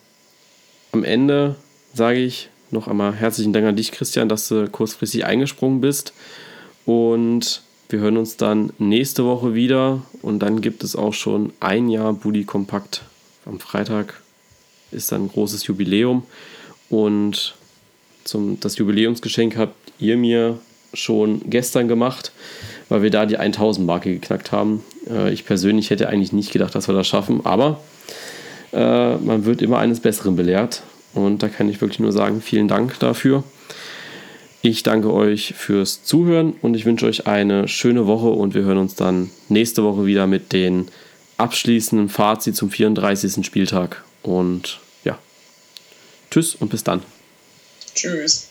am 0.93 1.05
Ende 1.05 1.57
sage 1.95 2.21
ich 2.21 2.49
noch 2.71 2.89
einmal 2.89 3.15
herzlichen 3.15 3.53
Dank 3.53 3.67
an 3.67 3.77
dich, 3.77 3.93
Christian, 3.93 4.29
dass 4.29 4.49
du 4.49 4.69
kurzfristig 4.69 5.25
eingesprungen 5.25 5.81
bist. 5.81 6.13
Und 6.85 7.63
wir 7.89 8.01
hören 8.01 8.17
uns 8.17 8.37
dann 8.37 8.73
nächste 8.79 9.25
Woche 9.25 9.55
wieder 9.55 10.03
und 10.23 10.41
dann 10.41 10.61
gibt 10.61 10.83
es 10.83 10.97
auch 10.97 11.15
schon 11.15 11.53
ein 11.61 11.89
Jahr 11.89 12.13
Bully 12.13 12.45
Kompakt. 12.45 13.03
Am 13.45 13.61
Freitag 13.61 14.21
ist 14.91 15.13
dann 15.13 15.25
ein 15.25 15.29
großes 15.29 15.67
Jubiläum 15.67 16.25
und 16.89 17.55
zum, 18.25 18.59
das 18.59 18.77
Jubiläumsgeschenk 18.79 19.57
habt 19.57 19.77
ihr 20.01 20.17
mir 20.17 20.59
schon 20.97 21.43
gestern 21.49 21.89
gemacht, 21.89 22.33
weil 22.89 23.03
wir 23.03 23.11
da 23.11 23.27
die 23.27 23.39
1000 23.39 23.87
Marke 23.87 24.13
geknackt 24.13 24.53
haben. 24.53 24.85
Äh, 25.09 25.33
ich 25.33 25.45
persönlich 25.45 25.91
hätte 25.91 26.09
eigentlich 26.09 26.33
nicht 26.33 26.53
gedacht, 26.53 26.75
dass 26.75 26.89
wir 26.89 26.95
das 26.95 27.07
schaffen, 27.07 27.45
aber 27.45 27.81
äh, 28.73 29.17
man 29.17 29.45
wird 29.45 29.63
immer 29.63 29.79
eines 29.79 30.01
Besseren 30.01 30.37
belehrt 30.37 30.83
und 31.15 31.43
da 31.43 31.49
kann 31.49 31.69
ich 31.69 31.81
wirklich 31.81 32.01
nur 32.01 32.13
sagen, 32.13 32.41
vielen 32.43 32.69
Dank 32.69 32.99
dafür. 32.99 33.45
Ich 34.63 34.83
danke 34.83 35.13
euch 35.13 35.55
fürs 35.57 36.03
Zuhören 36.03 36.55
und 36.61 36.75
ich 36.75 36.87
wünsche 36.87 37.07
euch 37.07 37.27
eine 37.27 37.69
schöne 37.69 38.07
Woche 38.07 38.29
und 38.29 38.55
wir 38.55 38.63
hören 38.63 38.79
uns 38.79 38.97
dann 38.97 39.31
nächste 39.49 39.85
Woche 39.85 40.07
wieder 40.07 40.27
mit 40.27 40.53
den 40.53 40.89
abschließenden 41.37 42.09
Fazit 42.09 42.57
zum 42.57 42.71
34. 42.71 43.47
Spieltag. 43.47 44.05
Und 44.23 44.81
ja, 45.05 45.19
tschüss 46.31 46.57
und 46.57 46.71
bis 46.71 46.83
dann. 46.83 47.03
Tschüss. 47.95 48.51